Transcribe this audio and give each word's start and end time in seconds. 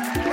Me 0.00 0.29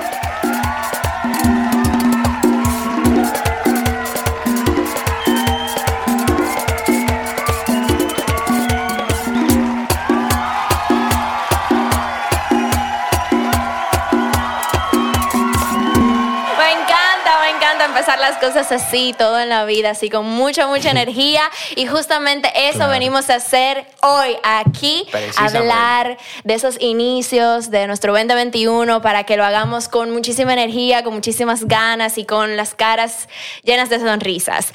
cosas 18.48 18.72
así, 18.72 19.14
todo 19.18 19.38
en 19.38 19.50
la 19.50 19.66
vida, 19.66 19.90
así 19.90 20.08
con 20.08 20.24
mucha, 20.24 20.66
mucha 20.66 20.90
energía. 20.90 21.42
Y 21.76 21.86
justamente 21.86 22.50
eso 22.68 22.78
Claro. 22.78 22.92
venimos 22.92 23.28
a 23.28 23.34
hacer 23.34 23.84
hoy 24.00 24.38
aquí, 24.42 25.06
hablar 25.36 26.16
de 26.44 26.54
esos 26.54 26.80
inicios 26.80 27.70
de 27.70 27.86
nuestro 27.86 28.14
2021 28.14 29.02
para 29.02 29.24
que 29.24 29.36
lo 29.36 29.44
hagamos 29.44 29.88
con 29.88 30.10
muchísima 30.12 30.54
energía, 30.54 31.04
con 31.04 31.12
muchísimas 31.12 31.66
ganas 31.66 32.16
y 32.16 32.24
con 32.24 32.56
las 32.56 32.74
caras 32.74 33.28
llenas 33.64 33.90
de 33.90 34.00
sonrisas. 34.00 34.72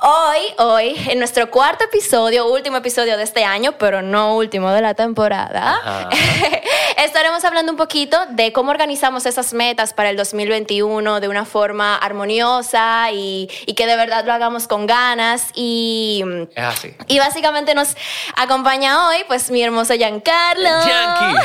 Hoy, 0.00 0.40
hoy, 0.64 0.96
en 1.10 1.18
nuestro 1.18 1.50
cuarto 1.50 1.84
episodio, 1.84 2.46
último 2.46 2.78
episodio 2.78 3.18
de 3.18 3.24
este 3.24 3.44
año, 3.44 3.72
pero 3.72 4.00
no 4.00 4.36
último 4.36 4.70
de 4.70 4.80
la 4.80 4.94
temporada, 4.94 6.08
estaremos 6.96 7.44
hablando 7.44 7.72
un 7.72 7.78
poquito 7.78 8.16
de 8.30 8.54
cómo 8.54 8.70
organizamos 8.70 9.26
esas 9.26 9.52
metas 9.52 9.92
para 9.92 10.08
el 10.08 10.16
2021 10.16 11.20
de 11.20 11.28
una 11.28 11.44
forma 11.44 11.96
armoniosa 11.96 13.01
y, 13.10 13.50
y 13.66 13.74
que 13.74 13.86
de 13.86 13.96
verdad 13.96 14.24
lo 14.24 14.32
hagamos 14.32 14.68
con 14.68 14.86
ganas. 14.86 15.46
Y, 15.54 16.22
Es 16.54 16.64
así. 16.64 16.94
y 17.08 17.18
básicamente 17.18 17.74
nos 17.74 17.96
acompaña 18.36 19.08
hoy 19.08 19.16
pues 19.26 19.50
mi 19.50 19.62
hermoso 19.62 19.94
Giancarlo. 19.94 20.68
Yankee. 20.86 21.38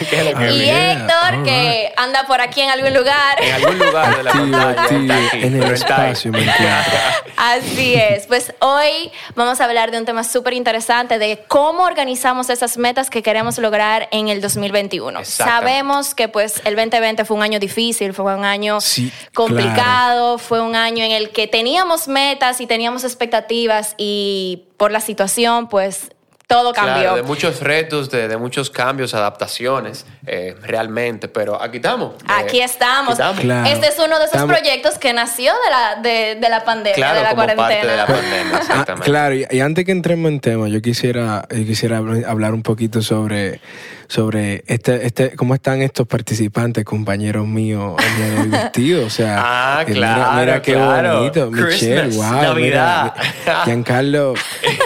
¿Qué 0.10 0.18
es 0.20 0.32
lo 0.34 0.38
que 0.38 0.50
Y 0.52 0.68
Héctor, 0.70 1.42
que 1.44 1.92
anda 1.96 2.26
por 2.26 2.40
aquí 2.40 2.60
en 2.62 2.70
algún 2.70 2.94
lugar. 2.94 3.42
En 3.42 3.54
algún 3.54 3.78
lugar 3.78 4.16
de 4.16 4.22
la 4.24 4.32
pantalla 4.32 4.82
aquí, 4.82 4.94
en 5.42 5.62
el 5.62 5.72
espacio, 5.72 6.32
me. 6.32 6.50
Así 7.36 7.94
es. 7.94 8.26
Pues 8.26 8.52
hoy 8.60 9.10
vamos 9.34 9.60
a 9.60 9.64
hablar 9.64 9.90
de 9.90 9.98
un 9.98 10.04
tema 10.04 10.24
súper 10.24 10.54
interesante 10.54 11.18
de 11.18 11.44
cómo 11.48 11.84
organizamos 11.84 12.50
esas 12.50 12.76
metas 12.76 13.10
que 13.10 13.22
queremos 13.22 13.58
lograr 13.58 14.08
en 14.10 14.28
el 14.28 14.40
2021. 14.40 15.20
Exactamente. 15.20 15.60
Sabemos 15.68 16.14
que 16.14 16.28
pues 16.28 16.60
el 16.64 16.76
2020 16.76 17.24
fue 17.24 17.36
un 17.36 17.42
año 17.42 17.58
difícil, 17.58 18.12
fue 18.14 18.34
un 18.34 18.44
año 18.44 18.80
Sí, 18.80 19.12
complicado, 19.34 20.38
fue 20.38 20.60
un 20.60 20.74
año 20.74 20.79
en 20.88 21.12
el 21.12 21.30
que 21.30 21.46
teníamos 21.46 22.08
metas 22.08 22.60
y 22.60 22.66
teníamos 22.66 23.04
expectativas 23.04 23.94
y 23.96 24.64
por 24.76 24.90
la 24.90 25.00
situación 25.00 25.68
pues 25.68 26.10
todo 26.46 26.72
cambió. 26.72 26.94
Claro, 26.94 27.16
de 27.16 27.22
muchos 27.22 27.60
retos, 27.60 28.10
de, 28.10 28.26
de 28.26 28.36
muchos 28.36 28.70
cambios, 28.70 29.14
adaptaciones, 29.14 30.04
eh, 30.32 30.54
realmente. 30.62 31.26
Pero 31.28 31.60
aquí 31.60 31.78
estamos. 31.78 32.14
eh, 32.22 32.26
Aquí 32.28 32.60
estamos. 32.60 33.14
aquí 33.14 33.22
estamos. 33.22 33.40
Claro. 33.40 33.68
Este 33.68 33.88
es 33.88 33.94
uno 33.98 34.18
de 34.18 34.24
esos 34.26 34.34
Estamos- 34.36 34.56
proyectos 34.56 34.98
que 34.98 35.12
nació 35.12 35.52
de 35.64 35.70
la, 35.70 36.00
de, 36.02 36.34
de 36.40 36.48
la 36.48 36.64
pandemia, 36.64 36.94
Claro, 36.94 37.16
de 37.16 37.22
la 37.24 37.30
como 37.30 37.42
cuarentena. 37.42 37.68
parte 37.68 37.86
de 37.86 37.96
la 37.96 38.06
pandemia, 38.20 38.52
Ah, 38.54 38.58
exactamente. 38.60 39.04
claro, 39.10 39.34
y, 39.34 39.46
y 39.50 39.60
antes 39.60 39.84
que 39.84 39.92
entremos 39.92 40.30
en 40.30 40.40
tema, 40.40 40.68
yo 40.68 40.80
quisiera, 40.80 41.46
yo 41.50 41.64
quisiera 41.66 42.00
habl- 42.00 42.24
hablar 42.26 42.54
un 42.54 42.62
poquito 42.62 43.02
sobre, 43.02 43.60
sobre 44.06 44.62
este, 44.66 45.06
este, 45.06 45.34
cómo 45.36 45.54
están 45.54 45.82
estos 45.82 46.06
participantes, 46.06 46.84
compañeros 46.84 47.46
míos, 47.46 47.96
el 47.98 48.16
día 48.16 48.26
de 48.34 48.40
hoy 48.42 48.48
vestidos. 48.48 49.04
O 49.06 49.10
sea, 49.10 49.36
Ah, 49.80 49.84
que 49.86 49.92
claro, 49.94 50.20
mira, 50.32 50.40
mira 50.40 50.62
qué 50.62 50.72
claro. 50.74 51.18
bonito. 51.18 51.50
Michelle, 51.50 52.02
Christmas, 52.02 52.16
wow. 52.32 52.42
Navidad. 52.42 53.14
Mira, 53.16 53.64
Giancarlo, 53.64 54.34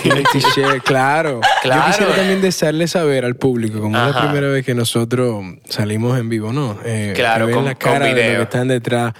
tiene 0.02 0.20
un 0.20 0.26
t-shirt, 0.32 0.82
claro. 0.84 1.40
Claro. 1.62 1.80
Yo 1.82 1.86
quisiera 1.88 2.14
también 2.14 2.40
desearle 2.42 2.86
saber 2.86 3.24
al 3.24 3.34
público, 3.36 3.80
como 3.80 3.96
es 3.98 4.14
la 4.14 4.20
primera 4.20 4.48
vez 4.48 4.64
que 4.64 4.74
nosotros 4.74 5.33
salimos 5.68 6.18
en 6.18 6.28
vivo, 6.28 6.52
¿no? 6.52 6.78
Eh, 6.84 7.12
Claro, 7.16 7.50
con- 7.50 7.64
la 7.64 7.74
con 7.74 7.92
cara 7.92 8.06
de 8.06 8.10
lo 8.12 8.16
video. 8.16 8.36
que 8.36 8.42
están 8.42 8.68
detrás. 8.68 9.14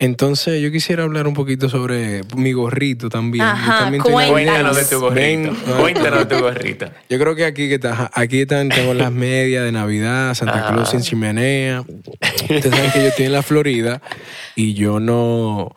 Entonces, 0.00 0.62
yo 0.62 0.70
quisiera 0.70 1.02
hablar 1.02 1.26
un 1.26 1.34
poquito 1.34 1.68
sobre 1.68 2.20
mi 2.36 2.52
gorrito 2.52 3.08
también. 3.08 3.44
Yo 3.44 3.50
Ajá, 3.50 3.78
también 3.80 4.02
tengo- 4.04 4.16
Cuéntanos 4.30 4.76
de 4.76 4.84
tu 4.84 5.00
gorrito. 5.00 5.20
Ven, 5.20 5.56
ah, 5.66 5.76
Cuéntanos 5.80 6.18
de 6.20 6.36
tu 6.36 6.40
gorrito. 6.40 6.86
Yo 7.10 7.18
creo 7.18 7.34
que 7.34 7.44
aquí 7.44 7.68
que 7.68 7.74
está, 7.74 8.08
aquí 8.14 8.42
están, 8.42 8.68
tengo 8.68 8.94
las 8.94 9.10
medias 9.10 9.64
de 9.64 9.72
Navidad, 9.72 10.34
Santa 10.34 10.60
Ajá. 10.60 10.72
Claus 10.72 10.90
sin 10.90 11.00
chimenea. 11.00 11.80
Ustedes 11.80 12.72
saben 12.72 12.92
que 12.92 13.00
yo 13.02 13.08
estoy 13.08 13.26
en 13.26 13.32
la 13.32 13.42
Florida 13.42 14.00
y 14.54 14.74
yo 14.74 15.00
no, 15.00 15.72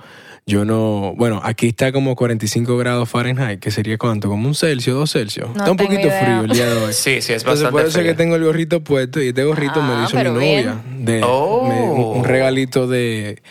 yo 0.45 0.65
no, 0.65 1.13
bueno, 1.15 1.39
aquí 1.43 1.67
está 1.67 1.91
como 1.91 2.15
45 2.15 2.75
grados 2.77 3.07
Fahrenheit, 3.09 3.59
que 3.59 3.71
sería 3.71 3.97
cuánto, 3.97 4.27
como 4.27 4.47
un 4.47 4.55
Celsius, 4.55 4.95
dos 4.97 5.11
Celsius. 5.11 5.47
No 5.49 5.57
está 5.57 5.71
un 5.71 5.77
poquito 5.77 6.01
idea. 6.01 6.23
frío 6.23 6.41
el 6.41 6.49
día 6.51 6.65
de 6.69 6.83
hoy. 6.83 6.93
Sí, 6.93 7.21
sí, 7.21 7.33
es 7.33 7.43
Entonces 7.43 7.45
bastante 7.45 7.71
por 7.71 7.81
eso 7.81 7.87
es 7.89 7.93
frío. 7.93 8.07
que 8.11 8.13
tengo 8.17 8.35
el 8.35 8.43
gorrito 8.43 8.83
puesto 8.83 9.21
y 9.21 9.27
este 9.29 9.43
gorrito 9.43 9.81
me 9.81 9.93
Ah, 9.93 9.97
lo 9.99 10.03
hizo 10.05 10.17
mi 10.17 10.23
novia. 10.23 10.81
De, 10.97 11.21
Oh. 11.23 11.67
me- 11.67 11.81
un, 11.81 12.17
un 12.17 12.23
regalito 12.25 12.87
de, 12.87 13.41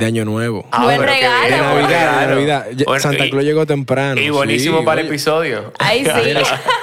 de 0.00 0.06
Año 0.06 0.24
Nuevo. 0.24 0.66
Ah, 0.72 0.82
Buen 0.84 1.00
regalo. 1.02 1.44
de 1.54 1.62
Navidad, 1.62 2.20
de. 2.22 2.26
Navidad. 2.26 2.66
Bueno, 2.86 3.00
Santa 3.02 3.24
Claus 3.30 3.44
llegó 3.44 3.66
temprano. 3.66 4.20
Y 4.20 4.30
buenísimo 4.30 4.80
sí, 4.80 4.84
para 4.84 5.00
el 5.02 5.06
episodio. 5.06 5.72
Ay, 5.78 6.04
sí. 6.24 6.34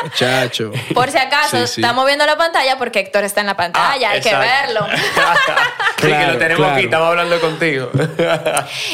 Muchacho. 0.04 0.72
Por 0.94 1.12
si 1.12 1.18
acaso, 1.18 1.58
Sí, 1.68 1.74
sí. 1.76 1.82
estamos 1.82 2.06
viendo 2.06 2.26
la 2.26 2.38
pantalla 2.38 2.78
porque 2.78 3.00
Héctor 3.00 3.24
está 3.26 3.42
en 3.42 3.48
la 3.48 3.58
pantalla, 3.58 4.10
Ah, 4.10 4.14
hay 4.14 4.22
que 4.22 4.34
verlo. 4.36 4.88
sí, 6.02 6.08
que 6.08 6.28
lo 6.28 6.38
tenemos 6.38 6.58
claro. 6.58 6.74
aquí, 6.76 6.86
estamos 6.86 7.08
hablando 7.10 7.40
contigo. 7.42 7.90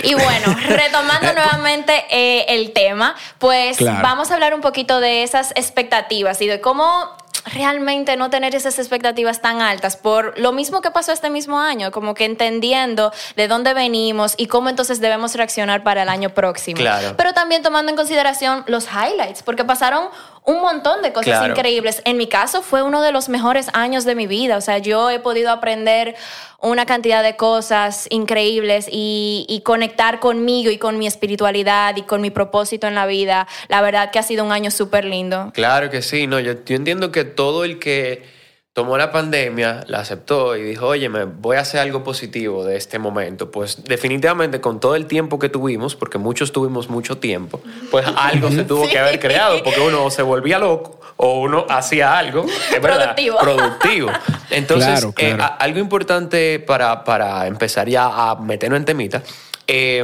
Y 0.04 0.14
bueno, 0.14 0.56
retomando 0.70 1.34
nuevamente 1.34 2.06
eh, 2.10 2.46
el 2.50 2.72
tema, 2.72 3.16
pues 3.40 3.78
Claro. 3.78 4.00
vamos 4.02 4.32
a 4.32 4.36
hablar 4.36 4.54
un 4.54 4.62
poquito 4.62 5.00
de 5.00 5.24
esas 5.24 5.52
expectativas 5.56 6.42
y 6.42 6.48
de 6.48 6.62
cómo 6.62 7.10
realmente 7.46 8.16
no 8.18 8.30
tener 8.30 8.56
esas 8.56 8.80
expectativas 8.80 9.42
tan 9.42 9.62
altas 9.62 9.98
por 9.98 10.38
lo 10.40 10.52
mismo 10.52 10.82
que 10.82 10.92
pasó 10.92 11.12
este 11.12 11.30
mismo 11.30 11.60
año, 11.60 11.92
como 11.92 12.14
que 12.14 12.26
entendiendo 12.26 13.12
de 13.36 13.48
dónde 13.48 13.74
venimos 13.74 14.34
y 14.38 14.48
cómo 14.48 14.70
entonces 14.70 15.00
debemos 15.00 15.36
reaccionar 15.36 15.84
para 15.84 16.04
el 16.04 16.10
año 16.10 16.30
próximo. 16.30 16.78
Claro. 16.78 17.16
Pero 17.18 17.34
también 17.34 17.64
tomando 17.64 17.90
en 17.90 17.96
consideración 17.96 18.64
los 18.68 18.88
highlights, 18.88 19.44
porque 19.44 19.64
pasaron 19.64 20.10
un 20.46 20.62
montón 20.62 21.02
de 21.02 21.14
cosas 21.14 21.40
Claro. 21.40 21.54
increíbles. 21.54 22.02
En 22.06 22.18
mi 22.18 22.28
caso 22.28 22.62
fue 22.62 22.82
uno 22.84 23.02
de 23.02 23.12
los 23.12 23.30
mejores 23.30 23.68
años 23.74 24.04
de 24.06 24.16
mi 24.16 24.28
vida, 24.28 24.58
o 24.58 24.62
sea, 24.62 24.78
yo 24.78 25.10
he 25.10 25.20
podido 25.20 25.52
aprender 25.52 26.16
una 26.60 26.86
cantidad 26.86 27.24
de 27.24 27.36
cosas 27.36 28.08
increíbles 28.10 28.88
y, 28.90 29.46
y 29.50 29.62
conectar 29.62 30.20
conmigo 30.20 30.72
y 30.72 30.78
con 30.78 30.98
mi 30.98 31.08
espiritualidad 31.08 31.96
y 31.98 32.04
con 32.04 32.22
mi 32.22 32.30
propósito 32.30 32.88
en 32.88 32.96
la 32.96 33.06
vida. 33.06 33.48
La 33.68 33.82
verdad 33.82 34.12
que 34.12 34.20
ha 34.20 34.24
sido 34.24 34.44
un 34.46 34.52
año 34.52 34.72
súper 34.72 35.06
lindo. 35.06 35.52
Claro 35.54 35.90
que 35.90 36.02
sí, 36.02 36.26
no, 36.28 36.40
yo, 36.40 36.54
yo 36.66 36.76
entiendo 36.76 37.12
que 37.12 37.26
todo 37.26 37.64
el 37.66 37.80
que 37.80 38.24
tomó 38.74 38.98
la 38.98 39.12
pandemia, 39.12 39.84
la 39.88 40.00
aceptó 40.00 40.56
y 40.58 40.64
dijo, 40.64 40.88
oye, 40.88 41.08
me 41.08 41.26
voy 41.26 41.58
a 41.58 41.60
hacer 41.60 41.80
algo 41.80 42.04
positivo 42.04 42.66
de 42.66 42.76
este 42.76 42.98
momento, 42.98 43.52
pues 43.52 43.84
definitivamente 43.84 44.60
con 44.62 44.80
todo 44.80 44.96
el 44.96 45.06
tiempo 45.06 45.38
que 45.38 45.48
tuvimos, 45.48 45.96
porque 45.96 46.18
muchos 46.18 46.52
tuvimos 46.52 46.90
mucho 46.90 47.20
tiempo, 47.20 47.62
pues 47.92 48.06
algo 48.16 48.50
se 48.50 48.64
tuvo 48.64 48.88
que 48.88 48.98
haber 48.98 49.20
creado, 49.20 49.62
porque 49.64 49.80
uno 49.80 50.10
se 50.10 50.24
volvía 50.24 50.58
loco 50.58 51.00
o 51.18 51.42
uno 51.42 51.68
hacía 51.70 52.18
algo 52.18 52.46
es 52.46 52.82
verdad, 52.82 53.16
Productivo. 53.16 53.38
productivo. 53.40 54.10
Entonces, 54.50 54.90
Claro, 54.90 55.14
eh, 55.18 55.36
claro. 55.36 55.56
algo 55.60 55.78
importante 55.80 56.60
para, 56.60 57.04
para 57.04 57.46
empezar 57.46 57.88
ya 57.88 58.06
a 58.32 58.36
meternos 58.38 58.78
en 58.80 58.86
temita. 58.86 59.22
Eh, 59.68 60.04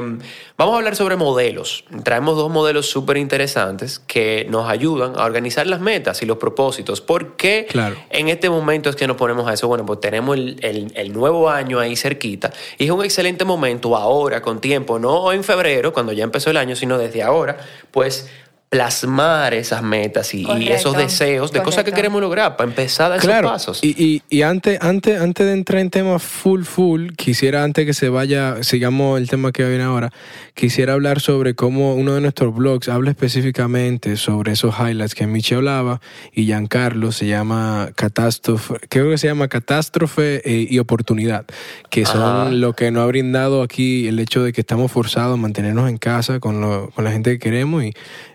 vamos 0.58 0.74
a 0.74 0.78
hablar 0.78 0.96
sobre 0.96 1.16
modelos. 1.16 1.84
Traemos 2.04 2.36
dos 2.38 2.50
modelos 2.50 2.90
súper 2.90 3.18
interesantes 3.18 4.00
que 4.00 4.46
nos 4.50 4.70
ayudan 4.70 5.14
a 5.18 5.26
organizar 5.26 5.68
las 5.68 5.80
metas 5.82 6.22
y 6.22 6.26
los 6.26 6.38
propósitos. 6.38 7.02
¿Por 7.02 7.36
qué 7.36 7.68
Claro. 7.70 7.96
en 8.10 8.30
este 8.30 8.50
momento 8.50 8.90
es 8.90 8.96
que 8.96 9.08
nos 9.08 9.18
ponemos 9.18 9.48
a 9.48 9.54
eso? 9.54 9.68
Bueno, 9.68 9.86
pues 9.86 10.00
tenemos 10.00 10.36
el, 10.38 10.60
el- 10.64 10.92
el 10.96 11.14
nuevo 11.14 11.50
año 11.50 11.80
ahí 11.80 11.96
cerquita 11.96 12.52
y 12.78 12.86
es 12.86 12.92
un 12.92 13.04
excelente 13.04 13.46
momento 13.46 13.96
ahora, 13.96 14.42
con 14.42 14.62
tiempo, 14.62 15.00
no 15.00 15.32
en 15.34 15.44
febrero, 15.44 15.94
cuando 15.94 16.14
ya 16.14 16.24
empezó 16.24 16.50
el 16.52 16.58
año, 16.58 16.76
sino 16.76 16.98
desde 16.98 17.22
ahora, 17.24 17.58
pues 17.92 18.30
plasmar 18.70 19.56
esas 19.56 19.82
metas 19.82 20.32
y, 20.36 20.42
y 20.42 20.44
Correcto, 20.46 20.74
esos 20.74 20.96
deseos 20.96 21.52
de 21.52 21.60
cosas 21.60 21.78
que 21.78 21.92
correcto. 21.92 21.96
queremos 21.96 22.22
lograr 22.22 22.56
para 22.56 22.70
empezar 22.70 23.08
a 23.08 23.10
dar 23.10 23.18
esos 23.18 23.28
Claro, 23.28 23.48
pasos. 23.50 23.80
y, 23.84 23.96
y, 23.98 24.22
y 24.30 24.44
antes, 24.44 24.78
antes, 24.82 25.20
antes 25.20 25.46
de 25.48 25.54
entrar 25.54 25.82
en 25.82 25.90
tema 25.90 26.20
full, 26.20 26.62
full, 26.64 27.10
quisiera, 27.18 27.64
antes 27.64 27.88
que 27.88 27.94
se 27.96 28.10
vaya, 28.10 28.62
sigamos 28.64 29.20
el 29.20 29.28
tema 29.28 29.52
que 29.52 29.68
viene 29.68 29.84
ahora, 29.84 30.12
quisiera 30.54 30.94
hablar 30.94 31.20
sobre 31.20 31.56
cómo 31.56 31.96
uno 31.96 32.14
de 32.14 32.22
nuestros 32.22 32.54
blogs 32.54 32.90
habla 32.90 33.10
específicamente 33.10 34.18
sobre 34.18 34.52
esos 34.52 34.76
highlights 34.80 35.16
que 35.16 35.26
Michi 35.26 35.56
hablaba 35.56 36.00
y 36.32 36.46
Giancarlo 36.46 37.12
se 37.12 37.26
llama 37.26 37.90
Catástrofe, 37.96 38.76
creo 38.88 39.10
que 39.10 39.18
se 39.18 39.26
llama 39.28 39.48
Catástrofe 39.48 40.42
eh, 40.46 40.68
y 40.70 40.78
Oportunidad, 40.78 41.46
que 41.90 42.06
son 42.06 42.22
Ajá. 42.22 42.50
lo 42.52 42.74
que 42.74 42.92
nos 42.92 43.02
ha 43.04 43.08
brindado 43.08 43.64
aquí 43.64 44.08
el 44.08 44.20
hecho 44.20 44.44
de 44.44 44.54
que 44.54 44.62
estamos 44.62 44.92
forzados 44.92 45.34
a 45.34 45.38
mantenernos 45.42 45.90
en 45.90 45.98
casa 45.98 46.40
con, 46.40 46.62
lo- 46.62 46.92
con 46.92 47.04
la 47.04 47.12
gente 47.12 47.32
que 47.32 47.40
queremos 47.40 47.84
y, 47.84 47.94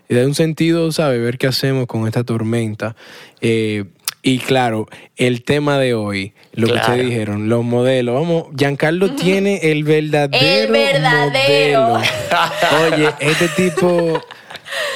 y 0.09 0.15
da 0.15 0.25
un 0.25 0.35
sentido, 0.35 0.91
¿sabes? 0.91 1.21
Ver 1.21 1.37
qué 1.37 1.47
hacemos 1.47 1.87
con 1.87 2.07
esta 2.07 2.23
tormenta. 2.23 2.95
Eh, 3.41 3.85
y 4.21 4.39
claro, 4.39 4.87
el 5.17 5.43
tema 5.43 5.77
de 5.77 5.93
hoy, 5.93 6.33
lo 6.53 6.65
que 6.65 6.73
ustedes 6.73 7.05
dijeron, 7.05 7.47
los 7.47 7.63
modelos. 7.63 8.15
Vamos, 8.15 8.45
Giancarlo 8.57 9.11
tiene 9.11 9.71
el 9.71 9.83
verdadero. 9.83 10.43
El 10.43 10.71
verdadero. 10.71 11.81
modelo. 11.89 12.95
Oye, 12.95 13.09
este 13.19 13.47
tipo. 13.49 14.19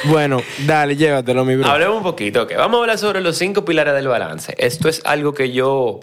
Bueno, 0.04 0.42
dale, 0.66 0.96
llévatelo, 0.96 1.44
mi 1.44 1.54
bro. 1.54 1.70
Hablemos 1.70 1.98
un 1.98 2.02
poquito, 2.02 2.42
ok. 2.42 2.54
Vamos 2.56 2.78
a 2.78 2.80
hablar 2.80 2.98
sobre 2.98 3.20
los 3.20 3.38
cinco 3.38 3.64
pilares 3.64 3.94
del 3.94 4.08
balance. 4.08 4.52
Esto 4.58 4.88
es 4.88 5.00
algo 5.04 5.32
que 5.32 5.52
yo 5.52 6.00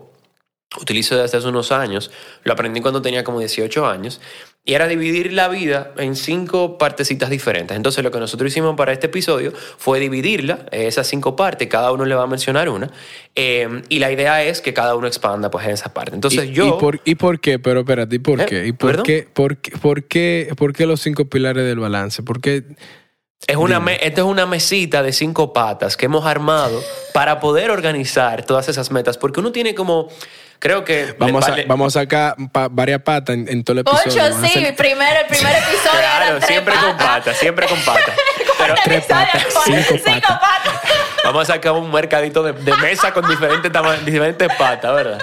utilizo 0.79 1.15
desde 1.17 1.37
hace 1.37 1.47
unos 1.47 1.71
años, 1.71 2.11
lo 2.43 2.53
aprendí 2.53 2.81
cuando 2.81 3.01
tenía 3.01 3.23
como 3.23 3.39
18 3.39 3.87
años, 3.87 4.19
y 4.65 4.73
era 4.73 4.85
dividir 4.89 5.31
la 5.31 5.47
vida 5.47 5.93
en 5.97 6.17
cinco 6.17 6.77
partecitas 6.77 7.29
diferentes. 7.29 7.77
Entonces 7.77 8.03
lo 8.03 8.11
que 8.11 8.19
nosotros 8.19 8.51
hicimos 8.51 8.75
para 8.75 8.91
este 8.91 9.07
episodio 9.07 9.53
fue 9.77 10.01
dividirla, 10.01 10.65
eh, 10.71 10.87
esas 10.87 11.07
cinco 11.07 11.37
partes, 11.37 11.69
cada 11.69 11.93
uno 11.93 12.03
le 12.03 12.13
va 12.15 12.23
a 12.23 12.27
mencionar 12.27 12.67
una, 12.67 12.91
eh, 13.33 13.81
y 13.87 13.99
la 13.99 14.11
idea 14.11 14.43
es 14.43 14.59
que 14.59 14.73
cada 14.73 14.95
uno 14.95 15.07
expanda 15.07 15.49
pues 15.49 15.65
en 15.65 15.71
esa 15.71 15.93
parte. 15.93 16.15
Entonces 16.15 16.49
¿Y, 16.49 16.51
yo... 16.51 16.67
¿y 16.67 16.71
por, 16.81 16.99
¿Y 17.05 17.15
por 17.15 17.39
qué? 17.39 17.59
Pero 17.59 17.79
espérate, 17.79 18.17
¿y 18.17 18.19
por 18.19 18.41
¿Eh? 18.41 18.45
qué? 18.45 18.67
¿Y 18.67 18.73
por 18.73 18.89
¿Perdón? 18.89 19.05
qué, 19.05 19.27
por, 19.33 19.57
qué, 19.57 19.71
por, 19.77 20.03
qué, 20.03 20.53
por 20.57 20.73
qué 20.73 20.85
los 20.85 20.99
cinco 20.99 21.25
pilares 21.29 21.63
del 21.63 21.79
balance? 21.79 22.21
¿Por 22.23 22.41
qué? 22.41 22.65
Es 23.47 23.55
una 23.55 23.79
me- 23.79 23.95
esta 24.05 24.21
es 24.21 24.27
una 24.27 24.45
mesita 24.45 25.01
de 25.01 25.13
cinco 25.13 25.53
patas 25.53 25.95
que 25.95 26.07
hemos 26.07 26.25
armado 26.25 26.81
para 27.13 27.39
poder 27.39 27.71
organizar 27.71 28.45
todas 28.45 28.67
esas 28.67 28.91
metas, 28.91 29.17
porque 29.17 29.39
uno 29.39 29.53
tiene 29.53 29.75
como, 29.75 30.09
creo 30.59 30.83
que... 30.83 31.15
Vamos 31.17 31.47
a, 31.47 31.55
vamos 31.67 31.95
a 31.95 32.01
sacar 32.01 32.35
pa- 32.51 32.67
varias 32.69 33.01
patas 33.01 33.35
en, 33.35 33.47
en 33.49 33.63
todo 33.63 33.79
el 33.79 33.85
Ocho, 33.87 33.99
episodio. 34.01 34.23
Vamos 34.23 34.43
a 34.43 34.47
sí, 34.47 34.59
hacer- 34.59 34.75
primero, 34.75 35.19
el 35.21 35.27
primer 35.27 35.55
episodio 35.55 35.99
Claro, 35.99 36.41
siempre 36.41 36.75
con 36.75 36.97
patas, 36.97 37.37
siempre 37.37 37.67
con 37.67 37.79
patas. 37.81 38.15
Pero 38.57 38.73
Tres 38.83 39.05
patas, 39.05 39.45
cinco 39.65 39.93
patas. 40.27 40.81
vamos 41.23 41.47
a 41.47 41.53
sacar 41.53 41.73
un 41.73 41.91
mercadito 41.91 42.41
de, 42.41 42.53
de 42.53 42.75
mesa 42.77 43.13
con 43.13 43.27
diferentes, 43.27 43.71
diferentes 44.03 44.47
patas, 44.57 44.93
¿verdad? 44.95 45.19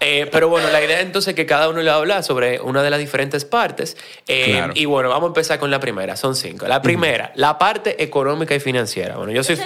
Eh, 0.00 0.26
pero 0.32 0.48
bueno, 0.48 0.68
la 0.70 0.82
idea 0.82 1.00
entonces 1.00 1.30
es 1.32 1.34
que 1.34 1.44
cada 1.44 1.68
uno 1.68 1.80
le 1.82 1.90
va 1.90 1.96
a 1.96 1.98
hablar 1.98 2.24
sobre 2.24 2.60
una 2.60 2.82
de 2.82 2.88
las 2.88 2.98
diferentes 2.98 3.44
partes. 3.44 3.96
Eh, 4.26 4.52
Claro. 4.52 4.72
Y 4.74 4.86
bueno, 4.86 5.10
vamos 5.10 5.24
a 5.24 5.26
empezar 5.28 5.58
con 5.58 5.70
la 5.70 5.80
primera, 5.80 6.16
son 6.16 6.34
cinco. 6.34 6.66
La 6.66 6.80
primera, 6.80 7.30
la 7.34 7.58
parte 7.58 8.02
económica 8.02 8.54
y 8.54 8.60
financiera. 8.60 9.16
Bueno, 9.16 9.32
yo 9.32 9.44
soy... 9.44 9.56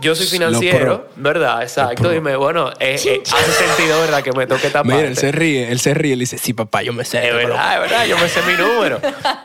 Yo 0.00 0.14
soy 0.14 0.26
financiero. 0.26 1.08
¿verdad? 1.16 1.62
Exacto. 1.62 2.10
Dime, 2.10 2.36
bueno, 2.36 2.70
eh, 2.78 2.96
eh, 3.04 3.22
hace 3.24 3.52
sentido, 3.52 4.00
¿verdad? 4.00 4.22
Que 4.22 4.32
me 4.32 4.46
toque 4.46 4.68
esta 4.68 4.84
Mira, 4.84 5.00
él 5.00 5.16
se 5.16 5.32
ríe, 5.32 5.70
él 5.70 5.80
se 5.80 5.94
ríe, 5.94 6.12
él 6.12 6.20
dice, 6.20 6.38
sí, 6.38 6.52
papá, 6.52 6.82
yo 6.82 6.92
me 6.92 7.04
sé. 7.04 7.26
Es 7.26 7.34
verdad, 7.34 7.74
es 7.74 7.80
verdad, 7.90 8.06
yo 8.06 8.16
me 8.18 8.28
sé 8.28 8.40
mi 8.42 8.54
número. 8.54 9.00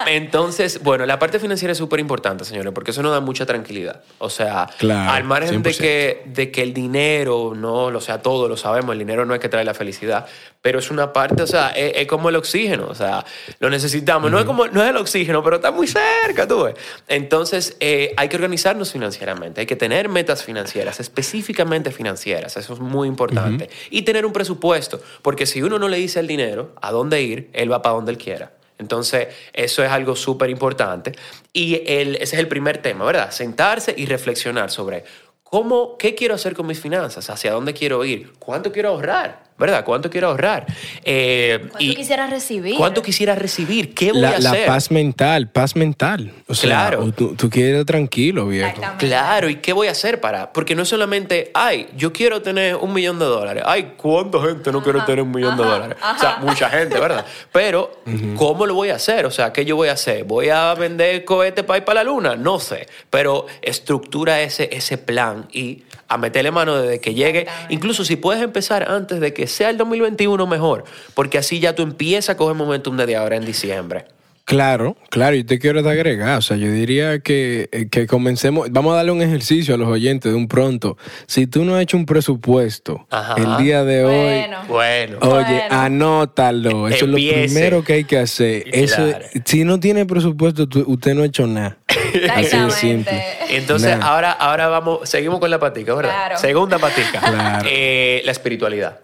Entonces, 0.06 0.82
bueno, 0.84 1.06
la 1.06 1.18
parte 1.20 1.40
financiera 1.40 1.72
es 1.72 1.78
súper 1.78 2.00
importante, 2.00 2.46
señores, 2.46 2.72
porque 2.74 2.92
eso 2.92 3.02
nos 3.02 3.12
da 3.12 3.20
mucha 3.20 3.46
tranquilidad. 3.46 4.02
O 4.20 4.30
sea, 4.30 4.70
Claro, 4.78 5.12
al 5.12 5.24
margen 5.24 5.62
de 5.64 5.72
100%. 5.72 5.78
que, 5.78 6.22
de 6.26 6.52
que 6.52 6.62
el 6.62 6.74
dinero, 6.74 7.54
no, 7.56 7.86
o 7.86 8.02
sea, 8.02 8.22
todo 8.22 8.48
lo 8.48 8.58
sabemos, 8.58 8.94
el 8.94 9.00
dinero 9.00 9.26
no 9.26 9.34
es 9.34 9.40
que 9.40 9.50
trae 9.50 9.66
la 9.66 9.74
felicidad, 9.74 10.26
pero 10.64 10.80
es 10.80 10.90
una 10.90 11.12
parte, 11.12 11.44
o 11.44 11.48
sea, 11.48 11.70
es, 11.72 11.92
es 11.98 12.08
como 12.08 12.30
el 12.30 12.38
oxígeno, 12.38 12.88
o 12.90 12.96
sea, 12.96 13.24
lo 13.60 13.70
necesitamos. 13.70 14.32
No 14.32 14.40
es 14.40 14.46
como, 14.46 14.66
no 14.70 14.82
es 14.82 14.90
el 14.90 14.96
oxígeno, 14.98 15.44
pero 15.44 15.58
está 15.58 15.72
muy 15.72 15.88
cerca, 15.88 16.48
tú 16.48 16.64
ves. 16.64 16.76
Entonces, 17.10 17.76
eh, 17.82 18.14
hay 18.18 18.30
que 18.30 18.38
organizarnos 18.38 18.92
financieramente, 18.94 19.60
hay 19.62 19.68
que 19.68 19.76
tener 19.76 20.08
metas 20.08 20.44
financieras, 20.44 21.00
específicamente 21.02 21.92
financieras, 21.92 22.56
eso 22.58 22.74
es 22.74 22.80
muy 22.80 23.08
importante. 23.10 23.70
Y 23.90 24.04
tener 24.04 24.26
un 24.26 24.32
presupuesto, 24.34 25.02
porque 25.22 25.46
si 25.46 25.62
uno 25.62 25.78
no 25.78 25.90
le 25.90 25.98
dice 25.98 26.20
al 26.20 26.28
dinero 26.28 26.74
a 26.82 26.92
dónde 26.92 27.22
ir, 27.22 27.50
él 27.54 27.70
va 27.72 27.82
para 27.82 27.96
donde 27.96 28.14
él 28.14 28.18
quiera. 28.18 28.54
Entonces, 28.80 29.28
eso 29.52 29.84
es 29.84 29.90
algo 29.92 30.16
súper 30.16 30.50
importante. 30.50 31.12
Y 31.52 31.84
el- 31.86 32.16
ese 32.16 32.36
es 32.36 32.40
el 32.40 32.48
primer 32.48 32.78
tema, 32.80 33.04
¿verdad? 33.06 33.32
Sentarse 33.32 33.94
y 33.98 34.06
reflexionar 34.06 34.72
sobre 34.72 35.04
cómo, 35.44 35.98
qué 35.98 36.16
quiero 36.16 36.34
hacer 36.36 36.56
con 36.56 36.66
mis 36.66 36.80
finanzas, 36.80 37.30
hacia 37.30 37.52
dónde 37.52 37.74
quiero 37.74 38.04
ir, 38.06 38.34
cuánto 38.40 38.72
quiero 38.72 38.90
ahorrar, 38.90 39.44
¿verdad? 39.58 39.84
¿Cuánto 39.86 40.10
quiero 40.10 40.28
ahorrar? 40.30 40.66
Eh, 41.04 41.60
¿Cuánto 41.70 41.78
y 41.84 41.96
quisieras 41.96 42.30
recibir? 42.30 42.76
¿Cuánto 42.76 43.02
quisiera 43.02 43.36
recibir? 43.36 43.94
¿Qué 43.94 44.12
voy 44.12 44.22
La, 44.22 44.30
a 44.32 44.40
la 44.40 44.50
hacer? 44.52 44.66
paz 44.68 44.92
mental, 44.92 45.50
paz 45.50 45.76
mental. 45.76 46.32
O 46.48 46.56
sea, 46.56 46.70
Claro. 46.70 47.04
o 47.06 47.12
tú, 47.12 47.36
tú 47.36 47.50
quieres 47.50 47.80
ir 47.80 47.86
tranquilo, 47.86 48.48
viejo. 48.48 48.82
Claro, 48.98 49.50
¿y 49.50 49.56
qué 49.58 49.74
voy 49.74 49.88
a 49.88 49.92
hacer 49.92 50.20
para? 50.20 50.52
Porque 50.54 50.76
no 50.76 50.84
es 50.84 50.90
solamente, 50.90 51.52
ay, 51.54 51.88
yo 51.96 52.12
quiero 52.14 52.42
tener 52.42 52.76
un 52.76 52.94
millón 52.94 53.20
de 53.20 53.26
dólares. 53.26 53.64
Ay, 53.66 53.94
¿cuánta 53.98 54.40
gente 54.42 54.72
no 54.72 54.82
quiere 54.84 55.02
tener 55.02 55.22
un 55.24 55.32
millón 55.32 55.56
de 55.58 55.64
ajá, 55.64 55.72
dólares? 55.74 55.98
O 56.16 56.20
sea, 56.20 56.38
mucha 56.42 56.70
gente, 56.70 57.00
¿verdad? 57.00 57.26
Pero, 57.52 58.00
¿cómo 58.36 58.66
lo 58.66 58.74
voy 58.74 58.90
a 58.90 58.96
hacer? 58.96 59.26
O 59.26 59.32
sea, 59.32 59.54
¿qué 59.54 59.66
yo 59.66 59.76
voy 59.76 59.90
a 59.90 59.94
hacer? 59.94 60.24
¿Voy 60.24 60.50
a 60.50 60.74
vender 60.74 61.24
cohetes 61.26 61.64
para 61.64 61.78
ir 61.78 61.86
para 61.86 62.04
la 62.04 62.10
luna? 62.10 62.36
No 62.36 62.60
sé. 62.60 62.88
Pero 63.10 63.46
estructura 63.62 64.42
ese, 64.42 64.70
ese 64.72 64.98
plan 64.98 65.48
y 65.52 65.84
a 66.08 66.18
meterle 66.18 66.52
mano 66.52 66.82
desde 66.82 67.00
que 67.00 67.14
llegue. 67.14 67.48
Incluso 67.70 68.06
si 68.06 68.16
puedes 68.16 68.42
empezar 68.44 68.90
antes 68.90 69.20
de 69.20 69.34
que 69.34 69.48
sea 69.48 69.70
el 69.70 69.78
2021 69.78 70.46
mejor, 70.48 70.84
porque 71.14 71.38
así 71.38 71.60
ya 71.60 71.76
tú 71.76 71.84
empiezas 71.84 72.32
a 72.32 72.38
coger 72.38 72.56
momentum 72.56 72.98
desde 72.98 73.16
ahora 73.16 73.36
en 73.36 73.46
diciembre. 73.46 74.06
Claro, 74.46 74.98
claro, 75.10 75.38
y 75.38 75.46
te 75.46 75.58
quiero 75.58 75.80
agregar, 75.88 76.38
o 76.38 76.42
sea, 76.42 76.58
yo 76.58 76.70
diría 76.70 77.20
que, 77.20 77.70
eh, 77.72 77.88
que 77.90 78.08
comencemos, 78.08 78.68
vamos 78.72 78.92
a 78.94 78.98
darle 78.98 79.12
un 79.14 79.22
ejercicio 79.22 79.74
a 79.74 79.78
los 79.78 79.88
oyentes 79.88 80.34
de 80.34 80.38
un 80.38 80.50
pronto. 80.50 80.98
Si 81.28 81.48
tú 81.48 81.64
no 81.64 81.76
has 81.76 81.82
hecho 81.82 81.96
un 81.96 82.06
presupuesto 82.06 83.08
Ajá. 83.10 83.36
el 83.38 83.64
día 83.64 83.86
de 83.86 84.04
hoy, 84.04 84.44
Bueno. 84.68 85.18
Oye, 85.22 85.44
Bueno. 85.46 85.66
anótalo. 85.70 86.88
Eso 86.90 87.06
Empiece. 87.06 87.44
es 87.46 87.52
lo 87.52 87.54
primero 87.54 87.84
que 87.86 87.94
hay 87.94 88.04
que 88.04 88.18
hacer. 88.18 88.64
Eso, 88.74 88.98
Claro. 89.08 89.26
si 89.46 89.64
no 89.64 89.80
tiene 89.80 90.06
presupuesto, 90.06 90.68
tú- 90.68 90.84
usted 90.88 91.14
no 91.16 91.24
ha 91.24 91.26
hecho 91.26 91.48
nada. 91.48 91.78
Así 92.36 92.58
de 92.58 92.72
simple. 92.72 93.24
Entonces, 93.50 93.98
Nah. 93.98 94.06
ahora, 94.08 94.32
ahora 94.32 94.68
vamos, 94.68 95.08
seguimos 95.10 95.40
con 95.40 95.50
la 95.52 95.60
patica, 95.60 95.94
¿verdad? 95.96 96.12
Claro. 96.12 96.38
Segunda 96.38 96.80
patica. 96.80 97.20
Claro. 97.20 97.68
Eh, 97.72 98.22
la 98.26 98.32
espiritualidad. 98.32 99.00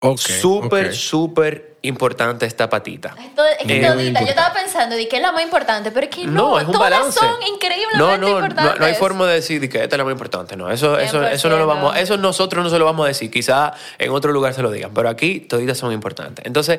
Ok, 0.00 0.18
súper, 0.20 0.94
súper 0.94 1.76
importante 1.82 2.46
esta 2.46 2.70
patita. 2.70 3.16
Esto, 3.20 3.42
es 3.44 3.66
que 3.66 3.80
Eh, 3.80 3.86
todita, 3.86 4.20
yo 4.20 4.26
estaba 4.28 4.54
pensando 4.54 4.94
de 4.94 5.08
que 5.08 5.16
es 5.16 5.22
la 5.22 5.32
más 5.32 5.42
importante, 5.42 5.90
pero 5.90 6.06
es 6.06 6.14
que 6.14 6.24
no, 6.24 6.32
No, 6.32 6.58
es 6.60 6.66
un 6.66 6.72
todas 6.72 6.90
balance. 6.90 7.18
son 7.18 7.34
increíblemente 7.52 7.98
no, 7.98 8.16
no, 8.16 8.28
importantes. 8.28 8.74
No, 8.74 8.78
no 8.78 8.84
hay 8.86 8.94
forma 8.94 9.26
de 9.26 9.34
decir 9.34 9.60
de 9.60 9.68
que 9.68 9.82
esta 9.82 9.96
es 9.96 9.98
la 9.98 10.04
más 10.04 10.12
importante. 10.12 10.56
No, 10.56 10.70
eso, 10.70 10.96
eso, 10.98 11.26
eso 11.26 11.48
no 11.48 11.56
lo 11.58 11.64
100%. 11.64 11.66
vamos, 11.66 11.96
eso 11.96 12.16
nosotros 12.16 12.62
no 12.62 12.70
se 12.70 12.78
lo 12.78 12.84
vamos 12.84 13.04
a 13.06 13.08
decir. 13.08 13.28
Quizá 13.30 13.72
en 13.98 14.10
otro 14.12 14.30
lugar 14.32 14.54
se 14.54 14.62
lo 14.62 14.70
digan, 14.70 14.92
pero 14.94 15.08
aquí 15.08 15.40
toditas 15.40 15.78
son 15.78 15.92
importantes. 15.92 16.44
Entonces, 16.46 16.78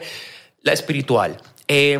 la 0.61 0.71
espiritual. 0.71 1.37
Eh, 1.67 1.97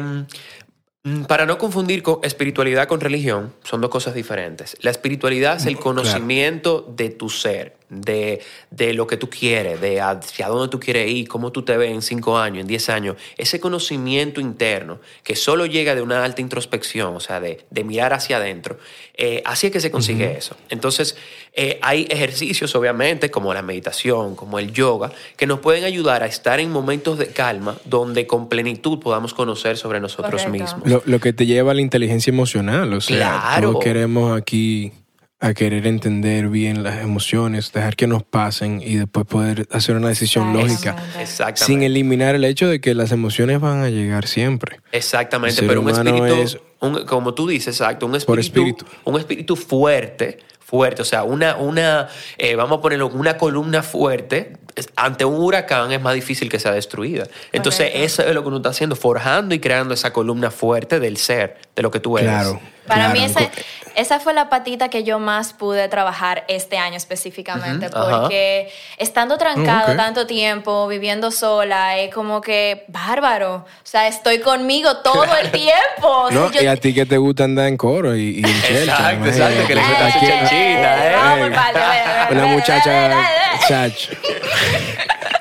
mm, 1.04 1.24
para 1.26 1.46
no 1.46 1.58
confundir 1.58 2.02
con 2.02 2.20
espiritualidad 2.24 2.88
con 2.88 3.02
religión, 3.02 3.54
son 3.64 3.82
dos 3.82 3.90
cosas 3.90 4.14
diferentes. 4.14 4.78
La 4.82 4.92
espiritualidad 4.92 5.58
es 5.58 5.66
el 5.66 5.74
Claro. 5.76 5.84
conocimiento 5.84 6.86
de 6.96 7.10
tu 7.10 7.30
ser, 7.30 7.76
de, 7.90 8.42
de 8.72 8.94
lo 8.94 9.08
que 9.08 9.18
tú 9.18 9.30
quieres, 9.30 9.82
de 9.82 10.00
hacia 10.02 10.48
dónde 10.48 10.70
tú 10.70 10.80
quieres 10.80 11.10
ir, 11.10 11.28
cómo 11.28 11.52
tú 11.52 11.64
te 11.64 11.76
ves 11.78 11.92
en 11.92 12.02
cinco 12.02 12.38
años, 12.38 12.62
en 12.62 12.68
diez 12.68 12.90
años. 12.90 13.16
Ese 13.38 13.60
conocimiento 13.60 14.40
interno 14.42 15.00
que 15.24 15.36
solo 15.36 15.66
llega 15.66 15.96
de 15.96 16.02
una 16.02 16.24
alta 16.24 16.42
introspección, 16.42 17.16
o 17.16 17.20
sea, 17.20 17.40
de, 17.40 17.66
de 17.70 17.84
mirar 17.84 18.14
hacia 18.14 18.38
adentro. 18.38 18.78
eh, 19.16 19.42
así 19.46 19.68
es 19.68 19.74
que 19.74 19.80
se 19.82 19.92
consigue 19.92 20.38
eso. 20.38 20.56
Entonces, 20.70 21.18
eh, 21.54 21.80
hay 21.82 22.08
ejercicios, 22.10 22.74
obviamente, 22.76 23.30
como 23.32 23.54
la 23.54 23.62
meditación, 23.62 24.36
como 24.36 24.60
el 24.60 24.72
yoga, 24.72 25.12
que 25.36 25.46
nos 25.48 25.60
pueden 25.60 25.84
ayudar 25.84 26.24
a 26.24 26.28
estar 26.28 26.60
en 26.60 26.72
momentos 26.72 27.18
de 27.18 27.28
calma 27.28 27.76
donde 27.86 28.28
con 28.28 28.48
plenitud 28.50 29.00
podamos 29.00 29.34
conocer 29.34 29.78
sobre 29.78 30.00
nosotros 30.00 30.44
Correcto. 30.44 30.52
mismos. 30.76 30.88
Lo, 30.90 31.02
lo 31.06 31.20
que 31.20 31.34
te 31.34 31.46
lleva 31.46 31.72
a 31.72 31.74
la 31.74 31.82
inteligencia 31.82 32.32
emocional. 32.32 32.94
O 32.94 33.02
sea, 33.02 33.18
Claro. 33.18 33.72
todos 33.72 33.84
queremos 33.84 34.38
aquí 34.40 34.92
a 35.42 35.54
querer 35.54 35.88
entender 35.88 36.50
bien 36.50 36.84
las 36.84 37.02
emociones, 37.02 37.72
dejar 37.72 37.96
que 37.96 38.08
nos 38.08 38.24
pasen 38.24 38.82
y 38.86 38.96
después 38.96 39.26
poder 39.26 39.68
hacer 39.72 39.96
una 39.96 40.10
decisión 40.10 40.52
lógica. 40.52 40.98
Exactamente. 41.20 41.64
Sin 41.64 41.82
eliminar 41.84 42.36
el 42.36 42.44
hecho 42.44 42.68
de 42.68 42.82
que 42.82 42.94
las 42.94 43.12
emociones 43.14 43.62
van 43.62 43.82
a 43.82 43.90
llegar 43.90 44.28
siempre. 44.28 44.82
Exactamente, 44.92 45.64
pero 45.64 45.82
un 45.82 45.90
espíritu, 45.90 46.26
es- 46.26 46.58
un- 46.82 47.06
como 47.06 47.34
tú 47.34 47.48
dices, 47.48 47.76
exacto, 47.80 48.06
un 48.06 48.12
Por 48.26 48.40
espíritu, 48.40 48.84
espíritu. 48.84 48.86
un 49.06 49.18
espíritu 49.20 49.56
fuerte, 49.56 50.40
fuerte, 50.60 51.02
o 51.02 51.06
sea, 51.06 51.24
una, 51.24 51.56
una 51.56 52.10
eh, 52.38 52.56
vamos 52.56 52.80
a 52.80 52.82
ponerlo, 52.82 53.08
una 53.08 53.38
columna 53.38 53.82
fuerte, 53.82 54.54
ante 54.96 55.26
un 55.26 55.36
huracán 55.42 55.92
es 55.92 56.02
más 56.02 56.14
difícil 56.16 56.48
que 56.50 56.60
sea 56.60 56.72
destruida. 56.72 57.26
Entonces, 57.52 57.88
Correcto. 57.88 58.06
eso 58.06 58.24
es 58.24 58.34
lo 58.36 58.42
que 58.44 58.48
uno 58.50 58.58
está 58.58 58.70
haciendo, 58.70 58.96
forjando 58.96 59.56
y 59.56 59.60
creando 59.60 59.94
esa 59.94 60.12
columna 60.14 60.52
fuerte 60.52 61.00
del 61.00 61.18
ser, 61.18 61.58
de 61.76 61.82
lo 61.82 61.92
que 61.92 62.00
tú 62.00 62.18
eres. 62.18 62.30
Claro. 62.30 62.60
Para 62.88 63.06
claro. 63.12 63.20
mí 63.20 63.26
esa, 63.26 63.52
esa 64.00 64.20
fue 64.20 64.34
la 64.34 64.50
patita 64.50 64.90
que 64.90 65.04
yo 65.04 65.20
más 65.20 65.54
pude 65.54 65.88
trabajar 65.90 66.46
este 66.48 66.78
año 66.78 66.96
específicamente, 66.98 67.90
porque 67.90 68.72
estando 68.98 69.38
trancado 69.38 69.96
tanto 69.96 70.26
tiempo, 70.26 70.88
viviendo 70.88 71.32
sola, 71.32 71.98
es 71.98 72.14
como 72.14 72.42
que 72.42 72.86
bárbaro. 72.88 73.56
O 73.56 73.66
sea, 73.84 74.08
estoy 74.08 74.40
conmigo 74.40 74.98
todo 74.98 75.26
el 75.42 75.52
tiempo. 75.52 76.08
O 76.08 76.30
sea, 76.30 76.40
No, 76.40 76.52
yo- 76.52 76.62
y 76.62 76.68
a 76.68 76.76
ti 76.78 76.94
que 76.94 77.06
te 77.06 77.18
gusta 77.18 77.44
andar 77.44 77.68
en 77.68 77.78
coro 77.78 78.16
y, 78.16 78.40
y 78.40 78.44
en 78.44 78.62
chelcha, 78.62 79.14
Exacto, 79.14 79.26
exacto, 79.26 79.68
que 79.68 79.76
le 79.76 79.82
gusta 79.82 80.10
¿eh? 80.52 81.16
Vamos 81.16 82.32
Una 82.32 82.46
muchacha 82.48 83.30
chacho. 83.68 84.12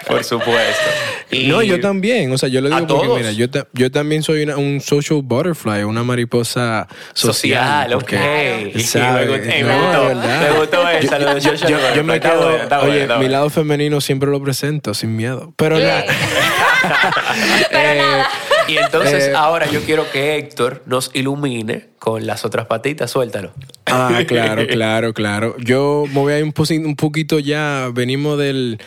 Por 0.07 0.25
supuesto. 0.25 0.83
Y- 1.31 1.47
No, 1.49 1.63
yo 1.63 1.79
también. 1.81 2.33
O 2.33 2.39
sea, 2.39 2.49
yo 2.49 2.61
le 2.61 2.69
¿A 2.75 2.77
digo 2.81 2.87
porque, 2.89 3.07
todos? 3.07 3.19
mira, 3.19 3.33
yo, 3.33 3.51
ta- 3.51 3.67
yo 3.73 3.91
también 3.91 4.23
soy 4.23 4.43
una- 4.45 4.57
un 4.57 4.81
social 4.81 5.21
butterfly, 5.23 5.85
una 5.85 6.03
mariposa 6.03 6.87
social. 7.13 7.35
Social, 7.35 7.93
ok. 7.95 8.01
porque, 8.01 8.73
Y 8.75 8.81
¿sabes? 8.81 9.29
Me 9.29 9.37
gustó, 9.37 9.51
eh, 9.53 9.63
No, 9.63 9.69
me 9.69 9.79
gustó, 9.79 10.05
me 10.45 10.59
gustó 10.59 10.89
esa, 10.89 11.19
lo 11.19 11.35
de 11.35 11.41
Yo, 11.41 11.55
yo- 11.55 11.95
yo 11.95 12.05
me 12.05 12.21
quedo, 12.21 12.41
bueno, 12.51 12.81
oye, 12.83 13.01
mi 13.01 13.07
bueno. 13.07 13.29
lado 13.29 13.51
femenino 13.51 14.01
siempre 14.01 14.31
lo 14.31 14.43
presento 14.43 14.95
sin 14.95 15.17
miedo. 15.17 15.53
Pero 15.57 15.79
nada. 15.79 16.05
Pero 17.71 17.89
Eh, 17.91 17.99
nada. 17.99 18.29
Y 18.69 18.77
entonces 18.77 19.29
Eh, 19.29 19.33
ahora 19.35 19.67
yo 19.71 19.81
quiero 19.83 20.11
que 20.11 20.37
Héctor 20.37 20.83
nos 20.87 21.11
ilumine 21.15 21.87
con 21.99 22.27
las 22.27 22.45
otras 22.45 22.67
patitas, 22.67 23.11
suéltalo. 23.11 23.53
Ah, 23.87 24.21
claro, 24.27 24.67
claro, 24.69 25.15
claro. 25.15 25.57
Yo 25.59 26.05
me 26.09 26.21
voy 26.21 26.33
a 26.35 26.39
ir 26.39 26.45
un 26.85 26.97
poquito 26.97 27.39
ya, 27.39 27.89
venimos 27.95 28.39
del, 28.39 28.79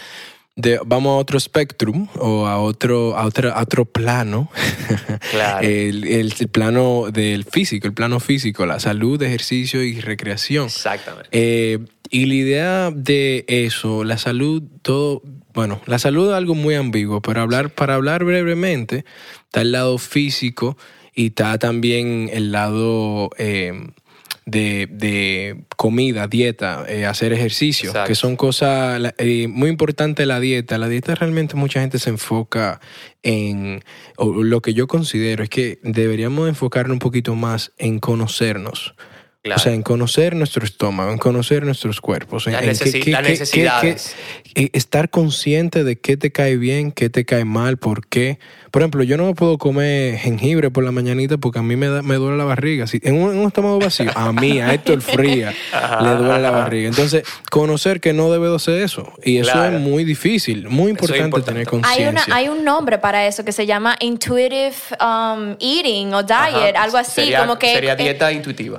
de, 0.62 0.80
vamos 0.86 1.12
a 1.12 1.15
otro 1.18 1.39
spectrum 1.39 2.08
o 2.20 2.46
a 2.48 2.60
otro, 2.60 3.18
a 3.18 3.25
otro, 3.25 3.51
a 3.53 3.62
otro 3.62 3.86
plano. 3.86 4.50
Claro. 5.32 5.65
el, 5.68 6.06
el- 6.06 6.34
el 6.39 6.48
plano 6.50 7.06
del 7.12 7.44
físico, 7.46 7.88
el 7.88 7.94
plano 7.94 8.20
físico, 8.20 8.65
la 8.65 8.80
salud, 8.80 9.22
ejercicio 9.22 9.84
y 9.84 10.00
recreación. 10.01 10.65
Exactamente. 10.65 11.30
Eh, 11.32 11.80
y 12.10 12.25
la 12.25 12.34
idea 12.34 12.91
de 12.94 13.46
eso, 13.48 14.03
la 14.03 14.18
salud, 14.18 14.62
todo, 14.82 15.22
bueno, 15.53 15.80
la 15.86 16.00
salud 16.00 16.30
es 16.30 16.36
algo 16.36 16.56
muy 16.56 16.75
ambiguo, 16.75 17.22
pero 17.22 17.41
hablar, 17.41 17.70
para 17.70 17.96
hablar 17.96 18.24
brevemente, 18.25 19.06
está 19.46 19.62
el 19.62 19.72
lado 19.72 19.98
físico 19.98 20.77
y 21.15 21.27
está 21.27 21.58
también 21.58 22.30
el 22.34 22.51
lado 22.51 23.30
eh, 23.38 23.74
de, 24.51 24.88
de 24.91 25.63
comida, 25.77 26.27
dieta, 26.27 26.86
eh, 26.88 27.05
hacer 27.05 27.31
ejercicio, 27.31 27.89
Exacto. 27.89 28.08
que 28.10 28.15
son 28.15 28.36
cosas 28.36 29.13
eh, 29.17 29.48
muy 29.48 29.70
importantes 29.70 30.27
la 30.27 30.39
dieta. 30.39 30.77
La 30.77 30.89
dieta 30.89 31.15
realmente 31.15 31.55
mucha 31.55 31.79
gente 31.79 32.00
se 32.00 32.10
enfoca 32.10 32.81
en, 33.24 33.81
o 34.17 34.43
lo 34.43 34.62
que 34.62 34.74
yo 34.74 34.88
considero 34.88 35.43
es 35.43 35.50
que 35.50 35.79
deberíamos 35.84 36.50
enfocarnos 36.50 36.93
un 36.93 37.00
poquito 37.00 37.34
más 37.36 37.72
en 37.77 38.00
conocernos. 38.00 38.93
Claro. 39.43 39.60
O 39.60 39.63
sea, 39.63 39.74
en 39.74 39.81
conocer 39.81 40.36
nuestro 40.36 40.63
estómago, 40.63 41.12
en 41.12 41.17
conocer 41.17 41.63
nuestros 41.65 42.00
cuerpos. 42.00 42.45
en- 42.45 42.53
en 42.53 42.60
necesi- 42.69 43.10
las 43.12 43.24
necesidades. 43.24 44.15
qué- 44.53 44.65
eh, 44.65 44.69
estar 44.74 45.10
consciente 45.10 45.83
de 45.83 45.95
qué 46.00 46.15
te 46.15 46.31
cae 46.31 46.57
bien, 46.57 46.91
qué 46.91 47.10
te 47.10 47.25
cae 47.25 47.43
mal, 47.43 47.77
por 47.77 48.05
qué. 48.05 48.38
Por 48.69 48.83
ejemplo, 48.83 49.01
yo 49.03 49.17
no 49.17 49.25
me 49.25 49.33
puedo 49.33 49.57
comer 49.57 50.17
jengibre 50.17 50.69
por 50.69 50.83
la 50.83 50.91
mañanita 50.91 51.38
porque 51.38 51.57
a 51.57 51.63
mí 51.63 51.75
me, 51.75 51.88
da- 51.88 52.03
me 52.03 52.15
duele 52.15 52.38
la 52.38 52.43
barriga. 52.43 52.86
Si, 52.86 53.00
en, 53.03 53.15
un, 53.15 53.31
en 53.31 53.39
un 53.39 53.48
estómago 53.48 53.79
vacío, 53.79 54.12
a 54.13 54.31
mí, 54.31 54.60
a 54.60 54.74
Héctor 54.75 55.01
Fría, 55.01 55.51
le 56.01 56.10
duele 56.15 56.39
la 56.39 56.51
barriga. 56.51 56.89
Entonces, 56.89 57.24
conocer 57.50 58.00
que 58.00 58.13
no 58.13 58.31
debo 58.31 58.48
de 58.50 58.55
hacer 58.57 58.79
eso. 58.83 59.12
Y 59.24 59.38
eso 59.38 59.53
Claro. 59.53 59.77
es 59.77 59.81
muy 59.81 60.03
difícil, 60.03 60.67
muy 60.69 60.91
Eso 60.91 61.05
es 61.13 61.19
importante, 61.19 61.24
importante. 61.25 61.65
tener 61.65 61.67
Hay, 61.89 62.03
conciencia. 62.05 62.36
hay 62.36 62.48
un 62.48 62.63
nombre 62.63 63.00
para 63.00 63.25
eso 63.25 63.43
que 63.43 63.53
se 63.53 63.65
llama 63.65 63.95
intuitive 64.01 64.74
um, 65.01 65.55
eating 65.60 66.13
o 66.13 66.21
diet, 66.21 66.75
Ajá. 66.75 66.83
algo 66.83 66.98
así, 66.98 67.21
Sería- 67.21 67.39
como 67.39 67.57
que... 67.57 67.74
Sería 67.74 67.93
eh, 67.93 67.98
dieta 68.03 68.31
intuitiva. 68.31 68.77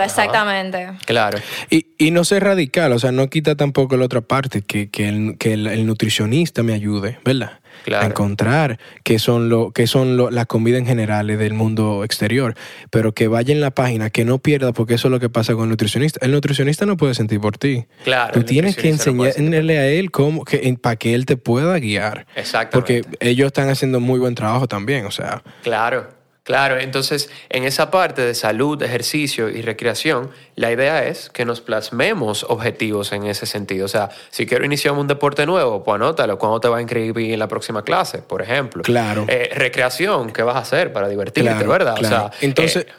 Exactamente. 0.00 0.88
Claro. 1.06 1.38
Y, 1.70 1.86
y 1.98 2.10
no 2.10 2.24
ser 2.24 2.44
radical, 2.44 2.92
o 2.92 2.98
sea, 2.98 3.12
no 3.12 3.28
quita 3.28 3.54
tampoco 3.56 3.96
la 3.96 4.04
otra 4.06 4.20
parte, 4.22 4.62
que, 4.62 4.88
que, 4.90 5.08
el, 5.08 5.36
que 5.38 5.52
el- 5.54 5.66
el 5.66 5.86
nutricionista 5.86 6.62
me 6.62 6.72
ayude, 6.72 7.18
¿verdad? 7.24 7.58
Claro. 7.84 8.04
A 8.04 8.08
encontrar 8.08 8.78
qué 9.02 9.18
son, 9.18 9.48
lo, 9.48 9.72
qué 9.72 9.86
son 9.86 10.16
lo, 10.16 10.30
la 10.30 10.44
comida 10.44 10.76
en 10.78 10.86
general 10.86 11.26
del 11.26 11.54
mundo 11.54 12.04
exterior, 12.04 12.54
pero 12.90 13.12
que 13.12 13.28
vaya 13.28 13.52
en 13.52 13.60
la 13.60 13.70
página, 13.70 14.10
que 14.10 14.24
no 14.24 14.38
pierda, 14.38 14.72
porque 14.72 14.94
eso 14.94 15.08
es 15.08 15.12
lo 15.12 15.18
que 15.18 15.30
pasa 15.30 15.54
con 15.54 15.64
el 15.64 15.70
nutricionista. 15.70 16.24
El 16.24 16.32
nutricionista 16.32 16.84
no 16.86 16.96
puede 16.96 17.14
sentir 17.14 17.40
por 17.40 17.56
ti. 17.58 17.86
Claro, 18.04 18.32
Tú 18.34 18.44
tienes 18.44 18.76
que 18.76 18.90
enseñarle 18.90 19.78
a 19.78 19.86
él 19.88 20.10
cómo, 20.10 20.44
que, 20.44 20.76
para 20.80 20.96
que 20.96 21.14
él 21.14 21.24
te 21.26 21.36
pueda 21.36 21.76
guiar. 21.78 22.26
Exactamente. 22.36 23.02
Porque 23.04 23.18
ellos 23.26 23.46
están 23.46 23.68
haciendo 23.70 24.00
muy 24.00 24.20
buen 24.20 24.34
trabajo 24.34 24.68
también, 24.68 25.06
o 25.06 25.10
sea. 25.10 25.42
Claro, 25.62 26.08
claro. 26.42 26.78
Entonces, 26.78 27.30
en 27.48 27.64
esa 27.64 27.90
parte 27.90 28.22
de 28.22 28.34
salud, 28.34 28.82
ejercicio 28.82 29.48
y 29.48 29.62
recreación, 29.62 30.30
la 30.56 30.70
idea 30.72 31.04
es 31.06 31.30
que 31.30 31.44
nos 31.44 31.60
plasmemos 31.60 32.44
objetivos 32.48 33.12
en 33.12 33.24
ese 33.24 33.46
sentido. 33.46 33.84
O 33.86 33.88
sea, 33.88 34.10
si 34.30 34.46
quiero 34.46 34.64
iniciar 34.64 34.94
un 34.94 35.06
deporte 35.06 35.46
nuevo, 35.46 35.82
pues 35.82 35.94
anótalo. 35.96 36.38
¿Cuándo 36.38 36.60
te 36.60 36.68
va 36.68 36.78
a 36.78 36.80
inscribir 36.80 37.32
en 37.32 37.38
la 37.38 37.48
próxima 37.48 37.82
clase, 37.82 38.18
por 38.18 38.42
ejemplo? 38.42 38.82
Claro. 38.82 39.24
Eh, 39.28 39.50
recreación, 39.54 40.32
¿qué 40.32 40.42
vas 40.42 40.56
a 40.56 40.60
hacer 40.60 40.92
para 40.92 41.08
divertirte, 41.08 41.50
Claro, 41.50 41.68
verdad? 41.70 41.96
claro. 41.96 42.26
O 42.26 42.28
sea, 42.30 42.38
Entonces, 42.40 42.86
eh, 42.88 42.92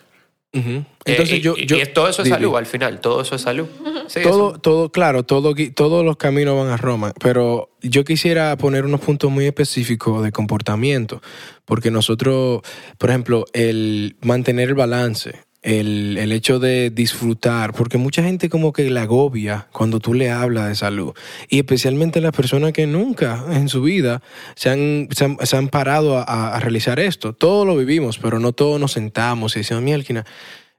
eh, 0.53 0.83
Entonces 1.05 1.39
y- 1.39 1.41
yo, 1.41 1.55
y- 1.57 1.65
yo 1.65 1.77
y 1.77 1.86
todo 1.88 2.07
eso 2.07 2.22
es 2.22 2.29
salud 2.29 2.55
al 2.55 2.65
final, 2.67 3.01
todo 3.01 3.22
eso 3.22 3.36
es 3.36 3.41
salud. 3.41 3.65
Sí, 4.07 4.19
todo, 4.22 4.51
eso- 4.51 4.60
todo, 4.60 4.91
claro, 4.91 5.24
todo, 5.24 5.55
todos 5.75 6.05
los 6.05 6.17
caminos 6.17 6.55
van 6.57 6.72
a 6.72 6.77
Roma, 6.77 7.12
pero 7.19 7.72
yo 7.81 8.03
quisiera 8.05 8.55
poner 8.57 8.86
unos 8.86 9.01
puntos 9.01 9.31
muy 9.31 9.45
específicos 9.48 10.24
de 10.24 10.31
comportamiento, 10.31 11.22
porque 11.65 11.89
nosotros, 11.89 12.62
por 13.00 13.10
ejemplo, 13.10 13.45
el 13.53 14.15
mantener 14.22 14.69
el 14.69 14.75
balance, 14.75 15.33
el, 15.63 16.17
el 16.20 16.32
hecho 16.32 16.60
de 16.60 16.89
disfrutar, 16.89 17.74
porque 17.74 17.98
mucha 17.98 18.22
gente 18.22 18.50
como 18.50 18.74
que 18.74 18.89
la 18.89 19.03
agobia 19.03 19.67
cuando 19.72 20.00
tú 20.00 20.13
le 20.13 20.29
hablas 20.29 20.67
de 20.67 20.75
salud, 20.75 21.13
y 21.50 21.58
especialmente 21.58 22.22
las 22.22 22.34
personas 22.34 22.74
que 22.74 22.86
nunca 22.86 23.46
en 23.51 23.70
su 23.70 23.82
vida 23.82 24.22
se 24.55 24.70
han, 24.70 25.08
se 25.12 25.55
han, 25.58 25.70
parado 25.70 26.17
a, 26.17 26.60
realizar 26.60 27.00
esto. 27.00 27.34
Todos 27.34 27.65
lo 27.65 27.77
vivimos, 27.77 28.20
pero 28.20 28.39
no 28.39 28.51
todos 28.51 28.79
nos 28.79 28.91
sentamos 28.91 29.55
y 29.55 29.60
decimos, 29.60 29.84
Mielkina, 29.84 30.25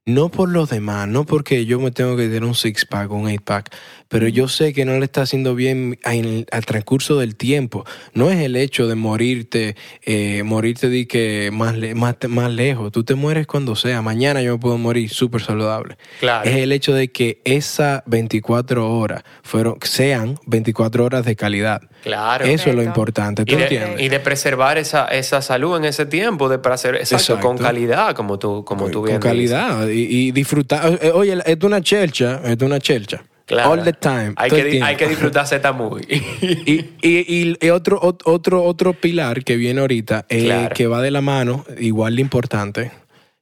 no 0.06 0.28
por 0.28 0.50
los 0.50 0.68
demás, 0.68 1.08
no 1.08 1.24
porque 1.24 1.64
yo 1.64 1.80
me 1.80 1.90
tengo 1.90 2.14
que 2.16 2.24
tener 2.24 2.44
un 2.44 2.54
six 2.54 2.84
pack 2.84 3.10
o 3.10 3.14
un 3.14 3.28
eight 3.28 3.42
pack, 3.42 3.74
pero 4.08 4.28
yo 4.28 4.48
sé 4.48 4.72
que 4.72 4.84
no 4.84 4.98
le 4.98 5.04
está 5.04 5.22
haciendo 5.22 5.54
bien 5.54 5.98
en- 6.04 6.46
al 6.52 6.64
transcurso 6.66 7.18
del 7.18 7.36
tiempo. 7.36 7.84
No 8.12 8.30
es 8.30 8.40
el 8.40 8.56
hecho 8.56 8.86
de 8.86 8.94
morirte, 8.94 9.76
eh, 10.02 10.42
morirte 10.44 10.88
de 10.88 11.06
que 11.08 11.50
más, 11.52 11.76
le- 11.76 11.94
más, 11.94 12.16
más 12.28 12.50
lejos. 12.50 12.92
Tú 12.92 13.04
te 13.04 13.14
mueres 13.14 13.46
cuando 13.46 13.74
sea. 13.76 14.02
Mañana 14.02 14.42
yo 14.42 14.52
me 14.52 14.58
puedo 14.58 14.78
morir 14.78 15.10
súper 15.10 15.42
saludable. 15.42 15.96
Claro. 16.20 16.48
Es 16.48 16.56
el 16.56 16.72
hecho 16.72 16.94
de 16.94 17.08
que 17.08 17.40
esas 17.44 18.02
24 18.06 18.90
horas 18.96 19.22
fueron, 19.42 19.76
sean 19.82 20.38
24 20.46 21.04
horas 21.04 21.24
de 21.24 21.36
calidad. 21.36 21.80
Claro. 22.02 22.44
Eso 22.44 22.70
es 22.70 22.76
lo 22.76 22.82
importante. 22.82 23.44
¿Tú 23.44 23.54
Y 23.54 23.56
de, 23.56 23.62
entiendes? 23.62 24.00
y 24.02 24.08
de 24.08 24.20
preservar 24.20 24.78
esa, 24.78 25.06
esa 25.06 25.40
salud 25.42 25.76
en 25.76 25.86
ese 25.86 26.06
tiempo, 26.06 26.48
de 26.48 26.58
para 26.58 26.74
hacer 26.74 26.94
exacto, 26.96 27.16
Exacto. 27.34 27.46
con 27.46 27.58
calidad, 27.58 28.14
como 28.14 28.38
tú, 28.38 28.64
como 28.64 28.88
tú 28.90 29.00
con 29.00 29.08
bien 29.08 29.20
calidad 29.20 29.88
y, 29.88 30.02
y 30.28 30.30
disfrutar. 30.32 30.98
Eh, 31.02 31.10
Oye, 31.14 31.38
es 31.46 31.56
una 31.62 31.80
chelcha, 31.80 32.40
es 32.44 32.60
una 32.62 32.78
chelcha. 32.78 33.24
Claro. 33.46 33.72
All 33.72 33.82
the 33.84 33.92
time. 33.92 34.32
Hay 34.36 34.50
que, 34.50 34.80
hay 34.82 34.96
que 34.96 35.06
disfrutar 35.08 35.46
Z 35.46 35.72
Movie. 35.72 36.06
Y, 36.66 36.84
y- 37.02 37.24
y- 37.28 37.56
y 37.60 37.68
otro, 37.70 38.00
ot- 38.00 38.22
otro, 38.24 38.62
otro 38.64 38.94
pilar 38.94 39.44
que 39.44 39.56
viene 39.56 39.80
ahorita, 39.82 40.24
eh, 40.30 40.44
Claro. 40.44 40.74
que 40.74 40.86
va 40.86 41.02
de 41.02 41.10
la 41.10 41.20
mano, 41.20 41.64
igual 41.78 42.16
de 42.16 42.22
importante, 42.22 42.90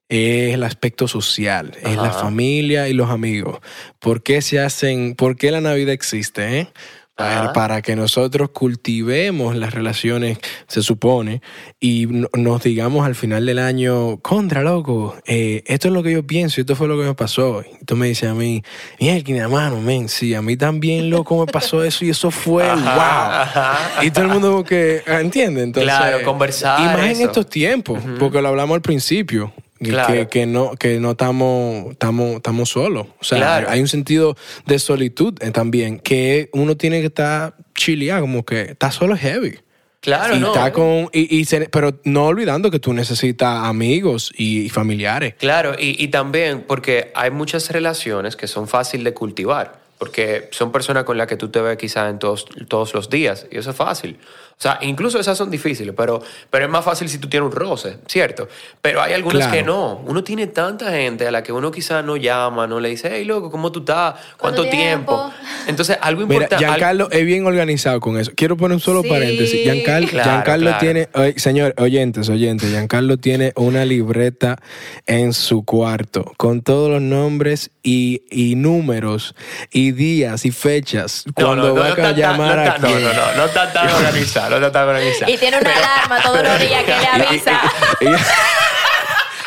es 0.08 0.52
el 0.54 0.64
aspecto 0.64 1.06
social, 1.08 1.72
es 1.82 1.96
la 1.96 2.10
familia 2.10 2.88
y 2.88 2.92
los 2.94 3.08
amigos. 3.10 3.60
¿Por 4.00 4.22
qué 4.22 4.42
se 4.42 4.58
hacen, 4.60 5.14
por 5.14 5.36
qué 5.36 5.50
la 5.52 5.60
Navidad 5.60 5.92
existe? 5.94 6.58
eh? 6.58 6.68
Para, 7.14 7.42
Ajá. 7.42 7.52
para 7.52 7.82
que 7.82 7.94
nosotros 7.94 8.50
cultivemos 8.50 9.54
las 9.54 9.74
relaciones, 9.74 10.38
se 10.66 10.82
supone, 10.82 11.42
y 11.78 12.06
no- 12.06 12.28
nos 12.34 12.62
digamos 12.62 13.04
al 13.06 13.14
final 13.14 13.44
del 13.44 13.58
año, 13.58 14.16
contra, 14.22 14.62
loco, 14.62 15.14
eh, 15.26 15.62
esto 15.66 15.88
es 15.88 15.94
lo 15.94 16.02
que 16.02 16.12
yo 16.12 16.26
pienso, 16.26 16.62
esto 16.62 16.74
fue 16.74 16.88
lo 16.88 16.98
que 16.98 17.04
me 17.04 17.14
pasó. 17.14 17.62
Y 17.80 17.84
tú 17.84 17.96
me 17.96 18.06
dices 18.08 18.30
a 18.30 18.34
mí, 18.34 18.62
mierda, 18.98 19.30
hermano, 19.42 19.78
men, 19.82 20.08
sí, 20.08 20.34
a 20.34 20.40
mí 20.40 20.56
también, 20.56 21.10
loco, 21.10 21.38
me 21.44 21.52
pasó 21.52 21.84
eso 21.84 22.02
y 22.06 22.08
eso 22.10 22.30
fue, 22.30 22.64
Ajá, 22.68 22.94
wow. 22.94 23.42
ajá. 23.42 24.04
Y 24.04 24.10
todo 24.10 24.24
el 24.24 24.30
mundo 24.30 24.50
como 24.50 24.64
que, 24.64 25.02
¿entiende? 25.06 25.62
Entonces, 25.64 25.92
Claro, 25.94 26.22
conversar 26.24 26.80
Y 26.80 26.84
más 26.84 27.10
en 27.14 27.20
estos 27.26 27.46
tiempos, 27.46 28.02
porque 28.18 28.40
lo 28.40 28.48
hablamos 28.48 28.74
al 28.74 28.82
principio. 28.82 29.52
Claro. 29.90 30.12
Que, 30.14 30.28
que 30.28 30.46
no 30.46 30.72
que 30.76 30.98
no 31.00 31.12
estamos 31.12 31.92
estamos 31.92 32.36
estamos 32.36 32.68
solos 32.70 33.06
o 33.20 33.24
sea 33.24 33.38
Claro. 33.38 33.68
hay 33.70 33.80
un 33.80 33.88
sentido 33.88 34.36
de 34.66 34.78
solitud 34.78 35.34
eh, 35.42 35.50
también 35.50 35.98
que 35.98 36.48
uno 36.52 36.76
tiene 36.76 37.00
que 37.00 37.06
estar 37.06 37.54
chileado 37.74 38.20
como 38.22 38.44
que 38.44 38.62
está 38.62 38.90
solo 38.90 39.16
heavy 39.16 39.58
Claro, 40.00 40.34
y 40.36 40.40
no. 40.40 40.48
está 40.48 40.72
con 40.72 41.08
y, 41.12 41.36
y 41.38 41.44
se- 41.44 41.68
pero 41.68 42.00
no 42.04 42.24
olvidando 42.26 42.70
que 42.72 42.80
tú 42.80 42.92
necesitas 42.92 43.64
amigos 43.64 44.32
y, 44.36 44.62
y 44.62 44.68
familiares 44.68 45.34
Claro, 45.38 45.74
y, 45.78 46.02
y 46.02 46.08
también 46.08 46.64
porque 46.66 47.12
hay 47.14 47.30
muchas 47.30 47.70
relaciones 47.70 48.34
que 48.34 48.48
son 48.48 48.66
fáciles 48.66 49.04
de 49.04 49.14
cultivar, 49.14 49.80
porque 49.98 50.48
son 50.50 50.72
personas 50.72 51.04
con 51.04 51.16
las 51.16 51.28
que 51.28 51.36
tú 51.36 51.50
te 51.50 51.60
ves 51.60 51.76
quizás 51.76 52.10
en 52.10 52.18
todos, 52.18 52.46
todos 52.66 52.92
los 52.94 53.10
días, 53.10 53.46
y 53.52 53.58
eso 53.58 53.70
es 53.70 53.76
fácil. 53.76 54.18
O 54.62 54.68
sea, 54.72 54.78
incluso 54.82 55.18
esas 55.18 55.36
son 55.36 55.50
difíciles, 55.50 55.92
pero, 55.96 56.22
pero 56.48 56.66
es 56.66 56.70
más 56.70 56.84
fácil 56.84 57.08
si 57.08 57.18
tú 57.18 57.28
tienes 57.28 57.48
un 57.50 57.52
roce, 57.56 57.98
¿cierto? 58.06 58.46
Pero 58.80 59.02
hay 59.02 59.12
algunas 59.12 59.38
Claro. 59.48 59.52
que 59.52 59.62
no. 59.64 59.96
Uno 60.06 60.22
tiene 60.22 60.46
tanta 60.46 60.92
gente 60.92 61.26
a 61.26 61.32
la 61.32 61.42
que 61.42 61.50
uno 61.52 61.72
quizás 61.72 62.04
no 62.04 62.16
llama, 62.16 62.68
no 62.68 62.78
le 62.78 62.90
dice, 62.90 63.10
hey, 63.12 63.24
loco, 63.24 63.50
¿cómo 63.50 63.72
tú 63.72 63.80
estás? 63.80 64.14
¿Cuánto 64.38 64.62
¿Cuánto 64.62 64.62
tiempo? 64.70 65.32
tiempo? 65.32 65.66
Entonces, 65.66 65.98
algo 66.00 66.22
Mira, 66.28 66.34
importante... 66.44 66.64
Giancarlo 66.64 67.10
es 67.10 67.26
bien 67.26 67.44
organizado 67.44 67.98
con 67.98 68.18
eso. 68.20 68.30
Quiero 68.36 68.56
poner 68.56 68.76
un 68.76 68.80
solo 68.80 69.02
Sí. 69.02 69.08
paréntesis. 69.08 69.62
Giancarlo, 69.64 70.08
Claro, 70.08 70.30
Giancarlo 70.30 70.66
claro. 70.66 70.78
tiene, 70.80 71.08
oye, 71.14 71.38
señor, 71.40 71.74
oyentes, 71.78 72.28
oyentes, 72.28 72.70
Giancarlo 72.70 73.16
tiene 73.16 73.52
una 73.56 73.84
libreta 73.84 74.58
en 75.06 75.32
su 75.32 75.64
cuarto 75.64 76.32
con 76.36 76.62
todos 76.62 76.88
los 76.88 77.02
nombres 77.02 77.72
y, 77.82 78.22
y 78.30 78.54
números 78.54 79.34
y 79.72 79.90
días 79.90 80.44
y 80.44 80.52
fechas 80.52 81.24
cuando 81.34 81.74
va 81.74 81.88
a 81.88 82.12
llamar 82.12 82.56
no 82.56 82.62
a 82.62 82.78
no, 82.78 82.86
quién. 82.86 83.02
no, 83.02 83.12
no, 83.12 83.34
no 83.38 83.44
está 83.46 83.72
tan 83.72 83.88
organizado, 83.94 84.51
no. 84.60 85.28
Y 85.28 85.38
tiene 85.38 85.58
una 85.58 85.74
alarma 85.76 86.20
todos 86.22 86.42
los 86.42 86.58
días 86.60 86.84
que 86.84 86.94
le 86.96 87.06
avisa. 87.26 87.60
Y- 88.00 88.06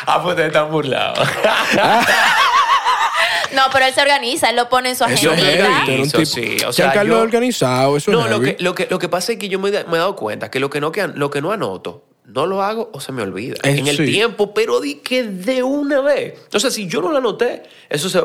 Ah, 0.08 0.22
pues 0.22 0.36
te 0.36 0.46
están 0.46 0.70
burlados. 0.70 1.18
No, 3.52 3.62
pero 3.72 3.86
él 3.86 3.94
se 3.94 4.02
organiza, 4.02 4.50
él 4.50 4.56
lo 4.56 4.68
pone 4.68 4.90
en 4.90 4.96
su 4.96 5.04
es 5.04 5.12
agenda. 5.24 5.84
Eso 5.88 6.18
tipo- 6.18 6.24
sí, 6.26 6.56
o 6.66 6.72
sea, 6.72 6.86
Giancarlo 6.86 7.14
yo- 7.14 7.18
es 7.18 7.24
organizado, 7.24 7.96
eso 7.96 8.10
No, 8.10 8.24
es 8.24 8.30
lo 8.30 8.40
que, 8.40 8.56
lo, 8.60 8.74
que, 8.74 8.86
lo 8.90 8.98
que 8.98 9.08
pasa 9.08 9.32
es 9.32 9.38
que 9.38 9.48
yo 9.48 9.58
me, 9.58 9.70
he 9.70 9.72
da- 9.72 9.84
me 9.84 9.96
he 9.96 9.98
dado 9.98 10.14
cuenta 10.14 10.50
que 10.50 10.60
lo 10.60 10.68
que 10.68 10.80
no, 10.80 10.92
que, 10.92 11.06
lo 11.08 11.30
que 11.30 11.40
no 11.40 11.52
anoto, 11.52 12.04
no 12.24 12.44
lo 12.46 12.62
hago 12.62 12.90
o 12.92 13.00
se 13.00 13.12
me 13.12 13.22
olvida. 13.22 13.54
Eh, 13.62 13.78
en 13.78 13.86
el 13.86 13.96
sí. 13.96 14.06
tiempo, 14.06 14.52
pero 14.52 14.80
di 14.80 14.96
que 14.96 15.22
de 15.22 15.62
una 15.62 16.00
vez. 16.02 16.34
Entonces, 16.44 16.74
si 16.74 16.86
yo 16.86 17.00
no 17.00 17.10
lo 17.10 17.18
anoté, 17.18 17.62
eso 17.88 18.08
se... 18.08 18.20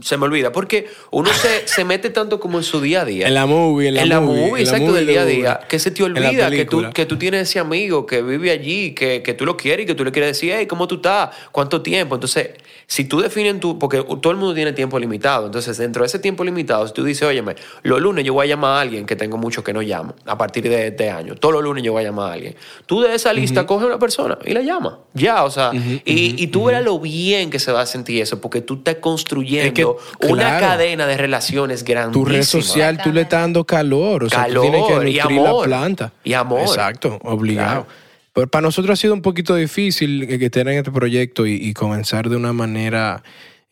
se 0.00 0.16
me 0.16 0.24
olvida. 0.24 0.52
Porque 0.52 0.88
uno 1.10 1.30
se, 1.32 1.68
se 1.68 1.84
mete 1.84 2.10
tanto 2.10 2.40
como 2.40 2.58
en 2.58 2.64
su 2.64 2.80
día 2.80 3.02
a 3.02 3.04
día. 3.04 3.28
En 3.28 3.34
la 3.34 3.46
movie, 3.46 3.88
en 3.88 3.94
la, 3.94 4.02
en 4.02 4.08
la 4.08 4.20
movie, 4.20 4.46
movie, 4.48 4.48
en 4.48 4.54
la 4.54 4.60
exacto, 4.60 4.86
movie 4.86 4.98
del 4.98 5.06
día 5.06 5.22
a 5.22 5.26
día. 5.26 5.60
Que 5.68 5.78
se 5.78 5.90
te 5.90 6.02
olvida 6.02 6.50
que 6.50 6.64
tú, 6.64 6.90
que 6.92 7.06
tú 7.06 7.18
tienes 7.18 7.48
ese 7.48 7.58
amigo 7.58 8.06
que 8.06 8.22
vive 8.22 8.50
allí, 8.50 8.92
que, 8.94 9.22
que 9.22 9.34
tú 9.34 9.44
lo 9.44 9.56
quieres 9.56 9.84
y 9.84 9.86
que 9.86 9.94
tú 9.94 10.04
le 10.04 10.12
quieres 10.12 10.30
decir, 10.30 10.54
hey, 10.56 10.66
¿cómo 10.66 10.88
tú 10.88 10.96
estás? 10.96 11.30
¿Cuánto 11.50 11.82
tiempo? 11.82 12.14
Entonces, 12.14 12.50
si 12.92 13.06
tú 13.06 13.22
defines 13.22 13.58
tu... 13.58 13.78
Porque 13.78 14.02
todo 14.02 14.32
el 14.32 14.36
mundo 14.36 14.52
tiene 14.52 14.74
tiempo 14.74 14.98
limitado. 14.98 15.46
Entonces, 15.46 15.78
dentro 15.78 16.02
de 16.02 16.08
ese 16.08 16.18
tiempo 16.18 16.44
limitado, 16.44 16.86
si 16.86 16.92
tú 16.92 17.02
dices, 17.02 17.26
óyeme, 17.26 17.56
los 17.84 18.02
lunes 18.02 18.22
yo 18.22 18.34
voy 18.34 18.44
a 18.44 18.48
llamar 18.50 18.72
a 18.76 18.80
alguien 18.82 19.06
que 19.06 19.16
tengo 19.16 19.38
mucho 19.38 19.64
que 19.64 19.72
no 19.72 19.80
llamo, 19.80 20.14
a 20.26 20.36
partir 20.36 20.68
de 20.68 20.88
este 20.88 21.08
año. 21.08 21.34
Todos 21.34 21.54
los 21.54 21.64
lunes 21.64 21.82
yo 21.82 21.92
voy 21.92 22.02
a 22.02 22.08
llamar 22.08 22.28
a 22.28 22.34
alguien. 22.34 22.54
Tú 22.84 23.00
de 23.00 23.14
esa 23.14 23.32
lista 23.32 23.64
coges 23.64 23.84
a 23.84 23.86
una 23.86 23.98
persona 23.98 24.36
y 24.44 24.52
la 24.52 24.60
llamas. 24.60 24.96
Ya, 25.14 25.42
o 25.44 25.50
sea, 25.50 25.70
y, 25.72 26.02
y 26.04 26.46
tú 26.48 26.64
verás 26.64 26.84
lo 26.84 27.00
bien 27.00 27.48
que 27.48 27.58
se 27.58 27.72
va 27.72 27.80
a 27.80 27.86
sentir 27.86 28.20
eso, 28.20 28.42
porque 28.42 28.60
tú 28.60 28.74
estás 28.74 28.96
construyendo 28.96 29.68
Es 29.68 29.72
que, 29.72 29.86
una 30.30 30.58
claro. 30.58 30.66
cadena 30.66 31.06
de 31.06 31.16
relaciones 31.16 31.84
grandísima. 31.84 32.26
Tu 32.26 32.30
red 32.30 32.42
social, 32.42 33.00
tú 33.02 33.10
le 33.10 33.22
estás 33.22 33.40
dando 33.40 33.64
calor. 33.64 34.24
O 34.24 34.28
sea, 34.28 34.48
tú 34.48 34.60
tienes 34.60 34.82
que 34.82 34.88
Calor 34.88 35.08
y 35.08 35.18
nutrir 35.18 35.38
amor. 35.38 35.60
la 35.60 35.78
planta. 35.78 36.12
Y 36.24 36.34
amor. 36.34 36.60
Exacto, 36.60 37.18
obligado. 37.22 37.86
Claro. 37.86 38.01
Pero 38.34 38.48
para 38.48 38.62
nosotros 38.62 38.98
ha 38.98 39.00
sido 39.00 39.14
un 39.14 39.22
poquito 39.22 39.54
difícil 39.54 40.26
que 40.26 40.50
tener 40.50 40.78
este 40.78 40.90
proyecto 40.90 41.46
y 41.46 41.72
comenzar 41.74 42.28
de 42.28 42.36
una 42.36 42.52
manera. 42.52 43.22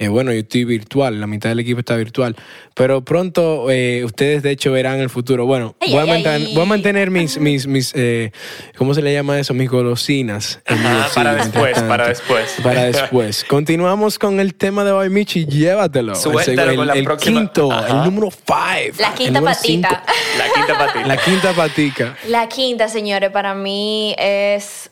Eh, 0.00 0.09
bueno, 0.09 0.33
yo 0.33 0.38
estoy 0.40 0.64
virtual, 0.64 1.21
la 1.21 1.26
mitad 1.26 1.50
del 1.50 1.61
equipo 1.61 1.78
está 1.80 1.95
virtual, 1.95 2.35
pero 2.75 3.04
pronto 3.04 3.71
eh, 3.71 4.02
ustedes 4.04 4.42
de 4.42 4.50
hecho 4.50 4.73
verán 4.73 4.99
el 4.99 5.11
futuro. 5.11 5.45
Bueno, 5.47 5.76
Ay, 5.78 5.90
voy, 5.90 5.99
a 5.99 6.02
ay, 6.02 6.09
mantener, 6.09 6.47
ay. 6.49 6.54
voy 6.54 6.62
a 6.62 6.66
mantener 6.66 7.11
mis, 7.11 7.38
mis, 7.38 7.66
mis 7.66 7.92
eh, 7.95 8.33
¿cómo 8.78 8.95
se 8.95 9.02
le 9.02 9.12
llama 9.12 9.38
eso? 9.38 9.52
Mis 9.54 9.69
golosinas. 9.71 10.61
Ajá, 10.66 11.09
para 11.14 11.35
después, 11.35 11.75
tanto. 11.75 11.88
para 11.88 12.09
después. 12.09 12.57
Para 12.62 12.85
después. 12.87 13.45
Continuamos 13.45 14.19
con 14.19 14.40
el 14.40 14.54
tema 14.54 14.85
de 14.85 14.92
hoy, 14.92 15.11
Michi, 15.11 15.45
llévatelo. 15.45 16.12
El 16.14 16.19
Suéltalo 16.19 16.73
seg- 16.73 16.76
con 16.76 16.87
la 16.87 16.95
el 16.95 17.04
próxima. 17.04 17.40
quinto, 17.40 17.71
Ajá. 17.71 17.99
el 17.99 18.04
número 18.11 18.30
5. 18.30 18.42
La 18.99 19.14
quinta 19.14 19.42
patita. 19.42 20.02
La 20.38 20.45
quinta 20.54 20.78
patita. 20.78 21.07
La 21.07 21.16
quinta 21.19 21.52
patica. 21.52 22.16
La 22.28 22.49
quinta, 22.49 22.88
señores, 22.88 23.30
para 23.30 23.54
mí 23.54 24.14
es 24.19 24.88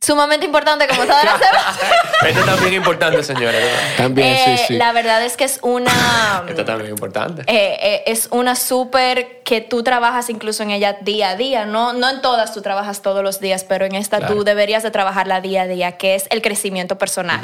sumamente 0.00 0.44
importante, 0.44 0.86
como 0.86 1.06
saben 1.06 1.28
hacer. 1.28 1.48
Esto 2.28 2.44
también 2.44 2.72
es 2.72 2.76
importante, 2.76 3.22
señores. 3.22 3.64
También, 3.96 4.28
Eh, 4.34 4.56
sí, 4.58 4.64
sí. 4.68 4.74
La 4.74 4.92
verdad 4.92 5.22
es 5.24 5.36
que 5.36 5.44
es 5.44 5.58
una... 5.62 5.90
Esto 6.48 6.64
también 6.64 6.86
es 6.88 6.90
importante. 6.90 7.42
eh, 7.46 7.78
eh, 7.80 8.02
es 8.06 8.28
una 8.30 8.54
súper 8.54 9.42
que 9.44 9.60
tú 9.62 9.82
trabajas 9.82 10.28
incluso 10.30 10.62
en 10.62 10.70
ella 10.72 10.98
día 11.00 11.30
a 11.30 11.36
día. 11.36 11.64
No, 11.64 11.94
no 11.94 12.10
en 12.10 12.20
todas 12.20 12.52
tú 12.52 12.60
trabajas 12.60 13.00
todos 13.02 13.22
los 13.22 13.40
días, 13.40 13.64
pero 13.64 13.86
en 13.86 13.94
esta 13.94 14.18
Claro. 14.18 14.34
tú 14.34 14.44
deberías 14.44 14.82
de 14.82 14.90
trabajarla 14.90 15.40
día 15.40 15.62
a 15.62 15.66
día, 15.66 15.92
que 15.96 16.14
es 16.16 16.26
el 16.30 16.42
crecimiento 16.42 16.98
personal. 16.98 17.40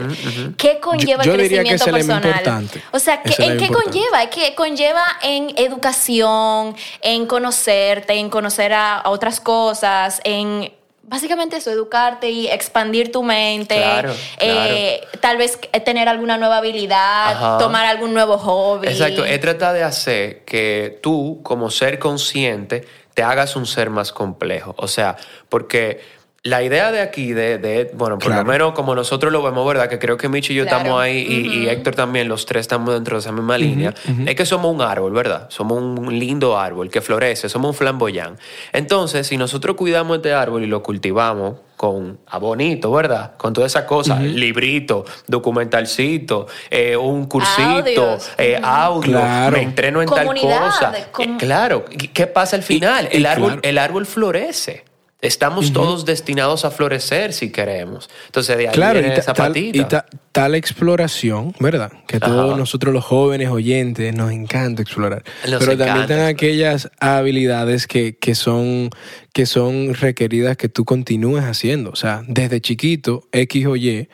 ¿Qué 0.59 0.80
conlleva 0.80 1.25
Yo- 1.25 1.30
yo 1.33 1.35
el 1.37 1.42
diría 1.42 1.62
que 1.62 1.69
crecimiento 1.71 1.85
es 1.85 1.88
el 1.88 1.95
personal? 1.95 2.25
importante. 2.38 2.83
O 2.92 2.99
sea, 2.99 3.23
¿qué- 3.23 3.42
¿en 3.42 3.57
qué 3.59 3.64
importante. 3.66 3.90
conlleva? 4.00 4.26
¿Qué 4.30 4.54
conlleva 4.54 5.04
en 5.23 5.52
educación, 5.57 6.76
en 7.00 7.26
conocerte, 7.26 8.14
en 8.14 8.28
conocer 8.30 8.73
a, 8.75 8.99
a 8.99 9.09
otras 9.11 9.40
cosas, 9.40 10.21
en... 10.25 10.73
Básicamente 11.11 11.57
eso, 11.57 11.73
educarte 11.73 12.31
y 12.31 12.47
expandir 12.47 13.11
tu 13.11 13.25
mente, 13.25 13.75
Claro, 13.75 14.14
eh, 14.38 15.00
tal 15.19 15.38
vez 15.38 15.59
eh, 15.73 15.81
tener 15.81 16.09
alguna 16.09 16.38
nueva 16.38 16.59
habilidad, 16.59 17.33
Ajá. 17.33 17.59
tomar 17.59 17.85
algún 17.85 18.14
nuevo 18.14 18.38
hobby. 18.38 18.87
Exacto, 18.87 19.25
es 19.25 19.40
tratar 19.40 19.75
de 19.75 19.83
hacer 19.83 20.45
que 20.45 21.00
tú, 21.02 21.40
como 21.43 21.69
ser 21.69 21.99
consciente, 21.99 22.87
te 23.12 23.25
hagas 23.25 23.57
un 23.57 23.67
ser 23.67 23.90
más 23.90 24.12
complejo. 24.12 24.76
O 24.79 24.87
sea, 24.87 25.17
porque 25.49 26.00
la 26.42 26.62
idea 26.62 26.90
de 26.90 27.00
aquí, 27.02 27.35
de, 27.35 27.59
de- 27.59 27.90
bueno, 27.92 28.16
por 28.18 28.28
Claro. 28.28 28.44
lo 28.44 28.50
menos 28.50 28.73
como 28.73 28.94
nosotros 28.94 29.30
lo 29.30 29.42
vemos, 29.42 29.66
¿verdad? 29.66 29.90
Que 29.90 29.99
creo 29.99 30.16
que 30.16 30.28
Michi 30.30 30.54
y 30.54 30.56
yo 30.56 30.62
Claro. 30.64 30.78
estamos 30.78 31.00
ahí 31.02 31.18
y, 31.18 31.59
y 31.64 31.68
Héctor 31.68 31.94
también, 31.94 32.28
los 32.28 32.47
tres 32.47 32.62
estamos 32.62 32.94
dentro 32.94 33.16
de 33.16 33.20
esa 33.20 33.30
misma 33.30 33.59
línea. 33.59 33.92
Es 34.25 34.35
que 34.37 34.47
somos 34.47 34.75
un 34.75 34.80
árbol, 34.80 35.12
¿verdad? 35.12 35.49
Somos 35.50 35.76
un 35.82 36.18
lindo 36.18 36.59
árbol 36.59 36.88
que 36.90 37.02
florece, 37.02 37.50
somos 37.50 37.68
un 37.73 37.75
flamboyán. 37.75 38.38
Entonces, 38.73 39.26
si 39.26 39.37
nosotros 39.37 39.76
cuidamos 39.76 40.16
este 40.16 40.32
árbol 40.32 40.62
y 40.62 40.66
lo 40.66 40.82
cultivamos 40.82 41.56
con 41.76 42.18
a 42.26 42.38
bonito, 42.38 42.90
¿verdad? 42.90 43.37
Con 43.37 43.52
todas 43.52 43.73
esas 43.73 43.85
cosas, 43.85 44.20
librito, 44.23 45.04
documentalcito, 45.26 46.47
eh, 46.71 46.97
un 46.97 47.26
cursito, 47.26 48.17
eh, 48.38 48.58
audio, 48.62 49.12
Claro. 49.19 49.56
me 49.56 49.62
entreno 49.62 50.00
en 50.02 50.08
Comunidad, 50.08 50.58
tal 50.58 50.71
cosa. 50.71 51.10
com- 51.12 51.25
Eh, 51.26 51.36
claro, 51.38 51.84
¿y 51.91 52.08
¿qué 52.08 52.26
pasa 52.26 52.56
al 52.56 52.62
final? 52.62 53.08
y 53.12 53.19
el, 53.19 53.26
árbol, 53.26 53.47
claro. 53.52 53.60
el 53.62 53.78
árbol 53.78 54.06
florece. 54.06 54.84
Estamos 55.23 55.73
todos 55.75 56.06
destinados 56.06 56.65
a 56.65 56.71
florecer 56.71 57.33
si 57.35 57.50
queremos. 57.50 58.09
Entonces 58.26 58.56
de 58.56 58.69
ahí 58.69 58.75
Claro, 58.75 58.99
y, 59.00 59.02
viene 59.02 59.17
ta- 59.17 59.21
esa 59.21 59.35
tal, 59.35 59.49
patita. 59.49 59.78
y 59.78 59.85
ta- 59.85 60.06
tal 60.33 60.54
exploración, 60.54 61.54
¿verdad? 61.61 61.93
Que 62.06 62.19
todos 62.19 62.56
nosotros 62.56 62.95
los 62.95 63.04
jóvenes 63.04 63.50
oyentes 63.50 64.15
nos 64.15 64.33
encanta 64.33 64.80
explorar. 64.80 65.23
Nos 65.49 65.59
Pero 65.61 65.73
encanta 65.73 65.85
también 65.87 66.02
están 66.11 66.26
aquellas 66.26 66.91
habilidades 67.00 67.87
que, 67.87 68.17
que, 68.17 68.35
son, 68.35 68.89
que 69.35 69.45
son 69.45 69.93
requeridas 69.95 70.56
que 70.56 70.71
tú 70.71 70.87
continúes 70.87 71.45
haciendo. 71.45 71.91
O 71.91 71.97
sea, 71.97 72.23
desde 72.26 72.61
chiquito, 72.63 73.25
X 73.33 73.67
o 73.67 73.76
Y, 73.76 74.09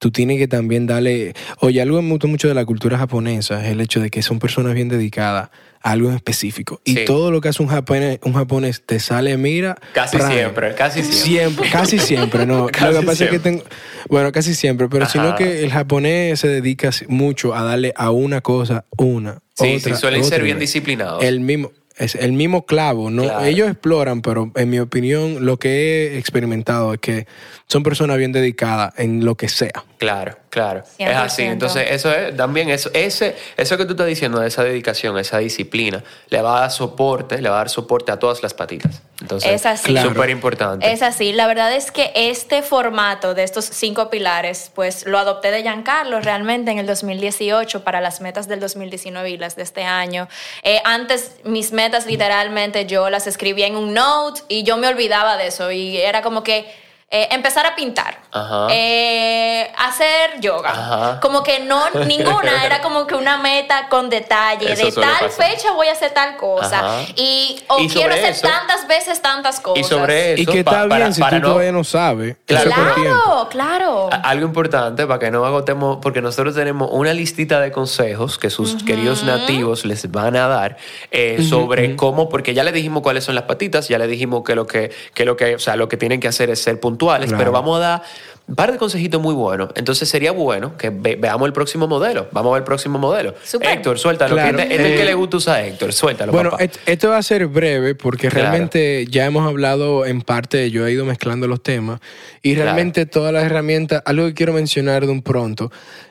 tú 0.00 0.10
tienes 0.10 0.38
que 0.38 0.48
también 0.48 0.86
darle... 0.88 1.34
Oye, 1.60 1.80
algo 1.80 1.98
que 1.98 2.02
me 2.02 2.10
gusta 2.10 2.26
mucho 2.26 2.48
de 2.48 2.54
la 2.54 2.64
cultura 2.64 2.98
japonesa 2.98 3.64
es 3.64 3.70
el 3.70 3.80
hecho 3.80 4.00
de 4.00 4.10
que 4.10 4.22
son 4.22 4.38
personas 4.40 4.74
bien 4.74 4.88
dedicadas 4.88 5.50
a 5.82 5.90
algo 5.92 6.08
en 6.08 6.16
específico. 6.16 6.80
Y 6.84 6.94
Sí. 6.94 7.04
todo 7.06 7.30
lo 7.30 7.40
que 7.42 7.48
hace 7.50 7.62
un 7.62 7.68
japonés, 7.68 8.18
un 8.24 8.32
japonés 8.32 8.82
te 8.84 8.98
sale, 8.98 9.36
mira... 9.36 9.76
Casi 9.92 10.16
prime. 10.16 10.32
siempre, 10.32 10.74
casi 10.74 11.02
siempre. 11.02 11.20
Siempre, 11.20 11.70
casi 11.70 11.98
siempre, 11.98 12.46
no. 12.46 12.66
Casi 12.66 12.84
lo 12.94 13.00
que 13.00 13.06
pasa 13.06 13.24
es 13.26 13.30
que 13.30 13.38
tengo, 13.38 13.62
bueno, 14.08 14.32
casi 14.32 14.54
siempre, 14.54 14.88
pero 14.88 15.06
sino 15.06 15.28
Ajá. 15.28 15.36
que 15.36 15.62
el 15.62 15.70
japonés 15.70 16.40
se 16.40 16.48
dedica 16.48 16.90
mucho 17.08 17.54
a 17.54 17.62
darle 17.62 17.92
a 17.94 18.10
una 18.10 18.40
cosa 18.40 18.86
una. 18.96 19.40
Sí, 19.54 19.76
otra, 19.76 19.94
sí, 19.94 20.00
suelen 20.00 20.20
otra, 20.22 20.36
ser 20.36 20.42
bien 20.42 20.58
disciplinados. 20.58 21.22
El 21.22 21.40
mismo, 21.40 21.70
es 22.00 22.14
el 22.14 22.32
mismo 22.32 22.64
clavo, 22.64 23.10
¿no? 23.10 23.24
Claro. 23.24 23.44
Ellos 23.44 23.70
exploran, 23.70 24.22
pero 24.22 24.50
en 24.56 24.70
mi 24.70 24.78
opinión, 24.78 25.44
lo 25.44 25.58
que 25.58 26.14
he 26.14 26.18
experimentado 26.18 26.94
es 26.94 27.00
que 27.00 27.26
son 27.66 27.82
personas 27.82 28.16
bien 28.16 28.32
dedicadas 28.32 28.94
en 28.96 29.24
lo 29.24 29.34
que 29.34 29.50
sea. 29.50 29.84
Claro, 29.98 30.38
claro. 30.48 30.82
Es 30.98 31.06
100%. 31.06 31.14
así. 31.14 31.42
Entonces, 31.42 31.86
eso 31.90 32.10
es 32.10 32.34
también 32.34 32.70
eso, 32.70 32.90
ese, 32.94 33.36
eso 33.58 33.76
que 33.76 33.84
tú 33.84 33.92
estás 33.92 34.06
diciendo 34.06 34.40
de 34.40 34.48
esa 34.48 34.64
dedicación, 34.64 35.18
esa 35.18 35.38
disciplina, 35.38 36.02
le 36.30 36.40
va 36.40 36.56
a 36.56 36.60
dar 36.62 36.70
soporte, 36.70 37.40
le 37.42 37.50
va 37.50 37.56
a 37.56 37.58
dar 37.58 37.68
soporte 37.68 38.10
a 38.12 38.18
todas 38.18 38.42
las 38.42 38.54
patitas. 38.54 39.02
Entonces, 39.20 39.50
Es 39.52 39.66
así. 39.66 39.92
Claro. 39.92 40.10
súper 40.10 40.30
importante. 40.30 40.90
Es 40.90 41.02
así. 41.02 41.32
La 41.32 41.46
verdad 41.46 41.74
es 41.74 41.90
que 41.90 42.12
este 42.14 42.62
formato 42.62 43.34
de 43.34 43.42
estos 43.42 43.64
cinco 43.64 44.10
pilares, 44.10 44.70
pues 44.74 45.06
lo 45.06 45.18
adopté 45.18 45.50
de 45.50 45.62
Giancarlo 45.62 46.20
realmente 46.20 46.70
en 46.70 46.78
el 46.78 46.86
2018 46.86 47.84
para 47.84 48.00
las 48.00 48.20
metas 48.20 48.48
del 48.48 48.60
2019 48.60 49.30
y 49.30 49.36
las 49.36 49.56
de 49.56 49.62
este 49.62 49.84
año. 49.84 50.28
Eh, 50.62 50.80
antes, 50.84 51.36
mis 51.44 51.72
metas 51.72 52.06
literalmente 52.06 52.86
yo 52.86 53.10
las 53.10 53.26
escribía 53.26 53.66
en 53.66 53.76
un 53.76 53.94
note 53.94 54.42
y 54.48 54.62
yo 54.62 54.76
me 54.76 54.88
olvidaba 54.88 55.36
de 55.36 55.48
eso 55.48 55.70
y 55.70 55.96
era 55.98 56.22
como 56.22 56.42
que 56.42 56.66
eh, 57.12 57.28
empezar 57.32 57.66
a 57.66 57.74
pintar, 57.74 58.20
Ajá. 58.30 58.68
eh, 58.70 59.70
hacer 59.76 60.40
yoga. 60.40 60.70
Ajá. 60.70 61.20
Como 61.20 61.42
que 61.42 61.58
no, 61.60 61.82
ninguna 62.06 62.64
era 62.64 62.80
como 62.82 63.06
que 63.06 63.14
una 63.16 63.36
meta 63.38 63.88
con 63.88 64.08
detalle. 64.10 64.72
Eso 64.72 64.86
de 64.86 64.92
tal 64.92 65.26
pasar. 65.28 65.30
fecha 65.30 65.72
voy 65.72 65.88
a 65.88 65.92
hacer 65.92 66.12
tal 66.12 66.36
cosa. 66.36 66.78
Ajá. 66.78 67.02
Y 67.16 67.60
o 67.68 67.80
Y 67.80 67.88
quiero 67.88 68.14
hacer 68.14 68.30
eso- 68.30 68.46
tantas 68.48 68.86
veces 68.86 69.20
tantas 69.20 69.58
cosas. 69.60 69.84
Y 69.84 69.88
sobre 69.88 70.34
eso, 70.34 70.42
y 70.42 70.46
que 70.46 70.64
pa- 70.64 70.70
está 70.72 70.88
para- 70.88 70.96
bien 71.04 71.14
si 71.14 71.20
para 71.20 71.36
tú 71.38 71.42
no- 71.42 71.48
todavía 71.48 71.72
no 71.72 71.82
sabes. 71.84 72.36
Claro. 72.46 73.48
Claro, 73.50 74.10
Algo 74.22 74.46
importante 74.46 75.06
para 75.06 75.18
que 75.18 75.30
no 75.30 75.44
agotemos, 75.44 75.98
porque 76.00 76.22
nosotros 76.22 76.54
tenemos 76.54 76.88
una 76.92 77.12
listita 77.12 77.60
de 77.60 77.72
consejos 77.72 78.38
que 78.38 78.50
sus 78.50 78.82
queridos 78.84 79.24
nativos 79.24 79.84
les 79.84 80.10
van 80.10 80.36
a 80.36 80.46
dar 80.46 80.76
eh, 81.10 81.44
sobre 81.48 81.96
cómo, 81.96 82.28
porque 82.28 82.54
ya 82.54 82.62
le 82.62 82.70
dijimos 82.72 83.02
cuáles 83.02 83.24
son 83.24 83.34
las 83.34 83.44
patitas, 83.44 83.88
ya 83.88 83.98
le 83.98 84.06
dijimos 84.06 84.42
que 84.44 84.54
lo 84.54 84.66
que, 84.66 84.92
que 85.14 85.24
lo 85.24 85.36
que, 85.36 85.56
o 85.56 85.58
sea, 85.58 85.74
lo 85.76 85.88
que 85.88 85.96
tienen 85.96 86.20
que 86.20 86.28
hacer 86.28 86.50
es 86.50 86.62
ser 86.62 86.78
puntuales, 86.78 86.99
Claro. 87.08 87.38
pero 87.38 87.52
vamos 87.52 87.76
a 87.78 87.80
dar 87.80 88.02
un 88.48 88.56
par 88.56 88.72
de 88.72 88.78
consejitos 88.78 89.20
muy 89.22 89.32
buenos. 89.34 89.70
Entonces 89.76 90.08
sería 90.08 90.32
bueno 90.32 90.76
que 90.76 90.90
ve- 90.90 91.14
veamos 91.16 91.46
el 91.46 91.52
próximo 91.52 91.86
modelo. 91.86 92.26
Vamos 92.32 92.50
a 92.50 92.54
ver 92.54 92.60
el 92.62 92.64
próximo 92.64 92.98
modelo. 92.98 93.34
Héctor, 93.60 93.98
suéltalo. 93.98 94.34
Claro. 94.34 94.56
que 94.56 94.62
Este, 94.64 94.74
este 94.74 94.86
es 94.86 94.90
el 94.90 94.96
que 94.96 95.02
Eh, 95.02 95.06
le 95.06 95.14
gusta 95.14 95.36
usar 95.36 95.56
a 95.60 95.66
Héctor. 95.66 95.92
Suéltalo, 95.92 96.32
Bueno, 96.32 96.50
papá. 96.50 96.64
esto 96.86 97.08
va 97.10 97.18
a 97.18 97.22
ser 97.22 97.46
breve 97.46 97.94
porque 97.94 98.28
Claro. 98.28 98.46
realmente 98.48 99.06
ya 99.08 99.24
hemos 99.26 99.46
hablado 99.46 100.04
en 100.04 100.22
parte, 100.22 100.68
yo 100.72 100.84
he 100.86 100.92
ido 100.92 101.04
mezclando 101.04 101.46
los 101.46 101.62
temas 101.62 102.00
y 102.42 102.54
Claro. 102.54 102.64
realmente 102.72 103.06
todas 103.06 103.32
las 103.32 103.44
herramientas, 103.44 104.02
algo 104.04 104.26
que 104.26 104.34
quiero 104.34 104.52
mencionar 104.52 105.06
de 105.06 105.12
un 105.12 105.22
pronto 105.22 105.70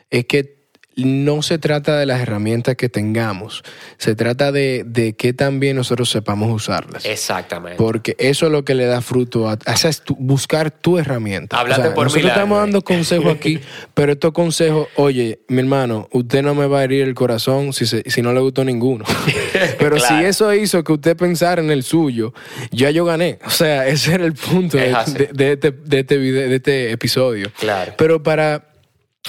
es 0.09 0.23
que 0.25 0.58
no 1.05 1.41
se 1.41 1.57
trata 1.57 1.97
de 1.97 2.05
las 2.05 2.21
herramientas 2.21 2.75
que 2.75 2.89
tengamos, 2.89 3.63
se 3.97 4.15
trata 4.15 4.51
de, 4.51 4.83
de 4.85 5.13
que 5.13 5.33
también 5.33 5.75
nosotros 5.75 6.09
sepamos 6.09 6.51
usarlas. 6.51 7.05
Exactamente. 7.05 7.77
Porque 7.77 8.15
eso 8.19 8.45
es 8.47 8.51
lo 8.51 8.63
que 8.65 8.75
le 8.75 8.85
da 8.85 9.01
fruto 9.01 9.49
a, 9.49 9.57
a 9.65 9.73
esa 9.73 9.89
es 9.89 10.01
tu- 10.01 10.15
buscar 10.17 10.71
tu 10.71 10.97
herramienta. 10.97 11.59
Háblate 11.59 11.89
por 11.91 12.05
nosotros 12.05 12.15
milagro, 12.15 12.29
estamos 12.41 12.57
eh. 12.57 12.61
dando 12.61 12.81
consejos 12.83 13.33
aquí, 13.35 13.59
pero 13.93 14.11
estos 14.11 14.31
consejos, 14.31 14.87
oye, 14.95 15.39
mi 15.47 15.59
hermano, 15.59 16.07
usted 16.11 16.41
no 16.43 16.55
me 16.55 16.67
va 16.67 16.79
a 16.79 16.83
herir 16.83 17.03
el 17.03 17.13
corazón 17.15 17.73
si, 17.73 17.85
se- 17.85 18.03
si 18.09 18.21
no 18.21 18.33
le 18.33 18.39
gustó 18.39 18.63
ninguno. 18.63 19.05
pero 19.79 19.95
Claro. 19.97 20.17
si 20.19 20.25
eso 20.25 20.53
hizo 20.53 20.83
que 20.83 20.93
usted 20.93 21.17
pensara 21.17 21.61
en 21.61 21.71
el 21.71 21.83
suyo, 21.83 22.33
ya 22.71 22.89
yo 22.91 23.05
gané. 23.05 23.39
O 23.45 23.49
sea, 23.49 23.87
ese 23.89 24.13
era 24.13 24.25
el 24.25 24.33
punto 24.33 24.77
Es 24.77 24.85
de, 24.89 24.93
así. 24.95 25.13
de- 25.13 25.29
de 25.33 25.51
este, 25.53 25.71
de 25.71 25.99
este 25.99 26.17
video- 26.17 26.49
de 26.49 26.55
este 26.55 26.91
episodio. 26.91 27.51
Claro. 27.59 27.93
Pero 27.97 28.21
para 28.23 28.68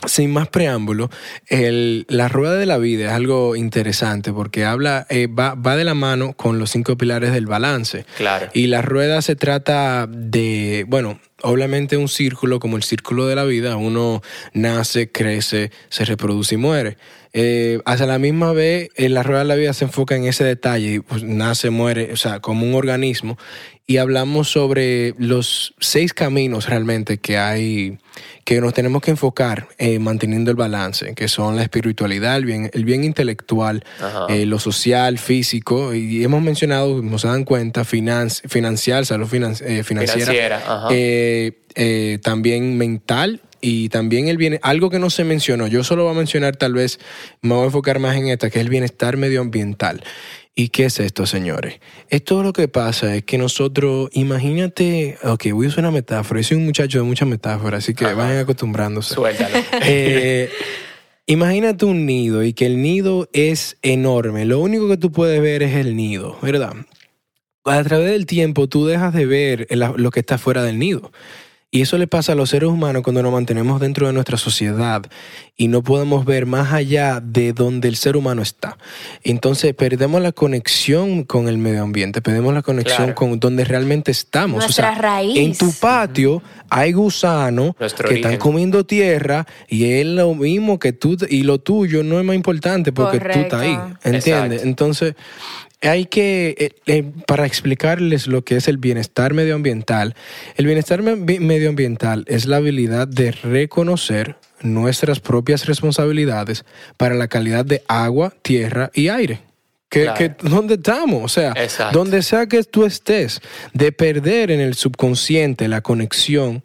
sin 0.06 0.30
más 0.32 0.48
preámbulo, 0.48 1.10
el- 1.48 2.06
la 2.08 2.28
rueda 2.28 2.54
de 2.56 2.64
la 2.66 2.78
vida 2.78 3.06
es 3.06 3.12
algo 3.12 3.54
interesante 3.56 4.32
porque 4.32 4.64
habla, 4.64 5.06
eh, 5.10 5.26
va, 5.26 5.54
va 5.54 5.76
de 5.76 5.84
la 5.84 5.94
mano 5.94 6.32
con 6.34 6.58
los 6.58 6.70
cinco 6.70 6.96
pilares 6.96 7.32
del 7.32 7.46
balance. 7.46 8.06
Claro. 8.16 8.48
Y 8.54 8.68
la 8.68 8.82
rueda 8.82 9.20
se 9.20 9.36
trata 9.36 10.06
de, 10.08 10.84
bueno, 10.88 11.20
obviamente 11.42 11.96
un 11.96 12.08
círculo 12.08 12.60
como 12.60 12.76
el 12.76 12.82
círculo 12.82 13.26
de 13.26 13.34
la 13.34 13.44
vida. 13.44 13.76
Uno 13.76 14.22
nace, 14.54 15.10
crece, 15.10 15.70
se 15.88 16.04
reproduce 16.04 16.54
y 16.54 16.58
muere. 16.58 16.96
Eh, 17.32 17.80
hasta 17.84 18.06
la 18.06 18.18
misma 18.18 18.52
vez, 18.52 18.88
en 18.96 19.14
la 19.14 19.22
rueda 19.22 19.40
de 19.40 19.44
la 19.46 19.54
vida 19.54 19.72
se 19.72 19.84
enfoca 19.84 20.16
en 20.16 20.24
ese 20.24 20.42
detalle, 20.44 21.00
pues, 21.02 21.22
nace, 21.22 21.70
muere, 21.70 22.12
o 22.12 22.16
sea, 22.16 22.40
como 22.40 22.66
un 22.66 22.74
organismo. 22.74 23.38
Y 23.90 23.96
hablamos 23.96 24.48
sobre 24.48 25.16
los 25.18 25.74
seis 25.80 26.14
caminos 26.14 26.68
realmente 26.68 27.18
que 27.18 27.38
hay, 27.38 27.98
que 28.44 28.60
nos 28.60 28.72
tenemos 28.72 29.02
que 29.02 29.10
enfocar 29.10 29.66
eh, 29.78 29.98
manteniendo 29.98 30.52
el 30.52 30.56
balance, 30.56 31.12
que 31.16 31.26
son 31.26 31.56
la 31.56 31.62
espiritualidad, 31.62 32.36
el 32.36 32.44
bien, 32.44 32.70
el 32.72 32.84
bien 32.84 33.02
intelectual, 33.02 33.82
eh, 34.28 34.46
lo 34.46 34.60
social, 34.60 35.18
físico, 35.18 35.92
y 35.92 36.22
hemos 36.22 36.40
mencionado, 36.40 36.98
como 36.98 37.18
se 37.18 37.26
dan 37.26 37.42
cuenta, 37.42 37.82
financi- 37.82 38.48
financiar, 38.48 39.04
salud 39.06 39.26
finan- 39.26 39.56
eh, 39.60 39.82
financiera, 39.82 40.24
Financiera, 40.24 40.62
eh, 40.92 41.52
eh, 41.74 42.18
también 42.22 42.78
mental 42.78 43.40
y 43.60 43.88
también 43.88 44.28
el 44.28 44.36
bien, 44.36 44.60
algo 44.62 44.88
que 44.88 45.00
no 45.00 45.10
se 45.10 45.24
mencionó, 45.24 45.66
yo 45.66 45.82
solo 45.82 46.04
voy 46.04 46.12
a 46.14 46.16
mencionar 46.16 46.54
tal 46.54 46.74
vez, 46.74 47.00
me 47.42 47.54
voy 47.54 47.64
a 47.64 47.66
enfocar 47.66 47.98
más 47.98 48.14
en 48.16 48.28
esta, 48.28 48.50
que 48.50 48.60
es 48.60 48.64
el 48.64 48.70
bienestar 48.70 49.16
medioambiental. 49.16 50.04
¿Y 50.54 50.68
qué 50.68 50.86
es 50.86 50.98
esto, 51.00 51.26
señores? 51.26 51.80
Esto 52.08 52.42
lo 52.42 52.52
que 52.52 52.68
pasa 52.68 53.14
es 53.14 53.24
que 53.24 53.38
nosotros, 53.38 54.10
imagínate, 54.12 55.16
ok, 55.22 55.52
voy 55.52 55.66
a 55.66 55.68
usar 55.68 55.84
una 55.84 55.92
metáfora, 55.92 56.40
yo 56.40 56.48
soy 56.48 56.56
un 56.58 56.64
muchacho 56.64 56.98
de 56.98 57.04
muchas 57.04 57.28
metáforas, 57.28 57.84
así 57.84 57.94
que 57.94 58.04
Ajá. 58.04 58.14
vayan 58.14 58.38
acostumbrándose. 58.38 59.14
Suéltalo. 59.14 59.56
Eh, 59.82 60.50
imagínate 61.26 61.84
un 61.84 62.04
nido 62.04 62.42
y 62.42 62.52
que 62.52 62.66
el 62.66 62.82
nido 62.82 63.28
es 63.32 63.78
enorme. 63.82 64.44
Lo 64.44 64.58
único 64.58 64.88
que 64.88 64.96
tú 64.96 65.12
puedes 65.12 65.40
ver 65.40 65.62
es 65.62 65.76
el 65.76 65.96
nido, 65.96 66.36
¿verdad? 66.42 66.74
A 67.64 67.84
través 67.84 68.10
del 68.10 68.26
tiempo 68.26 68.68
tú 68.68 68.86
dejas 68.86 69.14
de 69.14 69.26
ver 69.26 69.68
lo 69.70 70.10
que 70.10 70.20
está 70.20 70.38
fuera 70.38 70.62
del 70.64 70.78
nido. 70.78 71.12
Y 71.72 71.82
eso 71.82 71.98
le 71.98 72.08
pasa 72.08 72.32
a 72.32 72.34
los 72.34 72.50
seres 72.50 72.68
humanos 72.68 73.02
cuando 73.04 73.22
nos 73.22 73.30
mantenemos 73.32 73.80
dentro 73.80 74.08
de 74.08 74.12
nuestra 74.12 74.36
sociedad 74.36 75.02
y 75.56 75.68
no 75.68 75.82
podemos 75.84 76.24
ver 76.24 76.44
más 76.44 76.72
allá 76.72 77.20
de 77.24 77.52
donde 77.52 77.86
el 77.86 77.94
ser 77.94 78.16
humano 78.16 78.42
está. 78.42 78.76
Entonces 79.22 79.72
perdemos 79.74 80.20
la 80.20 80.32
conexión 80.32 81.22
con 81.22 81.46
el 81.46 81.58
medio 81.58 81.84
ambiente, 81.84 82.22
perdemos 82.22 82.54
la 82.54 82.62
conexión 82.62 82.96
Claro. 82.96 83.14
con 83.14 83.38
donde 83.38 83.64
realmente 83.64 84.10
estamos. 84.10 84.64
Nuestra 84.64 84.96
raíz. 84.96 85.36
En 85.38 85.56
tu 85.56 85.72
patio 85.78 86.42
hay 86.70 86.90
gusanos 86.90 87.76
Nuestro 87.78 88.08
que 88.08 88.14
origen. 88.14 88.32
están 88.32 88.40
comiendo 88.40 88.84
tierra 88.84 89.46
y 89.68 89.84
es 89.92 90.06
lo 90.06 90.34
mismo 90.34 90.80
que 90.80 90.92
tú 90.92 91.16
y 91.28 91.44
lo 91.44 91.60
tuyo 91.60 92.02
no 92.02 92.18
es 92.18 92.24
más 92.24 92.34
importante 92.34 92.90
porque 92.90 93.20
tú 93.20 93.28
estás 93.38 93.60
ahí, 93.60 93.74
Correcto. 93.76 93.98
¿entiendes? 94.08 94.26
Exacto. 94.26 94.62
Entonces 94.68 95.14
hay 95.82 96.06
que, 96.06 96.54
eh, 96.58 96.70
eh, 96.86 97.04
para 97.26 97.46
explicarles 97.46 98.26
lo 98.26 98.42
que 98.44 98.56
es 98.56 98.68
el 98.68 98.76
bienestar 98.78 99.32
medioambiental, 99.34 100.14
el 100.56 100.66
bienestar 100.66 101.02
me- 101.02 101.14
bi- 101.14 101.38
medioambiental 101.40 102.24
es 102.28 102.46
la 102.46 102.56
habilidad 102.56 103.08
de 103.08 103.32
reconocer 103.32 104.36
nuestras 104.62 105.20
propias 105.20 105.64
responsabilidades 105.66 106.64
para 106.96 107.14
la 107.14 107.28
calidad 107.28 107.64
de 107.64 107.82
agua, 107.88 108.34
tierra 108.42 108.90
y 108.94 109.08
aire. 109.08 109.40
Que, 109.88 110.02
Claro. 110.04 110.18
que- 110.18 110.48
¿Dónde 110.48 110.74
estamos? 110.74 111.24
O 111.24 111.28
sea, 111.28 111.52
Exacto. 111.56 111.98
donde 111.98 112.22
sea 112.22 112.46
que 112.46 112.62
tú 112.62 112.84
estés, 112.84 113.40
de 113.72 113.90
perder 113.90 114.52
en 114.52 114.60
el 114.60 114.74
subconsciente 114.74 115.66
la 115.66 115.80
conexión 115.80 116.62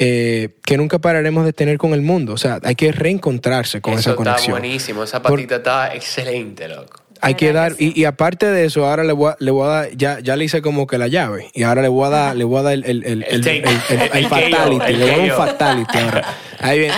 eh, 0.00 0.48
que 0.64 0.76
nunca 0.76 0.98
pararemos 0.98 1.44
de 1.44 1.52
tener 1.52 1.78
con 1.78 1.92
el 1.94 2.02
mundo. 2.02 2.32
O 2.32 2.36
sea, 2.36 2.58
hay 2.64 2.74
que 2.74 2.90
reencontrarse 2.90 3.80
con 3.80 3.92
Eso 3.92 4.00
esa 4.00 4.10
está 4.10 4.16
conexión. 4.16 4.50
buenísimo. 4.58 5.04
Esa 5.04 5.22
Por- 5.22 5.32
patita 5.38 5.56
está 5.56 5.94
excelente, 5.94 6.66
loco. 6.66 7.03
Hay 7.24 7.34
que 7.34 7.46
¿Verdad 7.46 7.62
dar, 7.70 7.76
que 7.76 7.84
y, 7.84 8.00
y 8.00 8.04
aparte 8.04 8.46
de 8.46 8.64
eso, 8.66 8.86
ahora 8.86 9.02
le 9.04 9.12
voy 9.12 9.30
a, 9.32 9.36
le 9.40 9.50
voy 9.50 9.66
a 9.66 9.70
dar, 9.70 9.90
ya, 9.96 10.20
ya 10.20 10.36
le 10.36 10.44
hice 10.44 10.62
como 10.62 10.86
que 10.86 10.98
la 10.98 11.08
llave, 11.08 11.50
y 11.54 11.62
ahora 11.62 11.82
le 11.82 11.88
voy 11.88 12.06
a 12.06 12.10
dar, 12.10 12.36
le 12.36 12.44
voy 12.44 12.58
a 12.58 12.62
dar 12.62 12.72
el, 12.74 12.84
el, 12.84 13.04
el, 13.04 13.22
el, 13.22 13.24
El 13.24 13.40
take. 13.40 13.58
el- 13.58 13.64
el- 13.66 14.00
el 14.00 14.16
El 14.16 14.22
KO, 14.24 14.28
fatality, 14.28 14.84
el 14.86 14.98
le 14.98 15.04
voy 15.04 15.14
a 15.14 15.16
dar 15.16 15.20
un 15.30 15.36
fatality 15.48 15.98
ahora. 15.98 16.24
Ahí 16.60 16.78
bien. 16.80 16.92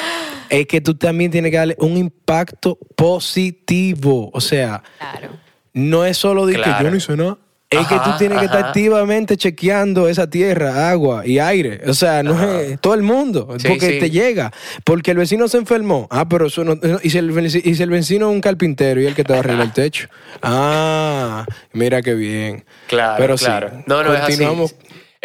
Es 0.49 0.67
que 0.67 0.81
tú 0.81 0.95
también 0.95 1.31
tienes 1.31 1.51
que 1.51 1.57
darle 1.57 1.77
un 1.81 1.97
impacto 1.97 2.79
positivo. 2.97 4.31
O 4.33 4.41
sea, 4.41 4.83
Claro. 4.99 5.31
no 5.75 6.05
es 6.05 6.17
solo 6.17 6.47
de 6.47 6.55
que 6.55 6.62
Claro. 6.62 6.85
yo 6.85 6.91
no 6.91 6.97
hice 6.97 7.17
nada. 7.17 7.39
Es 7.68 7.81
que 7.88 7.94
tú 7.96 8.00
Ajá, 8.00 8.16
tienes 8.16 8.38
que 8.38 8.44
estar 8.44 8.64
activamente 8.66 9.37
chequeando 9.37 10.09
esa 10.09 10.31
tierra, 10.31 10.88
agua 10.88 11.26
y 11.26 11.40
aire. 11.40 11.81
O 11.88 11.94
sea, 11.94 12.22
no 12.22 12.40
es 12.61 12.81
todo 12.81 12.94
el 12.94 13.02
mundo, 13.02 13.57
Sí, 13.59 13.66
porque 13.66 13.94
sí. 13.94 13.98
te 13.98 14.11
llega. 14.11 14.52
Porque 14.85 15.11
el 15.11 15.16
vecino 15.16 15.48
se 15.48 15.59
enfermó. 15.59 16.07
Ah, 16.11 16.29
pero 16.29 16.46
eso 16.46 16.64
no. 16.64 16.79
¿Y 17.02 17.11
si 17.11 17.18
el, 17.18 17.33
veci- 17.33 17.61
y 17.64 17.74
si 17.74 17.83
el 17.83 17.90
vecino 17.90 18.29
es 18.31 18.35
un 18.37 18.40
carpintero 18.40 19.00
y 19.00 19.07
el 19.07 19.16
que 19.16 19.24
te 19.24 19.33
va 19.33 19.38
a 19.38 19.40
arreglar 19.40 19.66
el 19.66 19.72
techo? 19.72 20.07
Ah, 20.42 21.44
mira 21.72 22.02
qué 22.02 22.14
bien. 22.14 22.64
Claro, 22.87 23.16
pero 23.18 23.37
claro. 23.37 23.70
Sí, 23.74 23.83
no, 23.87 24.05
no 24.05 24.14
es 24.14 24.20
así. 24.20 24.44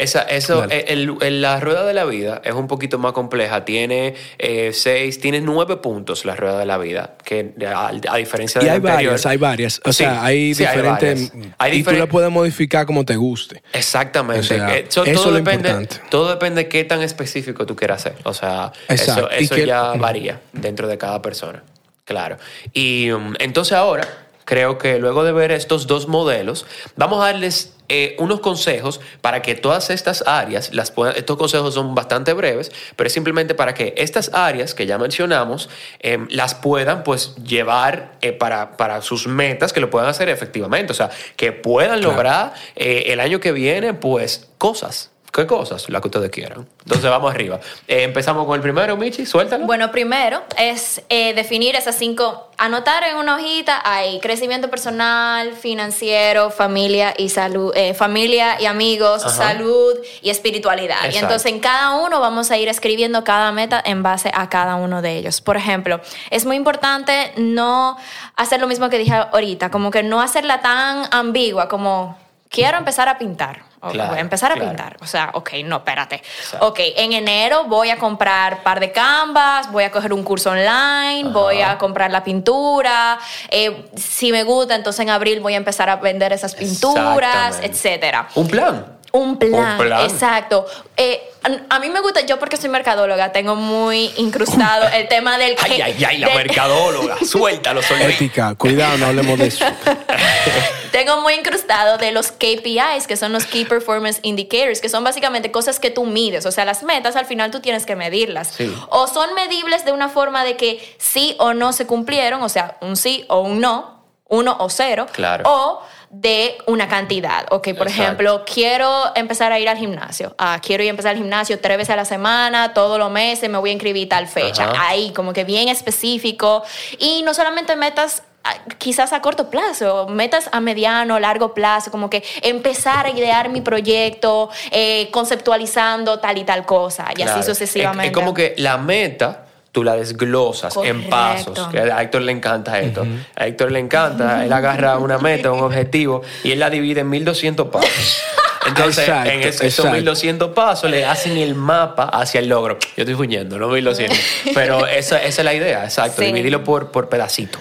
Esa, 0.01 0.23
eso, 0.23 0.61
Dale. 0.61 0.85
el- 0.87 1.15
el- 1.21 1.41
la 1.41 1.59
rueda 1.59 1.85
de 1.85 1.93
la 1.93 2.05
vida 2.05 2.41
es 2.43 2.53
un 2.53 2.67
poquito 2.67 2.97
más 2.97 3.11
compleja. 3.13 3.65
Tiene 3.65 4.15
eh, 4.39 4.71
seis, 4.73 5.19
tiene 5.19 5.41
nueve 5.41 5.77
puntos 5.77 6.25
la 6.25 6.35
rueda 6.35 6.57
de 6.57 6.65
la 6.65 6.77
vida, 6.79 7.15
que 7.23 7.53
a, 7.67 7.87
a 8.09 8.17
diferencia 8.17 8.59
de 8.59 8.65
Y 8.65 8.67
la 8.67 8.73
hay 8.73 8.77
anterior- 8.77 8.95
varias, 9.11 9.25
hay 9.27 9.37
varias. 9.37 9.81
O 9.85 9.93
Sí, 9.93 10.03
sea, 10.03 10.23
hay 10.23 10.55
sí, 10.55 10.63
diferentes. 10.65 11.31
Hay 11.59 11.77
y 11.79 11.83
tú 11.83 11.91
la 11.91 12.07
puedes 12.07 12.31
modificar 12.31 12.85
como 12.85 13.05
te 13.05 13.15
guste. 13.15 13.61
Exactamente. 13.73 14.39
O 14.39 14.43
sea, 14.43 14.75
Eh, 14.77 14.85
so- 14.89 15.05
eso 15.05 15.23
todo, 15.23 15.33
depende, 15.33 15.69
importante. 15.69 16.09
todo 16.09 16.29
depende 16.29 16.63
de 16.63 16.69
qué 16.69 16.83
tan 16.83 17.01
específico 17.03 17.65
tú 17.67 17.75
quieras 17.75 18.05
hacer. 18.05 18.15
O 18.23 18.33
sea, 18.33 18.71
Exacto. 18.89 19.29
eso, 19.29 19.39
eso 19.43 19.55
que- 19.55 19.65
ya 19.67 19.93
varía 19.93 20.41
dentro 20.53 20.87
de 20.87 20.97
cada 20.97 21.21
persona. 21.21 21.63
Claro. 22.05 22.37
Y 22.73 23.11
um, 23.11 23.35
entonces 23.39 23.73
ahora, 23.73 24.07
creo 24.45 24.77
que 24.77 24.97
luego 24.97 25.23
de 25.23 25.31
ver 25.31 25.51
estos 25.51 25.85
dos 25.87 26.07
modelos, 26.07 26.65
vamos 26.95 27.21
a 27.21 27.27
darles 27.27 27.73
eh, 27.93 28.15
unos 28.19 28.39
consejos 28.39 29.01
para 29.19 29.41
que 29.41 29.53
todas 29.55 29.89
estas 29.89 30.23
áreas, 30.25 30.73
las 30.73 30.91
puedan- 30.91 31.17
estos 31.17 31.35
consejos 31.35 31.73
son 31.73 31.93
bastante 31.93 32.31
breves, 32.31 32.71
pero 32.95 33.07
es 33.07 33.13
simplemente 33.13 33.53
para 33.53 33.73
que 33.73 33.93
estas 33.97 34.31
áreas 34.33 34.73
que 34.73 34.85
ya 34.85 34.97
mencionamos 34.97 35.67
em, 35.99 36.25
las 36.29 36.55
puedan 36.55 37.03
pues 37.03 37.35
llevar 37.43 38.13
eh, 38.21 38.31
para, 38.31 38.77
para 38.77 39.01
sus 39.01 39.27
metas, 39.27 39.73
que 39.73 39.81
lo 39.81 39.89
puedan 39.89 40.07
hacer 40.07 40.29
efectivamente, 40.29 40.91
o 40.93 40.95
sea, 40.95 41.09
que 41.35 41.51
puedan 41.51 41.99
Claro. 41.99 42.11
lograr 42.13 42.53
eh, 42.77 43.03
el 43.07 43.19
año 43.19 43.41
que 43.41 43.51
viene 43.51 43.93
pues 43.93 44.47
cosas. 44.57 45.10
¿Qué 45.31 45.47
cosas? 45.47 45.89
Las 45.89 46.01
que 46.01 46.09
ustedes 46.09 46.29
quieran. 46.29 46.67
Entonces 46.79 47.09
vamos 47.09 47.33
arriba. 47.33 47.59
Eh, 47.87 48.03
empezamos 48.03 48.45
con 48.45 48.55
el 48.55 48.61
primero, 48.61 48.97
Michi, 48.97 49.25
suéltalo. 49.25 49.65
Bueno, 49.65 49.89
primero 49.89 50.43
es 50.57 51.01
eh, 51.07 51.33
definir 51.33 51.75
esas 51.77 51.95
cinco, 51.95 52.49
anotar 52.57 53.03
en 53.05 53.15
una 53.15 53.37
hojita, 53.37 53.81
hay 53.85 54.19
crecimiento 54.19 54.69
personal, 54.69 55.53
financiero, 55.53 56.51
familia 56.51 57.13
y 57.17 57.29
salud, 57.29 57.71
eh, 57.77 57.93
familia 57.93 58.59
y 58.59 58.65
amigos, 58.65 59.23
Ajá. 59.23 59.53
salud 59.53 59.93
y 60.21 60.29
espiritualidad. 60.29 60.97
Y 61.03 61.07
Exacto. 61.07 61.19
entonces 61.27 61.51
en 61.53 61.59
cada 61.61 61.95
uno 61.95 62.19
vamos 62.19 62.51
a 62.51 62.57
ir 62.57 62.67
escribiendo 62.67 63.23
cada 63.23 63.53
meta 63.53 63.81
en 63.85 64.03
base 64.03 64.31
a 64.33 64.49
cada 64.49 64.75
uno 64.75 65.01
de 65.01 65.17
ellos. 65.17 65.39
Por 65.39 65.55
ejemplo, 65.55 66.01
es 66.29 66.45
muy 66.45 66.57
importante 66.57 67.31
no 67.37 67.97
hacer 68.35 68.59
lo 68.59 68.67
mismo 68.67 68.89
que 68.89 68.97
dije 68.97 69.13
ahorita, 69.13 69.71
como 69.71 69.91
que 69.91 70.03
no 70.03 70.21
hacerla 70.21 70.61
tan 70.61 71.07
ambigua 71.11 71.69
como 71.69 72.17
quiero 72.49 72.77
empezar 72.77 73.07
a 73.07 73.17
pintar. 73.17 73.70
Claro, 73.89 74.09
voy 74.09 74.19
a 74.19 74.21
empezar 74.21 74.51
a 74.51 74.55
claro. 74.55 74.69
pintar. 74.69 74.97
O 75.01 75.07
sea, 75.07 75.31
ok, 75.33 75.53
no, 75.65 75.77
espérate. 75.77 76.15
Exacto. 76.15 76.67
Ok, 76.67 76.79
en 76.95 77.13
enero 77.13 77.63
voy 77.65 77.89
a 77.89 77.97
comprar 77.97 78.61
par 78.61 78.79
de 78.79 78.91
canvas, 78.91 79.71
voy 79.71 79.83
a 79.83 79.91
coger 79.91 80.13
un 80.13 80.23
curso 80.23 80.51
online, 80.51 81.29
voy 81.29 81.61
a 81.61 81.77
comprar 81.77 82.11
la 82.11 82.23
pintura. 82.23 83.17
eh, 83.49 83.89
si 83.95 84.31
me 84.31 84.43
gusta, 84.43 84.75
entonces 84.75 84.99
en 85.01 85.09
abril 85.09 85.39
voy 85.39 85.55
a 85.55 85.57
empezar 85.57 85.89
a 85.89 85.95
vender 85.95 86.31
esas 86.31 86.53
pinturas, 86.55 87.59
etcétera. 87.61 88.27
Un 88.35 88.47
plan. 88.47 89.00
Un 89.13 89.37
plan, 89.37 89.79
Un 89.79 89.87
plan. 89.87 90.09
exacto. 90.09 90.65
Eh, 90.95 91.21
a, 91.43 91.75
a 91.75 91.79
mí 91.79 91.89
me 91.89 91.99
gusta, 91.99 92.21
yo 92.21 92.39
porque 92.39 92.55
soy 92.55 92.69
mercadóloga, 92.69 93.31
tengo 93.31 93.55
muy 93.55 94.11
incrustado 94.17 94.87
el 94.93 95.07
tema 95.09 95.37
del... 95.37 95.55
Ay, 95.61 95.81
ay, 95.81 96.03
ay, 96.05 96.17
la 96.19 96.29
mercadóloga. 96.29 97.17
Suéltalo, 97.25 97.81
Solvay. 97.81 98.13
Ética, 98.13 98.55
cuidado, 98.55 98.97
no 98.97 99.07
hablemos 99.07 99.37
de 99.37 99.47
eso. 99.47 99.65
Tengo 100.91 101.21
muy 101.21 101.33
incrustado 101.33 101.97
de 101.97 102.11
los 102.11 102.31
KPIs, 102.31 103.07
que 103.07 103.15
son 103.17 103.31
los 103.31 103.45
Key 103.45 103.65
Performance 103.65 104.19
Indicators, 104.23 104.81
que 104.81 104.89
son 104.89 105.03
básicamente 105.03 105.51
cosas 105.51 105.79
que 105.79 105.89
tú 105.89 106.05
mides. 106.05 106.45
O 106.45 106.51
sea, 106.51 106.65
las 106.65 106.83
metas 106.83 107.15
al 107.15 107.25
final 107.25 107.49
tú 107.51 107.59
tienes 107.61 107.85
que 107.85 107.95
medirlas. 107.95 108.49
Sí. 108.49 108.73
O 108.89 109.07
son 109.07 109.33
medibles 109.33 109.85
de 109.85 109.93
una 109.93 110.09
forma 110.09 110.43
de 110.43 110.57
que 110.57 110.95
sí 110.97 111.35
o 111.39 111.53
no 111.53 111.73
se 111.73 111.87
cumplieron, 111.87 112.41
o 112.43 112.49
sea, 112.49 112.77
un 112.81 112.97
sí 112.97 113.25
o 113.29 113.39
un 113.41 113.61
no, 113.61 114.03
uno 114.27 114.57
o 114.59 114.69
cero. 114.69 115.07
Claro. 115.11 115.43
O 115.47 115.81
de 116.13 116.57
una 116.67 116.87
cantidad. 116.89 117.45
Ok, 117.51 117.69
por 117.69 117.87
Exacto. 117.87 117.89
ejemplo, 118.03 118.43
quiero 118.45 119.15
empezar 119.15 119.51
a 119.53 119.59
ir 119.59 119.69
al 119.69 119.77
gimnasio. 119.77 120.35
Ah, 120.37 120.59
quiero 120.61 120.83
ir 120.83 120.89
a 120.89 120.91
empezar 120.91 121.11
al 121.11 121.17
gimnasio 121.17 121.59
tres 121.59 121.77
veces 121.77 121.91
a 121.91 121.95
la 121.95 122.05
semana, 122.05 122.73
todos 122.73 122.99
los 122.99 123.09
meses, 123.09 123.49
me 123.49 123.57
voy 123.57 123.69
a 123.69 123.73
inscribir 123.73 124.09
tal 124.09 124.27
fecha. 124.27 124.65
Ajá. 124.71 124.89
Ahí, 124.89 125.11
como 125.13 125.31
que 125.31 125.45
bien 125.45 125.69
específico. 125.69 126.63
Y 126.99 127.21
no 127.23 127.33
solamente 127.33 127.75
metas 127.77 128.23
ah, 128.43 128.53
quizás 128.77 129.13
a 129.13 129.21
corto 129.21 129.49
plazo, 129.49 130.07
metas 130.09 130.49
a 130.51 130.59
mediano, 130.59 131.17
largo 131.17 131.53
plazo, 131.53 131.91
como 131.91 132.09
que 132.09 132.23
empezar 132.41 133.05
a 133.05 133.09
idear 133.11 133.47
mi 133.49 133.61
proyecto, 133.61 134.49
eh, 134.71 135.09
conceptualizando 135.11 136.19
tal 136.19 136.37
y 136.37 136.43
tal 136.43 136.65
cosa, 136.65 137.05
y 137.11 137.15
Claro. 137.15 137.31
así 137.31 137.39
Es- 137.39 137.45
sucesivamente. 137.45 138.07
Es, 138.07 138.13
como 138.13 138.33
que 138.33 138.53
la 138.57 138.77
meta 138.77 139.45
tú 139.71 139.83
la 139.83 139.95
desglosas 139.95 140.75
en 140.83 141.09
pasos. 141.09 141.67
Que 141.69 141.79
a 141.79 142.01
Héctor 142.01 142.23
le 142.23 142.31
encanta 142.31 142.79
esto. 142.79 143.05
A 143.35 143.47
Héctor 143.47 143.71
le 143.71 143.79
encanta, 143.79 144.45
él 144.45 144.53
agarra 144.53 144.97
una 144.97 145.17
meta, 145.17 145.51
un 145.51 145.61
objetivo 145.61 146.21
y 146.43 146.51
él 146.51 146.59
la 146.59 146.69
divide 146.69 147.01
en 147.01 147.09
1200 147.09 147.67
pasos. 147.67 148.21
Entonces, 148.67 149.07
Exacto, 149.07 149.31
en 149.31 149.39
esos, 149.41 149.61
exacto. 149.63 149.91
1200 149.91 150.51
pasos 150.51 150.91
le 150.91 151.03
hacen 151.03 151.35
el 151.37 151.55
mapa 151.55 152.03
hacia 152.05 152.39
el 152.39 152.47
logro. 152.47 152.77
Yo 152.95 153.03
estoy 153.03 153.15
fuñendo, 153.15 153.57
no 153.57 153.69
1200. 153.69 154.17
Pero 154.53 154.85
esa, 154.85 155.17
esa 155.23 155.41
es 155.41 155.45
la 155.45 155.53
idea, 155.53 155.83
exacto. 155.83 156.21
Sí. 156.21 156.27
Dividirlo 156.27 156.63
por, 156.63 156.91
por 156.91 157.09
pedacito. 157.09 157.57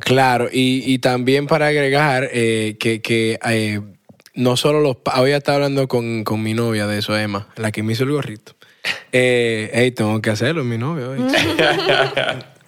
Claro, 0.00 0.48
y, 0.52 0.82
y 0.92 0.98
también 0.98 1.46
para 1.46 1.68
agregar 1.68 2.28
eh, 2.32 2.76
que, 2.80 3.00
que 3.00 3.38
eh, 3.48 3.80
no 4.34 4.56
solo 4.56 4.80
los... 4.80 4.96
Hoy 5.16 5.30
estaba 5.30 5.56
hablando 5.56 5.86
con, 5.86 6.24
con 6.24 6.42
mi 6.42 6.54
novia 6.54 6.88
de 6.88 6.98
eso, 6.98 7.16
Emma, 7.16 7.46
la 7.54 7.70
que 7.70 7.84
me 7.84 7.92
hizo 7.92 8.02
el 8.02 8.10
gorrito. 8.10 8.54
Eh, 9.12 9.70
hey, 9.74 9.90
tengo 9.92 10.20
que 10.22 10.30
hacerlo, 10.30 10.64
mi 10.64 10.78
novia. 10.78 11.08
hoy. 11.08 11.20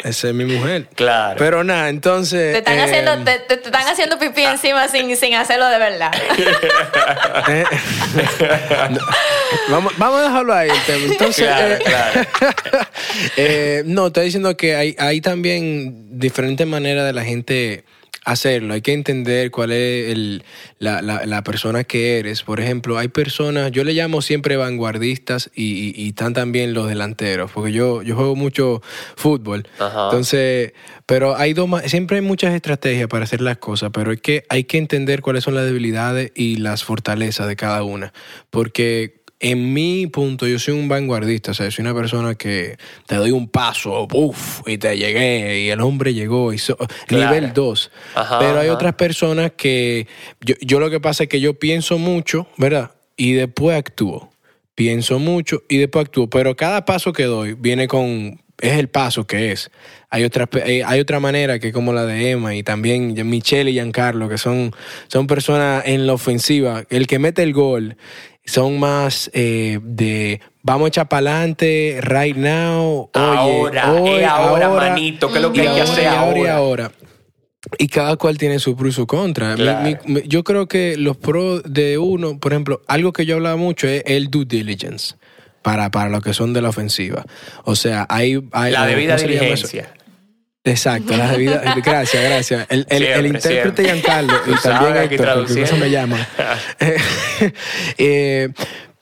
Esa 0.03 0.29
es 0.29 0.35
mi 0.35 0.45
mujer. 0.45 0.87
Claro. 0.95 1.37
Pero 1.39 1.65
nada, 1.65 1.89
entonces... 1.89 2.53
Te 2.53 2.59
están, 2.59 2.79
eh, 2.79 2.83
haciendo, 2.83 3.25
te, 3.25 3.39
te- 3.39 3.57
te 3.57 3.65
están 3.65 3.87
haciendo 3.89 4.19
pipí 4.19 4.43
encima 4.43 4.87
sin, 4.89 5.17
sin 5.17 5.35
hacerlo 5.35 5.67
de 5.69 5.79
verdad. 5.79 6.13
eh, 7.49 7.65
no, 8.91 9.01
vamos, 9.71 9.93
vamos 9.97 10.21
a 10.21 10.23
dejarlo 10.25 10.53
ahí. 10.55 10.69
el 10.69 10.81
tema. 10.83 11.05
Entonces, 11.13 11.47
Claro, 11.47 11.75
eh, 11.75 11.79
claro. 11.85 12.21
eh, 13.39 13.83
no, 13.87 14.09
estoy 14.09 14.25
diciendo 14.27 14.55
que 14.59 14.77
hay, 14.77 14.95
hay 14.99 15.23
también 15.23 16.19
diferentes 16.19 16.67
maneras 16.67 17.07
de 17.07 17.13
la 17.15 17.25
gente 17.25 17.85
hacerlo. 18.25 18.75
Hay 18.75 18.83
que 18.83 18.93
entender 18.93 19.51
cuál 19.51 19.73
es 19.73 20.13
el- 20.13 20.45
la, 20.79 21.03
la- 21.03 21.27
la 21.27 21.43
persona 21.45 21.85
que 21.85 22.19
eres. 22.19 22.43
Por 22.43 22.61
ejemplo, 22.61 22.99
hay 22.99 23.09
personas, 23.09 23.71
yo 23.73 23.85
le 23.85 23.93
llamo 23.93 24.23
siempre 24.23 24.57
vanguardistas 24.57 25.51
y, 25.55 25.65
y- 25.65 25.93
y 25.97 26.09
están 26.09 26.33
también 26.35 26.75
los 26.75 26.89
delanteros, 26.89 27.51
porque 27.53 27.73
yo, 27.73 28.03
yo 28.03 28.17
juego 28.17 28.35
mucho 28.37 28.83
fútbol. 29.17 29.67
Ajá. 29.79 30.05
Entonces, 30.05 30.73
pero 31.07 31.37
hay 31.37 31.53
dos, 31.53 31.69
siempre 31.87 32.17
hay 32.19 32.23
muchas 32.23 32.55
estrategias 32.55 33.09
para 33.09 33.25
hacer 33.25 33.41
las 33.41 33.59
cosas, 33.59 33.91
pero 33.93 34.11
hay 34.11 34.17
que, 34.19 34.45
hay 34.49 34.65
que 34.65 34.79
entender 34.79 35.21
cuáles 35.23 35.45
son 35.45 35.55
las 35.55 35.65
debilidades 35.67 36.33
y 36.35 36.57
las 36.57 36.83
fortalezas 36.85 37.47
de 37.47 37.57
cada 37.57 37.83
una. 37.83 38.13
Porque 38.51 39.24
en 39.51 39.73
mi 39.75 40.07
punto, 40.07 40.47
yo 40.47 40.59
soy 40.59 40.73
un 40.75 40.89
vanguardista, 40.89 41.51
o 41.51 41.55
sea, 41.55 41.71
soy 41.71 41.83
una 41.83 41.95
persona 41.95 42.35
que 42.35 42.77
te 43.07 43.17
doy 43.17 43.31
un 43.31 43.47
paso, 43.49 44.09
¡puf! 44.09 44.63
y 44.67 44.79
te 44.79 44.97
llegué, 44.97 45.61
y 45.61 45.69
el 45.71 45.81
hombre 45.83 46.15
llegó, 46.15 46.53
y 46.53 46.59
so- 46.59 46.77
Claro. 47.07 47.35
nivel 47.35 47.53
2. 47.53 47.91
Ajá, 48.15 48.39
Pero 48.39 48.59
hay 48.61 48.69
ajá. 48.69 48.75
otras 48.75 48.95
personas 48.95 49.53
que, 49.57 50.07
yo, 50.41 50.55
yo 50.63 50.81
lo 50.81 50.89
que 50.89 50.99
pasa 50.99 51.25
es 51.25 51.29
que 51.29 51.41
yo 51.41 51.55
pienso 51.59 51.99
mucho, 51.99 52.47
¿verdad? 52.57 52.93
Y 53.17 53.33
después 53.35 53.77
actúo. 53.77 54.31
Pienso 54.75 55.19
mucho 55.19 55.63
y 55.69 55.77
después 55.77 56.07
actúo, 56.07 56.29
pero 56.29 56.57
cada 56.57 56.85
paso 56.85 57.13
que 57.13 57.25
doy 57.25 57.53
viene 57.53 57.87
con, 57.87 58.41
es 58.61 58.73
el 58.79 58.89
paso 58.89 59.27
que 59.27 59.53
es. 59.53 59.71
Hay 60.11 60.25
otra, 60.25 60.49
eh, 60.65 60.83
hay 60.85 61.01
otra 61.01 61.21
manera 61.21 61.59
que 61.59 61.69
es 61.69 61.73
como 61.75 61.93
la 61.93 62.07
de 62.07 62.31
Emma 62.31 62.55
y 62.57 62.63
también 62.63 63.15
Michelle 63.29 63.71
y 63.71 63.75
Giancarlo, 63.75 64.29
que 64.29 64.39
son, 64.39 64.73
son 65.09 65.27
personas 65.27 65.85
en 65.87 66.07
la 66.07 66.15
ofensiva. 66.15 66.85
El 66.89 67.07
que 67.07 67.19
mete 67.19 67.43
el 67.43 67.53
gol 67.53 67.97
son 68.45 68.79
más 68.79 69.31
eh, 69.35 69.79
de 69.83 70.41
vamos 70.63 70.87
a 70.87 70.89
echar 70.89 71.09
para 71.09 71.31
adelante, 71.31 71.99
right 72.03 72.37
now, 72.37 73.11
oye, 73.15 73.25
Ahora, 73.25 73.93
hoy, 73.93 74.11
es 74.21 74.27
ahora, 74.29 74.69
manito, 74.71 75.29
que 75.29 75.37
es 75.37 75.43
lo 75.43 75.53
que 75.53 75.63
hay 75.63 75.75
que 75.75 75.81
hacer 75.83 76.05
y 76.05 76.07
ahora. 76.07 76.39
y 76.39 76.41
ahora. 76.47 76.55
ahora. 76.57 76.93
Y 77.79 77.89
cada 77.89 78.17
cual 78.17 78.37
tiene 78.37 78.59
su 78.59 78.77
pro 78.77 78.89
y 78.89 78.93
su 78.93 79.07
contra. 79.07 79.57
Mi- 79.57 79.63
Claro. 79.63 79.81
mi- 80.05 80.15
mi- 80.15 80.23
yo 80.27 80.45
creo 80.45 80.69
que 80.69 80.97
los 80.99 81.17
pros 81.17 81.63
de 81.65 81.97
uno, 81.97 82.39
por 82.39 82.53
ejemplo, 82.53 82.83
algo 82.87 83.13
que 83.15 83.25
yo 83.25 83.37
hablaba 83.37 83.57
mucho 83.57 83.89
es 83.89 84.03
el 84.07 84.31
due 84.31 84.45
diligence 84.45 85.15
para, 85.63 85.91
para 85.91 86.11
lo 86.11 86.21
que 86.21 86.35
son 86.35 86.53
de 86.53 86.61
la 86.61 86.69
ofensiva. 86.69 87.25
O 87.65 87.75
sea, 87.75 88.07
hay... 88.11 88.39
hay 88.53 88.73
La 88.73 88.85
debida 88.87 89.17
diligencia. 89.17 89.95
Exacto, 90.65 91.15
la 91.17 91.31
debida... 91.31 91.63
Gracias, 91.85 92.23
gracias. 92.23 92.67
El, 92.71 92.87
el, 92.89 93.03
el 93.03 93.27
intérprete 93.27 93.83
siempre. 93.83 93.85
Giancarlo 93.85 94.33
y 94.47 94.63
también 94.63 94.97
Héctor, 94.97 95.47
porque 95.47 95.63
eso 95.63 95.77
me 95.77 95.91
llama. 95.91 96.27
Eh, 97.99 98.49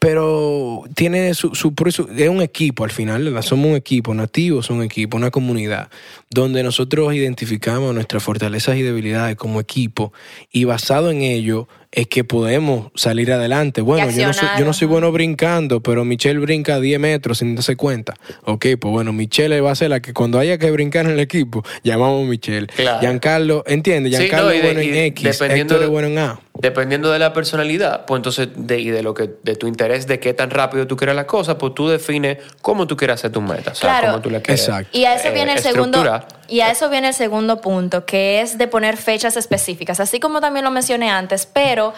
pero 0.03 0.83
tiene 0.95 1.33
su, 1.33 1.55
su, 1.55 1.73
es 2.17 2.29
un 2.29 2.41
equipo 2.41 2.83
al 2.83 2.91
final, 2.91 3.23
¿verdad? 3.23 3.41
somos 3.41 3.67
un 3.67 3.77
equipo, 3.77 4.13
nativos 4.13 4.65
son 4.65 4.79
un 4.79 4.83
equipo, 4.83 5.15
una 5.15 5.31
comunidad, 5.31 5.89
donde 6.29 6.61
nosotros 6.61 7.13
identificamos 7.13 7.93
nuestras 7.95 8.21
fortalezas 8.21 8.75
y 8.75 8.81
debilidades 8.81 9.37
como 9.37 9.61
equipo 9.61 10.11
y 10.51 10.65
basado 10.65 11.09
en 11.09 11.21
ello 11.21 11.69
es 11.95 12.07
que 12.07 12.23
podemos 12.23 12.91
salir 12.95 13.31
adelante. 13.31 13.81
Bueno, 13.81 14.09
yo 14.09 14.25
no, 14.27 14.33
soy, 14.33 14.47
yo 14.57 14.65
no 14.65 14.73
soy 14.73 14.87
bueno 14.87 15.11
brincando, 15.11 15.79
pero 15.81 16.03
Michelle 16.03 16.39
brinca 16.39 16.79
10 16.79 16.99
metros 16.99 17.37
sin 17.37 17.53
darse 17.55 17.75
cuenta. 17.75 18.15
Ok, 18.45 18.65
pues 18.79 18.91
bueno, 18.91 19.13
Michelle 19.13 19.61
va 19.61 19.71
a 19.71 19.75
ser 19.75 19.91
la 19.91 19.99
que 20.01 20.11
cuando 20.11 20.39
haya 20.39 20.57
que 20.57 20.71
brincar 20.71 21.05
en 21.05 21.11
el 21.11 21.19
equipo, 21.19 21.63
llamamos 21.83 22.25
a 22.25 22.29
Michelle. 22.29 22.65
Claro. 22.67 22.99
Giancarlo, 22.99 23.63
¿entiendes? 23.67 24.11
Sí, 24.15 24.17
Giancarlo 24.23 24.47
no, 24.47 24.51
es 24.55 24.63
bueno 24.63 24.79
en 24.79 24.95
X, 24.95 25.23
dependiendo 25.39 25.75
Héctor 25.75 25.79
de- 25.79 25.85
es 25.85 25.91
bueno 25.91 26.07
en 26.07 26.17
A. 26.17 26.39
Dependiendo 26.55 27.11
de 27.11 27.17
la 27.19 27.33
personalidad, 27.33 28.05
pues 28.05 28.19
entonces, 28.19 28.49
de, 28.55 28.79
y 28.79 28.89
de 28.91 29.01
lo 29.03 29.13
que, 29.15 29.29
de 29.43 29.55
tu 29.55 29.67
interés, 29.67 30.05
de 30.07 30.19
qué 30.19 30.33
tan 30.35 30.49
rápido 30.51 30.85
tú 30.87 30.95
quieres 30.95 31.15
la 31.15 31.25
cosa, 31.27 31.57
pues 31.57 31.73
tú 31.73 31.89
defines 31.89 32.37
cómo 32.61 32.85
tú 32.87 32.95
quieres 32.95 33.15
hacer 33.15 33.31
tu 33.31 33.41
meta. 33.41 33.71
O 33.71 33.75
sea, 33.75 33.89
Claro. 33.89 34.07
cómo 34.13 34.21
tú 34.21 34.29
la 34.29 34.39
quieres. 34.41 34.61
Exacto. 34.67 34.95
Y 34.97 35.05
a 35.05 35.15
eso 35.15 35.29
eh, 35.29 35.33
viene 35.33 35.53
el 35.53 35.59
segundo 35.59 35.97
estructurar. 36.03 36.27
y 36.47 36.59
a 36.61 36.69
eso 36.71 36.89
viene 36.91 37.07
el 37.09 37.13
segundo 37.15 37.59
punto, 37.59 38.05
que 38.05 38.41
es 38.41 38.57
de 38.59 38.67
poner 38.67 38.97
fechas 38.97 39.35
específicas, 39.35 39.99
así 39.99 40.19
como 40.19 40.41
también 40.41 40.63
lo 40.63 40.69
mencioné 40.71 41.09
antes, 41.09 41.47
pero 41.51 41.82
pero 41.83 41.93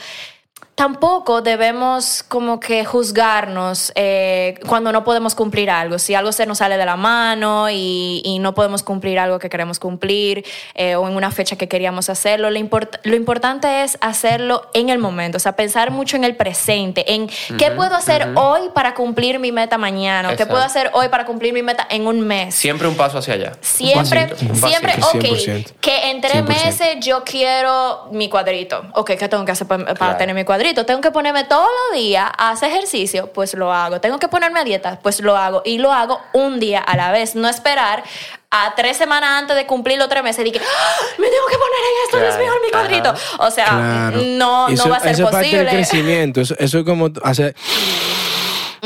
tampoco 0.75 1.41
debemos 1.41 2.21
como 2.27 2.59
que 2.59 2.83
juzgarnos 2.83 3.93
eh, 3.95 4.55
cuando 4.67 4.91
no 4.91 5.05
podemos 5.05 5.33
cumplir 5.33 5.69
algo. 5.69 5.99
Si 5.99 6.15
algo 6.15 6.33
se 6.33 6.45
nos 6.45 6.57
sale 6.57 6.75
de 6.77 6.85
la 6.85 6.97
mano 6.97 7.69
y, 7.69 8.21
y 8.25 8.39
no 8.39 8.53
podemos 8.53 8.83
cumplir 8.83 9.17
algo 9.19 9.39
que 9.39 9.49
queremos 9.49 9.79
cumplir 9.79 10.43
eh, 10.73 10.95
o 10.95 11.07
en 11.07 11.15
una 11.15 11.31
fecha 11.31 11.55
que 11.55 11.69
queríamos 11.69 12.09
hacerlo, 12.09 12.49
lo, 12.49 12.59
import- 12.59 12.99
lo 13.03 13.15
importante 13.15 13.83
es 13.83 13.97
hacerlo 14.01 14.67
en 14.73 14.89
el 14.89 14.97
momento, 14.99 15.37
o 15.37 15.39
sea, 15.39 15.55
pensar 15.55 15.91
mucho 15.91 16.17
en 16.17 16.25
el 16.25 16.35
presente, 16.35 17.13
en 17.13 17.29
qué 17.57 17.71
puedo 17.71 17.95
hacer 17.95 18.27
hoy 18.35 18.69
para 18.73 18.93
cumplir 18.95 19.39
mi 19.39 19.53
meta 19.53 19.77
mañana, 19.77 20.27
o 20.27 20.31
qué 20.31 20.43
Exacto. 20.43 20.53
puedo 20.53 20.65
hacer 20.65 20.89
hoy 20.93 21.07
para 21.07 21.25
cumplir 21.25 21.53
mi 21.53 21.63
meta 21.63 21.87
en 21.89 22.05
un 22.05 22.19
mes. 22.19 22.53
Siempre 22.53 22.87
un 22.89 22.95
paso 22.95 23.17
hacia 23.19 23.35
allá. 23.35 23.53
Siempre, 23.61 24.33
un 24.49 24.55
siempre, 24.55 24.93
ok, 25.01 25.23
100%. 25.23 25.71
que 25.79 26.11
en 26.11 26.19
tres 26.21 26.43
100%. 26.43 26.47
meses 26.47 26.97
yo 26.99 27.23
quiero 27.23 28.09
mi 28.11 28.27
cuadrito. 28.29 28.83
Ok, 28.93 29.11
¿qué 29.17 29.29
tengo 29.29 29.45
que 29.45 29.51
hacer 29.53 29.67
pa- 29.67 29.77
para, 29.77 29.93
Claro. 29.95 30.17
tener 30.17 30.35
mi 30.35 30.43
cuadrito? 30.45 30.85
Tengo 30.85 31.01
que 31.01 31.11
ponerme 31.11 31.43
todos 31.43 31.67
los 31.89 31.97
días 31.99 32.29
a 32.37 32.51
hacer 32.51 32.69
ejercicio, 32.71 33.31
pues 33.33 33.53
lo 33.55 33.73
hago. 33.73 33.99
Tengo 34.01 34.19
que 34.19 34.27
ponerme 34.27 34.59
a 34.59 34.63
dieta, 34.63 34.99
pues 35.01 35.19
lo 35.19 35.35
hago. 35.37 35.61
Y 35.65 35.77
lo 35.79 35.91
hago 35.91 36.21
un 36.33 36.59
día 36.59 36.79
a 36.79 36.95
la 36.95 37.11
vez, 37.11 37.35
no 37.35 37.49
esperar 37.49 38.03
a 38.51 38.73
tres 38.75 38.95
semanas 38.95 39.31
antes 39.41 39.55
de 39.57 39.65
cumplir 39.65 39.97
los 39.99 40.07
tres 40.07 40.23
meses 40.23 40.45
y 40.45 40.51
que 40.51 40.59
"Ah, 40.59 40.95
me 41.17 41.27
tengo 41.27 41.45
que 41.47 41.57
poner 41.57 41.79
en 41.79 42.05
esto, 42.05 42.17
Dios 42.19 42.35
Claro. 42.35 42.43
mío, 42.43 42.53
en 42.55 42.61
mi 42.65 42.71
cuadrito. 42.71 43.09
Ajá. 43.09 43.45
O 43.47 43.51
sea, 43.51 43.65
Claro. 43.65 44.21
no, 44.23 44.67
Eso- 44.69 44.83
no 44.85 44.91
va 44.91 44.97
a 44.97 44.99
ser 45.01 45.11
eso 45.11 45.23
es 45.25 45.29
parte 45.31 45.47
del 45.47 45.65
posible. 45.65 45.71
crecimiento. 45.71 46.41
Eso, 46.41 46.55
eso 46.59 46.79
es 46.79 46.85
como 46.85 47.09
hacer. 47.23 47.55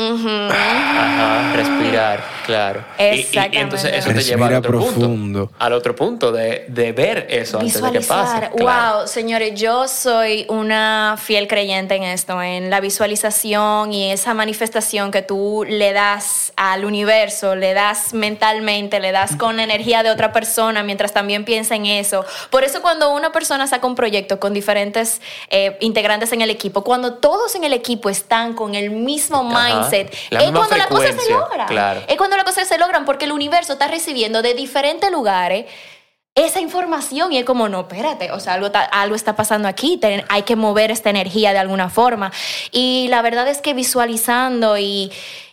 Ajá, 0.00 1.52
respirar, 1.54 2.24
claro. 2.46 2.84
Y- 2.98 3.02
Y, 3.02 3.04
y 3.04 3.20
Exactamente. 3.20 3.58
entonces 3.60 3.92
eso 3.94 4.08
te 4.12 4.22
lleva 4.22 4.46
al 4.46 4.52
Respira 4.52 4.58
otro 4.58 4.70
profundo. 4.70 5.08
punto. 5.46 5.52
Al 5.58 5.72
otro 5.72 5.94
punto 5.96 6.32
de, 6.32 6.64
de 6.68 6.92
ver 6.92 7.26
eso 7.30 7.58
antes 7.58 7.74
de 7.80 7.90
que 7.92 7.98
Visualizar. 7.98 8.50
pase. 8.50 8.56
claro. 8.56 8.98
Wow, 8.98 9.06
señores, 9.08 9.60
yo 9.60 9.88
soy 9.88 10.46
una 10.48 11.16
fiel 11.22 11.46
creyente 11.48 11.94
en 11.96 12.02
esto, 12.04 12.40
en 12.42 12.70
la 12.70 12.80
visualización 12.80 13.92
y 13.92 14.10
esa 14.10 14.34
manifestación 14.34 15.10
que 15.10 15.22
tú 15.22 15.64
le 15.68 15.92
das 15.92 16.52
al 16.56 16.84
universo, 16.84 17.54
le 17.56 17.74
das 17.74 18.12
mentalmente, 18.14 19.00
le 19.00 19.12
das 19.12 19.36
con 19.36 19.56
la 19.56 19.64
energía 19.64 20.02
de 20.02 20.10
otra 20.10 20.32
persona 20.32 20.82
mientras 20.82 21.12
también 21.12 21.44
piensa 21.44 21.74
en 21.74 21.86
eso. 21.86 22.24
Por 22.50 22.64
eso 22.64 22.82
cuando 22.82 23.10
una 23.12 23.32
persona 23.32 23.66
saca 23.66 23.86
un 23.86 23.94
proyecto 23.94 24.38
con 24.40 24.52
diferentes 24.54 25.20
eh, 25.50 25.76
integrantes 25.80 26.32
en 26.32 26.40
el 26.42 26.50
equipo, 26.50 26.82
cuando 26.84 27.14
todos 27.14 27.54
en 27.54 27.64
el 27.64 27.72
equipo 27.72 28.08
están 28.10 28.54
con 28.54 28.74
el 28.74 28.90
mismo 28.90 29.48
Ajá. 29.50 29.74
mindset, 29.74 29.89
La 30.30 30.40
es 30.44 30.50
cuando 30.52 30.76
las 30.76 30.86
cosas 30.86 31.14
se 31.22 31.32
logran. 31.32 31.66
claro. 31.68 32.02
Es 32.08 32.16
cuando 32.16 32.36
las 32.36 32.44
cosas 32.44 32.66
se 32.68 32.78
logran 32.78 33.04
porque 33.04 33.24
el 33.26 33.32
universo 33.32 33.74
está 33.74 33.88
recibiendo 33.88 34.42
de 34.42 34.54
diferentes 34.54 35.10
lugares 35.10 35.66
esa 36.36 36.60
información 36.60 37.32
y 37.32 37.38
es 37.38 37.44
como, 37.44 37.68
no, 37.68 37.80
espérate, 37.80 38.30
o 38.30 38.38
sea, 38.40 38.54
algo, 38.54 38.70
ta- 38.70 38.84
algo 38.84 39.16
está 39.16 39.34
pasando 39.34 39.66
aquí, 39.66 39.96
ten- 39.96 40.24
hay 40.28 40.42
que 40.42 40.54
mover 40.56 40.90
esta 40.92 41.10
energía 41.10 41.52
de 41.52 41.58
alguna 41.58 41.90
forma. 41.90 42.32
Y 42.70 43.08
la 43.08 43.20
verdad 43.20 43.48
es 43.48 43.60
que 43.60 43.74
visualizando 43.74 44.78
y, 44.78 45.10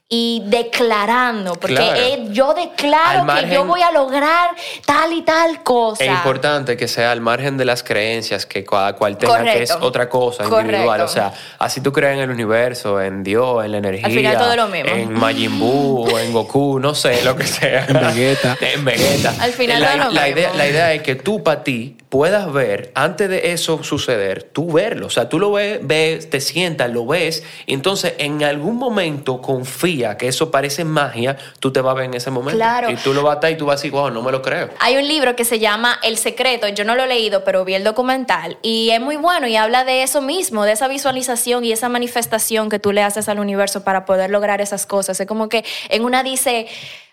y 0.09 0.41
declarando, 0.45 1.55
porque 1.55 1.75
Claro. 1.75 1.99
eh, 1.99 2.27
yo 2.31 2.53
declaro 2.53 3.29
Al 3.29 3.43
que 3.49 3.53
yo 3.53 3.65
voy 3.65 3.81
a 3.81 3.91
lograr 3.91 4.51
tal 4.85 5.11
y 5.11 5.21
tal 5.23 5.63
cosa. 5.63 6.01
Es 6.01 6.09
importante 6.09 6.77
que 6.77 6.87
sea 6.87 7.11
al 7.11 7.19
margen 7.19 7.57
de 7.57 7.65
las 7.65 7.83
creencias 7.83 8.45
que 8.45 8.63
cada 8.63 8.93
cual 8.93 9.17
tenga, 9.17 9.43
que 9.43 9.63
es 9.63 9.71
otra 9.71 10.07
cosa 10.07 10.45
individual. 10.45 10.85
Correcto. 10.85 11.03
O 11.03 11.07
sea, 11.09 11.33
así 11.59 11.81
tú 11.81 11.91
crees 11.91 12.13
en 12.13 12.19
el 12.21 12.29
universo, 12.29 13.01
en 13.01 13.21
Dios, 13.21 13.65
en 13.65 13.73
la 13.73 13.79
energía. 13.79 14.07
final 14.07 14.37
todo 14.37 14.51
es 14.51 14.57
lo 14.57 14.67
mismo. 14.69 14.89
En 14.91 15.11
Majin 15.13 15.59
Buu, 15.59 16.17
en 16.17 16.31
Goku, 16.31 16.79
no 16.79 16.95
sé, 16.95 17.21
lo 17.25 17.35
que 17.35 17.45
sea. 17.45 17.85
En 17.87 17.99
Vegeta. 17.99 18.57
en 18.61 18.85
Vegeta. 18.85 19.33
Al 19.41 19.51
final 19.51 19.81
la, 19.81 19.87
todo 19.87 19.97
es 19.99 20.05
lo 20.07 20.11
la 20.13 20.21
mismo. 20.23 20.37
idea, 20.39 20.53
la 20.53 20.67
idea 20.69 20.93
es 20.93 21.01
que 21.01 21.15
tú 21.15 21.43
para 21.43 21.65
ti 21.65 21.97
puedas 22.07 22.53
ver, 22.53 22.93
antes 22.95 23.27
de 23.27 23.51
eso 23.51 23.83
suceder, 23.83 24.43
tú 24.43 24.71
verlo. 24.71 25.07
O 25.07 25.09
sea, 25.09 25.27
tú 25.27 25.37
lo 25.37 25.51
ves, 25.51 25.79
ves 25.81 26.29
te 26.29 26.39
sientas, 26.39 26.89
lo 26.89 27.05
ves, 27.05 27.43
y 27.65 27.73
entonces 27.73 28.13
en 28.19 28.41
algún 28.45 28.77
momento 28.77 29.41
confía 29.41 29.96
que 30.17 30.27
eso 30.27 30.51
parece 30.51 30.83
magia, 30.83 31.37
tú 31.59 31.71
te 31.71 31.81
vas 31.81 31.91
a 31.91 31.95
ver 31.95 32.05
en 32.05 32.13
ese 32.13 32.31
momento. 32.31 32.57
Claro. 32.57 32.89
Y 32.89 32.95
tú 32.95 33.13
lo 33.13 33.23
vas 33.23 33.33
a 33.33 33.35
estar 33.35 33.51
y 33.51 33.57
tú 33.57 33.65
vas 33.65 33.73
a 33.73 33.77
decir, 33.77 33.91
wow, 33.91 34.09
no 34.09 34.21
me 34.21 34.31
lo 34.31 34.41
creo. 34.41 34.69
Hay 34.79 34.97
un 34.97 35.07
libro 35.07 35.35
que 35.35 35.45
se 35.45 35.59
llama 35.59 35.99
El 36.03 36.17
Secreto, 36.17 36.67
yo 36.67 36.85
no 36.85 36.95
lo 36.95 37.03
he 37.03 37.07
leído, 37.07 37.43
pero 37.43 37.65
vi 37.65 37.73
el 37.73 37.83
documental 37.83 38.57
y 38.61 38.89
es 38.91 39.01
muy 39.01 39.17
bueno 39.17 39.47
y 39.47 39.55
habla 39.55 39.83
de 39.83 40.03
eso 40.03 40.21
mismo, 40.21 40.65
de 40.65 40.73
esa 40.73 40.87
visualización 40.87 41.63
y 41.65 41.71
esa 41.71 41.89
manifestación 41.89 42.69
que 42.69 42.79
tú 42.79 42.91
le 42.91 43.03
haces 43.03 43.29
al 43.29 43.39
universo 43.39 43.83
para 43.83 44.05
poder 44.05 44.29
lograr 44.29 44.61
esas 44.61 44.85
cosas. 44.85 45.19
Es 45.19 45.27
como 45.27 45.49
que 45.49 45.65
en 45.89 46.03
una 46.03 46.23
dice... 46.23 46.67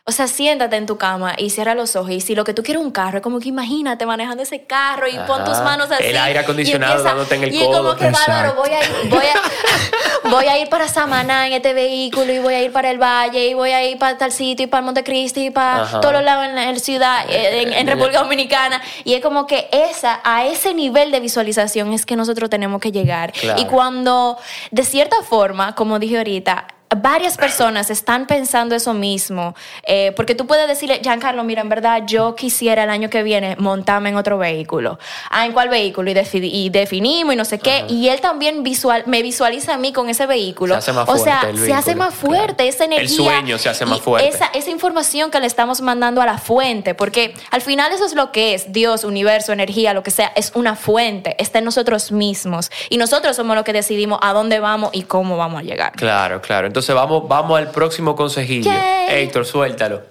O 0.06 0.12
sea, 0.12 0.26
siéntate 0.28 0.76
en 0.76 0.84
tu 0.84 0.98
cama 0.98 1.32
y 1.38 1.48
cierra 1.48 1.74
los 1.74 1.96
ojos. 1.96 2.10
Y 2.10 2.20
si 2.20 2.34
lo 2.34 2.44
que 2.44 2.52
tú 2.52 2.62
quieres 2.62 2.82
es 2.82 2.84
un 2.86 2.92
carro, 2.92 3.16
es 3.16 3.22
como 3.22 3.40
que 3.40 3.48
imagínate 3.48 4.04
manejando 4.04 4.42
ese 4.42 4.64
carro 4.66 5.08
y 5.08 5.16
pon 5.26 5.42
tus 5.44 5.56
manos 5.60 5.90
así. 5.90 6.04
El 6.04 6.18
aire 6.18 6.40
acondicionado 6.40 6.92
y 6.92 6.96
empieza- 6.98 7.08
dándote 7.14 7.34
en 7.36 7.42
el 7.44 7.54
Y 7.54 7.56
es 7.58 7.64
como 7.64 7.78
codo. 7.78 7.96
que 7.96 8.04
valoro, 8.10 8.20
Exacto. 8.50 8.54
voy 8.60 8.68
a 8.70 8.80
ir, 8.84 9.08
voy 9.08 9.24
a, 9.24 10.28
voy 10.28 10.44
a 10.46 10.58
ir 10.58 10.68
para 10.68 10.88
Samaná 10.88 11.46
en 11.46 11.54
este 11.54 11.72
vehículo 11.72 12.30
y 12.34 12.38
voy 12.38 12.52
a 12.52 12.62
ir 12.62 12.70
para 12.70 12.90
el 12.90 12.98
Valle 12.98 13.46
y 13.46 13.54
voy 13.54 13.70
a 13.70 13.82
ir 13.82 13.98
para 13.98 14.18
tal 14.18 14.30
sitio 14.30 14.64
y 14.64 14.66
para 14.66 14.82
Montecristi 14.82 15.46
y 15.46 15.50
para 15.50 15.84
Ajá. 15.84 16.00
todos 16.02 16.12
los 16.12 16.22
lados 16.22 16.44
en 16.48 16.54
la 16.54 16.78
ciudad, 16.78 17.24
eh, 17.30 17.62
en, 17.62 17.72
en 17.72 17.86
República 17.86 18.18
Dominicana. 18.20 18.82
Y 19.04 19.14
es 19.14 19.22
como 19.22 19.46
que 19.46 19.70
esa, 19.72 20.20
a 20.22 20.44
ese 20.44 20.74
nivel 20.74 21.12
de 21.12 21.20
visualización 21.20 21.94
es 21.94 22.04
que 22.04 22.14
nosotros 22.14 22.50
tenemos 22.50 22.78
que 22.82 22.92
llegar. 22.92 23.32
Claro. 23.32 23.58
Y 23.58 23.64
cuando, 23.64 24.36
de 24.70 24.84
cierta 24.84 25.16
forma, 25.22 25.74
como 25.74 25.98
dije 25.98 26.18
ahorita, 26.18 26.66
varias 26.96 27.36
personas 27.36 27.90
están 27.90 28.26
pensando 28.26 28.74
eso 28.74 28.94
mismo, 28.94 29.54
eh, 29.86 30.12
porque 30.16 30.34
tú 30.34 30.46
puedes 30.46 30.66
decirle, 30.68 31.00
Giancarlo, 31.02 31.44
mira, 31.44 31.62
en 31.62 31.68
verdad 31.68 32.02
yo 32.06 32.34
quisiera 32.34 32.84
el 32.84 32.90
año 32.90 33.10
que 33.10 33.22
viene 33.22 33.56
montarme 33.58 34.08
en 34.10 34.16
otro 34.16 34.38
vehículo. 34.38 34.98
Ah, 35.30 35.46
¿en 35.46 35.52
cuál 35.52 35.68
vehículo? 35.68 36.10
Y, 36.10 36.14
defi- 36.14 36.48
y 36.52 36.70
definimos 36.70 37.34
y 37.34 37.36
no 37.36 37.44
sé 37.44 37.58
qué. 37.58 37.84
Y 37.88 38.08
él 38.08 38.20
también 38.20 38.62
visual, 38.62 39.04
me 39.06 39.22
visualiza 39.22 39.74
a 39.74 39.76
mí 39.78 39.92
con 39.92 40.08
ese 40.08 40.26
vehículo. 40.26 40.74
Se 40.74 40.78
hace 40.78 40.92
más 40.92 41.08
o 41.08 41.16
sea, 41.18 41.40
fuerte 41.40 41.60
el 41.60 41.66
se 41.66 41.72
hace 41.74 41.94
más 41.94 42.14
fuerte 42.14 42.54
claro. 42.56 42.70
esa 42.70 42.84
El 42.84 42.92
energía. 42.92 43.16
sueño 43.16 43.58
se 43.58 43.68
hace 43.68 43.86
más 43.86 44.00
fuerte. 44.00 44.28
Esa, 44.28 44.46
esa 44.54 44.70
información 44.70 45.30
que 45.30 45.40
le 45.40 45.46
estamos 45.46 45.80
mandando 45.80 46.20
a 46.22 46.26
la 46.26 46.38
fuente, 46.38 46.94
porque 46.94 47.34
al 47.50 47.60
final 47.62 47.92
eso 47.92 48.04
es 48.06 48.14
lo 48.14 48.32
que 48.32 48.54
es, 48.54 48.72
Dios, 48.72 49.04
universo, 49.04 49.52
energía, 49.52 49.92
lo 49.94 50.02
que 50.02 50.10
sea, 50.10 50.32
es 50.36 50.52
una 50.54 50.76
fuente, 50.76 51.36
está 51.38 51.58
en 51.58 51.64
nosotros 51.66 52.12
mismos 52.12 52.70
y 52.90 52.96
nosotros 52.96 53.36
somos 53.36 53.56
los 53.56 53.64
que 53.64 53.72
decidimos 53.72 54.18
a 54.22 54.32
dónde 54.32 54.60
vamos 54.60 54.90
y 54.92 55.02
cómo 55.02 55.36
vamos 55.36 55.60
a 55.60 55.62
llegar. 55.62 55.92
Claro, 55.92 56.40
claro. 56.40 56.66
Entonces 56.66 56.83
vamos, 56.92 57.26
vamos 57.28 57.58
al 57.58 57.70
próximo 57.70 58.14
consejillo. 58.14 58.70
Yay. 58.70 59.22
Héctor, 59.24 59.46
suéltalo. 59.46 60.02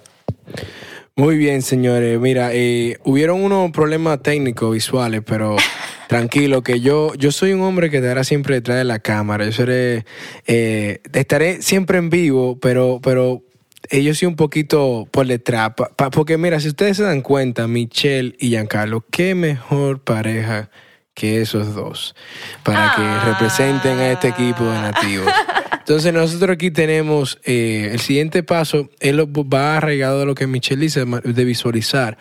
Muy 1.16 1.36
bien, 1.36 1.62
señores. 1.62 2.18
Mira, 2.18 2.50
eh, 2.52 2.98
hubieron 3.04 3.42
unos 3.44 3.70
problemas 3.70 4.20
técnicos 4.22 4.72
visuales, 4.72 5.22
pero 5.24 5.54
tranquilo, 6.08 6.62
que 6.62 6.80
yo, 6.80 7.14
yo 7.14 7.30
soy 7.30 7.52
un 7.52 7.60
hombre 7.62 7.88
que 7.90 7.98
estará 7.98 8.24
siempre 8.24 8.56
detrás 8.56 8.78
de 8.78 8.84
la 8.84 8.98
cámara. 8.98 9.44
Yo 9.44 9.52
seré, 9.52 10.04
eh, 10.46 11.00
estaré 11.12 11.62
siempre 11.62 11.98
en 11.98 12.10
vivo, 12.10 12.58
pero, 12.60 12.98
pero 13.00 13.42
eh, 13.90 14.02
yo 14.02 14.12
soy 14.14 14.26
un 14.26 14.34
poquito 14.36 15.06
por 15.12 15.26
detrás. 15.28 15.74
pa- 15.76 15.90
pa- 15.94 16.10
porque 16.10 16.36
mira, 16.36 16.58
si 16.58 16.68
ustedes 16.68 16.96
se 16.96 17.04
dan 17.04 17.20
cuenta, 17.22 17.68
Michelle 17.68 18.34
y 18.40 18.48
Giancarlo, 18.48 19.04
qué 19.10 19.36
mejor 19.36 20.00
pareja 20.02 20.68
que 21.14 21.40
esos 21.40 21.76
dos 21.76 22.16
para 22.64 22.88
Ah. 22.88 22.94
que 22.96 23.30
representen 23.30 23.98
a 24.00 24.10
este 24.10 24.28
equipo 24.28 24.64
de 24.64 24.80
nativos. 24.80 25.32
Entonces 25.86 26.14
nosotros 26.14 26.50
aquí 26.52 26.70
tenemos 26.70 27.38
eh, 27.44 27.90
el 27.92 28.00
siguiente 28.00 28.42
paso, 28.42 28.88
él 29.00 29.20
va 29.20 29.76
arraigado 29.76 30.20
de 30.20 30.24
lo 30.24 30.34
que 30.34 30.46
Michelle 30.46 30.80
dice, 30.80 31.04
de 31.04 31.44
visualizar, 31.44 32.16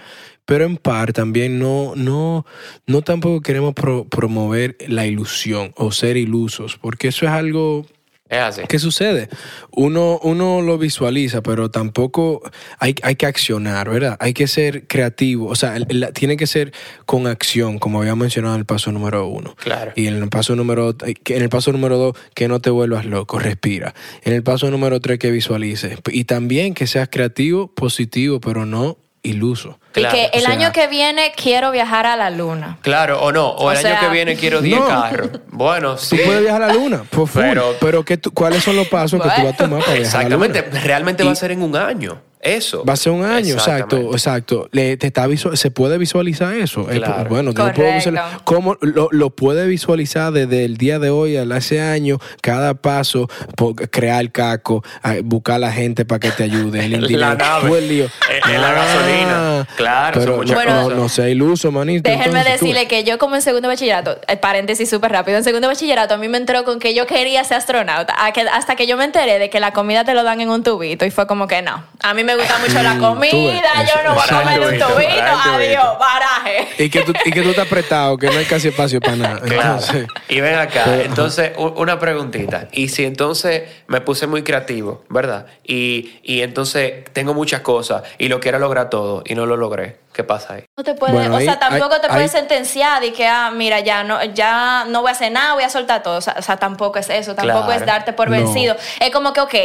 pero 0.45 0.65
en 0.65 0.76
par 0.76 1.13
también 1.13 1.60
no, 1.60 1.93
no, 1.95 2.45
no 2.88 3.02
tampoco 3.04 3.39
queremos 3.41 3.73
pro- 3.73 4.04
promover 4.04 4.76
la 4.89 5.06
ilusión 5.06 5.71
o 5.78 5.93
ser 5.93 6.17
ilusos, 6.17 6.78
porque 6.78 7.08
eso 7.08 7.26
es 7.26 7.32
algo 7.32 7.86
Es 8.29 8.39
así. 8.39 8.62
¿Qué 8.67 8.79
sucede? 8.79 9.27
Uno, 9.71 10.19
uno 10.23 10.62
lo 10.62 10.77
visualiza, 10.77 11.43
pero 11.43 11.69
tampoco 11.69 12.41
hay, 12.79 12.95
hay 13.03 13.15
que 13.15 13.25
accionar, 13.25 13.89
¿verdad? 13.89 14.17
Hay 14.19 14.33
que 14.33 14.47
ser 14.47 14.88
creativo. 14.88 15.47
O 15.47 15.55
sea, 15.55 15.75
el- 15.75 15.86
el- 15.89 16.13
tiene 16.13 16.36
que 16.38 16.47
ser 16.47 16.71
con 17.05 17.27
acción, 17.27 17.79
como 17.79 17.99
había 17.99 18.15
mencionado 18.15 18.55
en 18.55 18.59
el 18.62 18.65
paso 18.65 18.91
número 18.91 19.27
uno. 19.27 19.55
Claro. 19.57 19.91
Y 19.95 20.07
en 20.07 20.15
el 20.15 20.29
paso 20.29 20.55
número, 20.55 20.95
en 21.05 21.41
el 21.41 21.49
paso 21.49 21.71
número 21.73 21.97
dos, 21.97 22.17
que 22.33 22.47
no 22.47 22.59
te 22.62 22.69
vuelvas 22.69 23.05
loco, 23.05 23.38
respira. 23.39 23.93
En 24.23 24.33
el 24.33 24.41
paso 24.41 24.71
número 24.71 24.99
tres, 24.99 25.19
que 25.19 25.29
visualices. 25.29 25.99
Y 26.12 26.23
también 26.23 26.73
que 26.73 26.88
seas 26.88 27.09
creativo, 27.12 27.67
positivo, 27.75 28.39
pero 28.39 28.65
no 28.65 28.97
iluso. 29.23 29.79
Claro, 29.93 30.15
y 30.15 30.19
que 30.19 30.25
el 30.38 30.43
o 30.43 30.45
sea- 30.45 30.51
año 30.51 30.71
que 30.73 30.88
viene 30.88 31.31
quiero 31.36 31.71
viajar 31.71 32.05
a 32.05 32.15
la 32.17 32.29
luna. 32.29 32.77
Claro, 32.81 33.21
o 33.21 33.31
no. 33.31 33.47
O, 33.49 33.65
O 33.67 33.71
el 33.71 33.77
sea- 33.77 33.99
año 33.99 34.07
que 34.09 34.13
viene 34.13 34.36
quiero 34.36 34.62
10 34.62 34.79
No. 34.79 34.86
carros. 34.88 35.29
Bueno, 35.47 35.97
sí. 35.97 36.17
Tú 36.17 36.23
puedes 36.25 36.41
viajar 36.41 36.62
a 36.63 36.67
la 36.67 36.73
luna, 36.73 37.03
por 37.09 37.29
Pero- 37.31 37.75
pero, 37.79 38.03
que 38.03 38.17
tú- 38.17 38.31
¿cuáles 38.33 38.63
son 38.63 38.75
los 38.75 38.88
pasos 38.88 39.21
que 39.21 39.29
tú 39.29 39.43
vas 39.45 39.53
a 39.53 39.57
tomar 39.57 39.79
para 39.83 39.93
viajar 39.97 40.19
a 40.21 40.23
la 40.23 40.29
luna? 40.36 40.45
Exactamente. 40.47 40.79
Realmente 40.86 41.23
va 41.23 41.31
a 41.31 41.36
ser 41.36 41.51
en 41.51 41.62
un 41.62 41.75
año. 41.75 42.21
Eso. 42.43 42.84
Va 42.84 42.93
a 42.93 42.97
ser 42.97 43.13
un 43.13 43.23
año, 43.25 43.53
exacto, 43.53 43.97
exacto. 44.12 44.67
Le- 44.71 44.97
te 44.97 45.08
está 45.08 45.27
visu- 45.27 45.56
se 45.56 45.71
puede 45.71 45.97
visualizar 45.97 46.53
eso. 46.53 46.91
Eh, 46.91 46.97
Claro. 46.97 47.29
bueno, 47.29 47.51
yo 47.51 47.65
lo 47.67 47.73
puedo 47.73 47.93
visualizar. 47.93 48.41
¿Cómo 48.43 48.77
lo, 48.82 49.08
lo 49.12 49.29
puede 49.29 49.65
visualizar 49.67 50.32
desde 50.34 50.65
el 50.65 50.77
día 50.77 50.99
de 50.99 51.10
hoy 51.10 51.38
al 51.38 51.51
ese 51.53 51.79
año? 51.82 52.19
Cada 52.41 52.73
paso, 52.73 53.29
po- 53.56 53.73
crear 53.75 54.29
caco, 54.32 54.84
a- 55.01 55.15
buscar 55.23 55.56
a 55.56 55.60
la 55.60 55.71
gente 55.71 56.06
para 56.06 56.19
que 56.19 56.32
te 56.32 56.43
ayude. 56.43 56.84
El 56.86 57.01
La 57.19 57.36
nave. 57.36 57.77
el 57.77 57.88
lío. 57.88 58.06
Eh, 58.06 58.10
eh, 58.49 58.58
la 58.60 58.73
gasolina. 58.73 59.67
Claro, 59.77 60.19
pero 60.19 60.32
son 60.34 60.45
muchas 60.45 60.65
no, 60.65 60.89
no, 60.89 60.95
no 60.95 61.10
sea 61.10 61.29
iluso, 61.29 61.71
manito. 61.71 62.10
Déjenme 62.10 62.39
entonces, 62.39 62.60
tú- 62.60 62.65
decirle 62.65 62.88
que 62.88 63.03
yo 63.03 63.17
como 63.17 63.36
en 63.36 63.41
segundo 63.41 63.67
bachillerato, 63.67 64.17
eh, 64.27 64.38
paréntesis 64.38 64.89
súper 64.89 65.12
rápido, 65.12 65.38
en 65.38 65.43
segundo 65.43 65.67
bachillerato 65.67 66.13
a 66.15 66.17
mí 66.17 66.27
me 66.27 66.38
entró 66.38 66.63
con 66.65 66.79
que 66.79 66.93
yo 66.93 67.06
quería 67.08 67.43
ser 67.43 67.58
astronauta, 67.58 68.13
a 68.25 68.34
que- 68.34 68.41
hasta 68.41 68.75
que 68.75 68.88
yo 68.88 68.97
me 68.97 69.06
enteré 69.06 69.39
de 69.39 69.49
que 69.49 69.60
la 69.60 69.71
comida 69.71 70.03
te 70.03 70.13
lo 70.13 70.23
dan 70.23 70.41
en 70.41 70.49
un 70.49 70.63
tubito 70.63 71.06
y 71.06 71.12
fue 71.12 71.27
como 71.27 71.47
que 71.47 71.62
no, 71.62 71.84
a 72.01 72.13
mí 72.13 72.23
me 72.23 72.33
gusta 72.36 72.58
mucho 72.60 72.82
la 72.82 72.93
Mm, 72.96 73.00
comida, 73.02 73.84
yo 73.84 74.04
no 74.04 74.13
voy 74.15 74.24
a 74.24 74.41
comer 74.41 74.60
un 74.60 74.80
Tubito, 74.80 75.24
adiós, 75.46 76.00
baraje. 76.00 76.67
Y 76.78 76.89
que, 76.89 77.02
tú, 77.02 77.13
y 77.26 77.32
que 77.32 77.41
tú 77.41 77.50
estás 77.52 77.65
apretado, 77.67 78.17
que 78.17 78.28
no 78.28 78.38
hay 78.38 78.46
casi 78.46 78.67
espacio 78.69 79.00
para 79.00 79.15
nada. 79.15 79.39
Claro. 79.43 79.74
Entonces, 79.80 80.08
Y 80.30 80.41
ven 80.41 80.56
acá, 80.56 80.82
Pero- 80.86 81.02
entonces, 81.04 81.52
una 81.58 82.00
preguntita. 82.00 82.67
Y 82.72 82.89
si 82.89 83.06
entonces 83.06 83.63
me 83.88 84.02
puse 84.02 84.28
muy 84.28 84.43
creativo, 84.43 85.04
¿verdad? 85.10 85.46
Y, 85.63 86.19
y 86.24 86.41
entonces 86.41 87.04
tengo 87.13 87.34
muchas 87.34 87.62
cosas 87.62 88.04
y 88.17 88.28
lo 88.28 88.39
quiero 88.39 88.60
lograr 88.60 88.89
todo 88.89 89.24
y 89.26 89.36
no 89.36 89.46
lo 89.46 89.56
logré, 89.58 90.00
¿qué 90.13 90.24
pasa 90.24 90.56
ahí? 90.56 90.65
No 90.78 90.84
te 90.84 90.93
puedes, 90.96 91.15
Bueno, 91.15 91.36
o 91.36 91.39
sea, 91.39 91.60
tampoco 91.60 91.96
ahí- 91.96 92.02
te 92.02 92.08
puedes 92.08 92.34
ahí- 92.34 92.39
sentenciar 92.39 93.04
y 93.04 93.12
que, 93.12 93.28
ah, 93.28 93.52
mira, 93.54 93.80
ya 93.82 94.04
no, 94.04 94.24
ya 94.24 94.86
no 94.88 95.02
voy 95.02 95.10
a 95.10 95.12
hacer 95.13 95.32
nada, 95.32 95.54
voy 95.54 95.63
a 95.63 95.69
soltar 95.69 96.04
todo. 96.04 96.17
O 96.17 96.22
sea, 96.22 96.36
o 96.38 96.41
sea, 96.41 96.58
tampoco 96.58 97.00
es 97.00 97.10
eso, 97.10 97.36
tampoco 97.36 97.65
Claro. 97.65 97.80
es 97.82 97.86
darte 97.86 98.13
por 98.13 98.30
No. 98.30 98.38
vencido. 98.38 98.76
Es 99.00 99.12
como 99.12 99.34
que, 99.34 99.41
ok, 99.41 99.56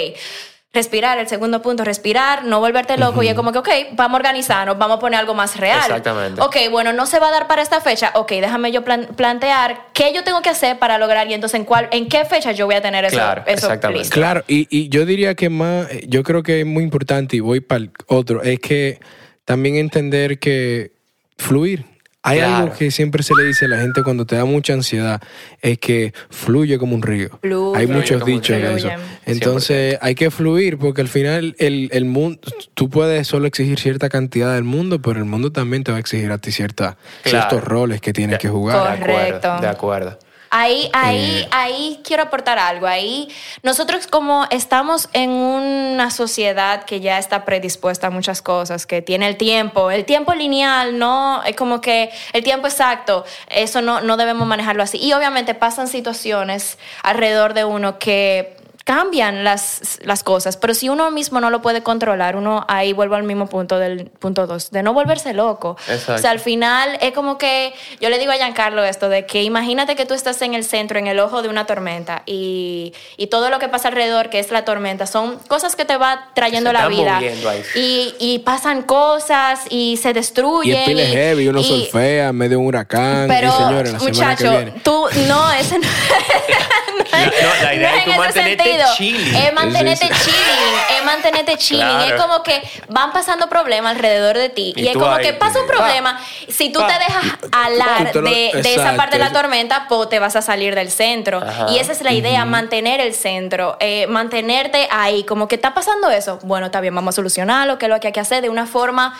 respirar, 0.72 1.18
el 1.18 1.26
segundo 1.28 1.62
punto, 1.62 1.82
respirar, 1.82 2.44
no 2.44 2.60
volverte 2.60 2.98
loco 2.98 3.22
y 3.22 3.28
es 3.28 3.34
como 3.34 3.52
que, 3.52 3.58
ok, 3.58 3.68
vamos 3.92 4.16
a 4.16 4.18
organizarnos, 4.18 4.76
vamos 4.76 4.98
a 4.98 5.00
poner 5.00 5.18
algo 5.18 5.32
más 5.34 5.56
real. 5.56 5.78
Exactamente. 5.80 6.40
Ok, 6.42 6.56
bueno, 6.70 6.92
no 6.92 7.06
se 7.06 7.18
va 7.18 7.28
a 7.28 7.30
dar 7.30 7.46
para 7.46 7.62
esta 7.62 7.80
fecha, 7.80 8.12
ok, 8.14 8.30
déjame 8.32 8.70
yo 8.70 8.84
plan- 8.84 9.08
plantear 9.16 9.86
qué 9.94 10.12
yo 10.14 10.24
tengo 10.24 10.42
que 10.42 10.50
hacer 10.50 10.78
para 10.78 10.98
lograr 10.98 11.26
y 11.30 11.34
entonces 11.34 11.58
en, 11.58 11.64
cuál, 11.64 11.88
en 11.90 12.08
qué 12.08 12.24
fecha 12.26 12.52
yo 12.52 12.66
voy 12.66 12.74
a 12.74 12.82
tener 12.82 13.04
eso, 13.06 13.16
Claro, 13.16 13.42
eso 13.46 13.66
exactamente. 13.66 14.00
listo. 14.00 14.14
Claro, 14.14 14.44
y, 14.46 14.66
y 14.70 14.90
yo 14.90 15.06
diría 15.06 15.34
que 15.34 15.48
más, 15.48 15.86
yo 16.06 16.22
creo 16.22 16.42
que 16.42 16.60
es 16.60 16.66
muy 16.66 16.84
importante, 16.84 17.36
y 17.36 17.40
voy 17.40 17.60
para 17.60 17.78
el 17.84 17.90
otro, 18.06 18.42
es 18.42 18.60
que 18.60 19.00
también 19.46 19.76
entender 19.76 20.38
que 20.38 20.92
fluir. 21.38 21.86
Hay 22.28 22.38
Claro. 22.38 22.56
algo 22.64 22.76
que 22.76 22.90
siempre 22.90 23.22
se 23.22 23.34
le 23.34 23.44
dice 23.44 23.64
a 23.64 23.68
la 23.68 23.78
gente 23.80 24.02
cuando 24.02 24.26
te 24.26 24.36
da 24.36 24.44
mucha 24.44 24.72
ansiedad, 24.74 25.20
es 25.62 25.78
que 25.78 26.12
fluye 26.30 26.78
como 26.78 26.94
un 26.94 27.02
río. 27.02 27.30
Fluye. 27.40 27.78
Hay 27.78 27.86
muchos 27.86 28.24
dichos 28.24 28.56
de 28.60 28.74
eso. 28.76 28.88
Entonces 29.26 29.98
hay 30.00 30.14
que 30.14 30.30
fluir 30.30 30.78
porque 30.78 31.00
al 31.00 31.08
final 31.08 31.54
el, 31.58 31.88
el 31.92 32.04
mundo, 32.04 32.40
tú 32.74 32.88
puedes 32.90 33.26
solo 33.26 33.46
exigir 33.46 33.78
cierta 33.78 34.08
cantidad 34.08 34.54
del 34.54 34.64
mundo, 34.64 35.00
pero 35.02 35.18
el 35.18 35.24
mundo 35.26 35.52
también 35.52 35.84
te 35.84 35.90
va 35.90 35.96
a 35.98 36.00
exigir 36.00 36.30
a 36.32 36.38
ti 36.38 36.52
cierta, 36.52 36.96
Claro. 37.22 37.48
ciertos 37.48 37.64
roles 37.68 38.00
que 38.00 38.12
tienes 38.12 38.34
De- 38.34 38.38
que 38.38 38.48
jugar. 38.48 38.98
De 38.98 39.04
acuerdo, 39.04 39.60
de 39.60 39.68
acuerdo. 39.68 40.18
Ahí, 40.50 40.90
ahí, 40.92 41.42
Eh. 41.42 41.48
ahí 41.50 42.00
quiero 42.04 42.24
aportar 42.24 42.58
algo. 42.58 42.86
Ahí 42.86 43.28
nosotros 43.62 44.06
como 44.06 44.46
estamos 44.50 45.08
en 45.12 45.30
una 45.30 46.10
sociedad 46.10 46.84
que 46.84 47.00
ya 47.00 47.18
está 47.18 47.44
predispuesta 47.44 48.08
a 48.08 48.10
muchas 48.10 48.42
cosas, 48.42 48.86
que 48.86 49.02
tiene 49.02 49.28
el 49.28 49.36
tiempo, 49.36 49.90
el 49.90 50.04
tiempo 50.04 50.34
lineal, 50.34 50.98
no 50.98 51.42
es 51.44 51.56
como 51.56 51.80
que 51.80 52.10
el 52.32 52.44
tiempo 52.44 52.66
exacto, 52.66 53.24
eso 53.48 53.82
no, 53.82 54.00
no 54.00 54.16
debemos 54.16 54.46
manejarlo 54.46 54.82
así. 54.82 54.98
Y 54.98 55.12
obviamente 55.12 55.54
pasan 55.54 55.88
situaciones 55.88 56.78
alrededor 57.02 57.54
de 57.54 57.64
uno 57.64 57.98
que 57.98 58.57
cambian 58.88 59.44
las, 59.44 59.98
las 60.02 60.22
cosas, 60.22 60.56
pero 60.56 60.72
si 60.72 60.88
uno 60.88 61.10
mismo 61.10 61.40
no 61.42 61.50
lo 61.50 61.60
puede 61.60 61.82
controlar, 61.82 62.36
uno 62.36 62.64
ahí 62.68 62.94
vuelve 62.94 63.16
al 63.16 63.22
mismo 63.22 63.46
punto 63.46 63.78
del 63.78 64.06
punto 64.06 64.46
dos, 64.46 64.70
de 64.70 64.82
no 64.82 64.94
volverse 64.94 65.34
loco. 65.34 65.76
Exacto. 65.88 66.14
O 66.14 66.18
sea, 66.18 66.30
al 66.30 66.40
final 66.40 66.96
es 67.02 67.12
como 67.12 67.36
que 67.36 67.74
yo 68.00 68.08
le 68.08 68.18
digo 68.18 68.32
a 68.32 68.36
Giancarlo 68.36 68.82
esto 68.82 69.10
de 69.10 69.26
que 69.26 69.42
imagínate 69.42 69.94
que 69.94 70.06
tú 70.06 70.14
estás 70.14 70.40
en 70.40 70.54
el 70.54 70.64
centro, 70.64 70.98
en 70.98 71.06
el 71.06 71.20
ojo 71.20 71.42
de 71.42 71.50
una 71.50 71.66
tormenta 71.66 72.22
y, 72.24 72.94
y 73.18 73.26
todo 73.26 73.50
lo 73.50 73.58
que 73.58 73.68
pasa 73.68 73.88
alrededor, 73.88 74.30
que 74.30 74.38
es 74.38 74.50
la 74.50 74.64
tormenta, 74.64 75.06
son 75.06 75.36
cosas 75.48 75.76
que 75.76 75.84
te 75.84 75.98
va 75.98 76.30
trayendo 76.34 76.70
Se 76.70 76.74
la 76.74 76.88
vida. 76.88 77.18
ahí. 77.18 77.62
Y, 77.74 78.14
y 78.18 78.38
pasan 78.38 78.80
cosas 78.80 79.60
y 79.68 79.98
se 79.98 80.08
Y 80.08 80.12
destruyen. 80.14 80.96
heavy, 80.96 81.46
uno 81.48 81.60
y- 81.60 81.64
solfea 81.64 82.28
en 82.28 82.36
medio 82.36 82.48
de 82.52 82.56
un 82.56 82.66
huracán. 82.68 83.26
Pero, 83.28 83.48
y 83.48 83.52
señores, 83.52 83.92
la 83.92 83.98
semana 83.98 84.36
que 84.36 84.44
muchacho, 84.44 84.50
viene. 84.50 84.80
tú 84.82 85.04
no, 85.28 85.52
ese 85.52 85.78
no, 85.78 85.86
La- 87.12 87.26
no, 87.26 87.62
la 87.62 87.74
idea 87.74 87.96
es 87.96 88.02
en 88.04 88.08
ese 88.10 88.18
mantenerte 88.18 88.64
sentido. 88.64 88.86
chilling. 88.96 89.34
Es 89.36 89.52
mantenerte 89.52 90.08
chilling. 90.08 91.04
mantenerte 91.04 91.56
chilling. 91.58 91.82
Claro. 91.86 92.14
Es 92.14 92.20
como 92.22 92.42
que 92.42 92.62
van 92.88 93.12
pasando 93.12 93.48
problemas 93.48 93.96
alrededor 93.96 94.36
de 94.36 94.48
ti. 94.48 94.72
Y 94.76 94.82
Y, 94.82 94.88
es 94.88 94.94
como 94.94 95.06
ahí, 95.10 95.24
que 95.26 95.32
pasa 95.34 95.60
un 95.60 95.66
pa, 95.66 95.74
problema. 95.74 96.20
Si 96.48 96.70
tú 96.70 96.80
pa. 96.80 96.86
te 96.88 96.94
dejas 96.98 97.24
alar 97.52 98.14
lo- 98.14 98.22
de, 98.22 98.50
de 98.62 98.74
esa 98.74 98.94
parte 98.96 99.18
de 99.18 99.24
la 99.24 99.32
tormenta, 99.32 99.86
pues 99.88 100.08
te 100.08 100.18
vas 100.18 100.36
a 100.36 100.42
salir 100.42 100.74
del 100.74 100.90
centro. 100.90 101.38
Ajá. 101.38 101.66
Y 101.70 101.78
esa 101.78 101.92
es 101.92 102.02
la 102.02 102.12
idea, 102.12 102.44
mantener 102.44 103.00
el 103.00 103.14
centro, 103.14 103.76
eh, 103.80 104.06
mantenerte 104.08 104.88
ahí. 104.90 105.24
Como 105.24 105.48
que 105.48 105.54
está 105.54 105.74
pasando 105.74 106.10
eso. 106.10 106.38
Bueno, 106.42 106.66
está 106.66 106.80
bien, 106.80 106.94
vamos 106.94 107.14
a 107.14 107.16
solucionarlo, 107.16 107.78
que 107.78 107.86
es 107.86 107.90
lo 107.90 108.00
que 108.00 108.08
hay 108.08 108.12
que 108.12 108.20
hacer 108.20 108.42
de 108.42 108.48
una 108.50 108.66
forma 108.66 109.18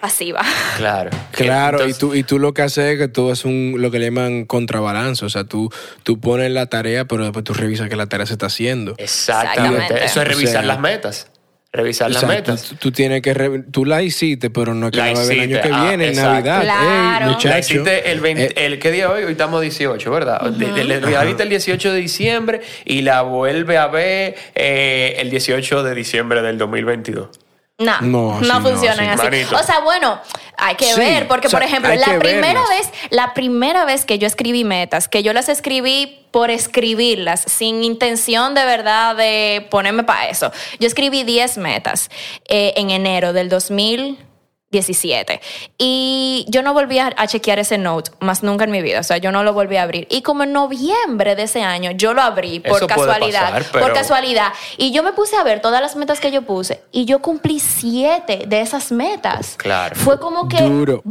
pasiva. 0.00 0.42
Claro. 0.76 1.10
Claro, 1.32 1.78
Entonces- 1.80 1.96
y, 1.96 2.00
tú, 2.00 2.14
y 2.14 2.22
tú 2.22 2.38
lo 2.38 2.54
que 2.54 2.62
haces 2.62 2.92
es 2.94 2.98
que 2.98 3.08
tú 3.08 3.30
haces 3.30 3.44
un, 3.44 3.74
lo 3.78 3.90
que 3.90 3.98
le 3.98 4.06
llaman 4.06 4.44
contrabalance. 4.44 5.24
O 5.24 5.28
sea, 5.28 5.44
tú, 5.44 5.70
tú 6.02 6.20
pones 6.20 6.50
la 6.52 6.66
tarea, 6.66 7.04
pero 7.06 7.24
después 7.24 7.44
tú 7.44 7.52
revisas 7.54 7.88
que 7.88 7.96
la 7.96 8.06
tarea 8.06 8.26
se 8.26 8.34
está 8.34 8.46
haciendo. 8.46 8.94
Exactamente. 8.98 9.76
Exactamente. 9.78 10.04
Eso 10.04 10.22
es 10.22 10.28
revisar 10.28 10.48
O 10.48 10.52
sea, 10.60 10.62
las 10.62 10.80
metas. 10.80 11.30
Revisar 11.70 12.10
las 12.10 12.24
metas. 12.26 12.62
Tú, 12.64 12.74
tú 12.76 12.92
tienes 12.92 13.20
que 13.20 13.34
re- 13.34 13.62
tú 13.70 13.84
la 13.84 14.00
hiciste, 14.02 14.48
pero 14.48 14.72
no 14.72 14.86
es 14.86 14.92
que 14.92 14.98
La 14.98 15.06
la 15.08 15.12
va 15.14 15.20
a 15.20 15.26
ver 15.26 15.32
el 15.38 15.40
año 15.52 15.60
que 15.62 15.68
ah, 15.70 15.84
viene, 15.88 16.04
en 16.04 16.10
exacto. 16.12 16.32
Navidad. 16.32 16.62
Claro. 16.62 16.84
Ey, 16.86 17.20
La 17.20 17.26
muchacho. 17.34 17.58
hiciste 17.58 18.10
el, 18.10 18.20
20 18.20 18.42
Eh, 18.44 18.52
el 18.66 18.78
¿qué 18.78 18.90
día 18.90 19.10
hoy? 19.10 19.24
Hoy 19.24 19.32
estamos 19.32 19.60
18, 19.60 20.10
¿verdad? 20.10 20.40
De- 20.50 20.84
le- 20.84 21.00
La 21.02 21.24
viste 21.24 21.42
el 21.42 21.50
18 21.50 21.92
de 21.92 22.00
diciembre 22.00 22.60
y 22.86 23.02
la 23.02 23.20
vuelve 23.22 23.76
a 23.76 23.86
ver 23.88 24.34
eh, 24.54 25.16
el 25.18 25.28
18 25.28 25.82
de 25.82 25.94
diciembre 25.94 26.40
del 26.40 26.56
2022. 26.56 27.28
No, 27.80 28.00
No, 28.00 28.00
no, 28.00 28.34
así 28.38 28.48
no, 28.48 28.60
funcionan 28.60 29.08
así. 29.10 29.22
Manito. 29.22 29.56
O 29.56 29.62
sea, 29.62 29.78
bueno, 29.80 30.20
hay 30.56 30.74
que 30.74 30.92
Sí, 30.92 30.98
ver, 30.98 31.28
porque 31.28 31.46
o 31.46 31.50
sea, 31.50 31.60
por 31.60 31.68
ejemplo, 31.68 31.94
la 31.94 32.18
primera 32.18 32.60
verlas. 32.60 32.68
vez, 32.70 32.90
la 33.10 33.34
primera 33.34 33.84
vez 33.84 34.04
que 34.04 34.18
yo 34.18 34.26
escribí 34.26 34.64
metas, 34.64 35.06
que 35.08 35.22
yo 35.22 35.32
las 35.32 35.48
escribí 35.48 36.26
por 36.32 36.50
escribirlas, 36.50 37.40
sin 37.46 37.84
intención 37.84 38.54
de 38.54 38.64
verdad 38.64 39.14
de 39.14 39.64
ponerme 39.70 40.02
para 40.02 40.28
eso. 40.28 40.50
Yo 40.80 40.88
escribí 40.88 41.22
10 41.22 41.58
metas 41.58 42.10
eh, 42.48 42.74
en 42.76 42.90
enero 42.90 43.32
del 43.32 43.48
2017 44.70 45.40
y 45.78 46.44
yo 46.48 46.62
no 46.62 46.74
volví 46.74 46.98
a, 46.98 47.12
a 47.16 47.26
chequear 47.26 47.58
ese 47.58 47.78
note 47.78 48.10
más 48.20 48.42
nunca 48.42 48.64
en 48.64 48.70
mi 48.70 48.82
vida, 48.82 49.00
o 49.00 49.02
sea, 49.02 49.16
yo 49.16 49.32
no 49.32 49.42
lo 49.42 49.52
volví 49.52 49.76
a 49.76 49.82
abrir. 49.82 50.06
Y 50.10 50.22
como 50.22 50.42
en 50.42 50.52
noviembre 50.52 51.36
de 51.36 51.44
ese 51.44 51.62
año, 51.62 51.92
yo 51.92 52.12
lo 52.12 52.22
abrí 52.22 52.60
por 52.60 52.76
Eso 52.76 52.86
puede 52.86 53.08
casualidad, 53.08 53.52
pasar, 53.52 53.80
por 53.80 53.92
casualidad. 53.92 54.52
Y 54.76 54.92
yo 54.92 55.02
me 55.02 55.12
puse 55.12 55.36
a 55.36 55.42
ver 55.42 55.60
todas 55.60 55.80
las 55.80 55.96
metas 55.96 56.20
que 56.20 56.30
yo 56.30 56.42
puse 56.42 56.82
y 56.92 57.06
yo 57.06 57.20
cumplí 57.20 57.60
siete 57.60 58.44
de 58.46 58.60
esas 58.60 58.92
metas. 58.92 59.54
Claro. 59.56 59.96
Fue 59.96 60.20
como 60.20 60.48
que 60.48 60.62
Duro. 60.62 61.02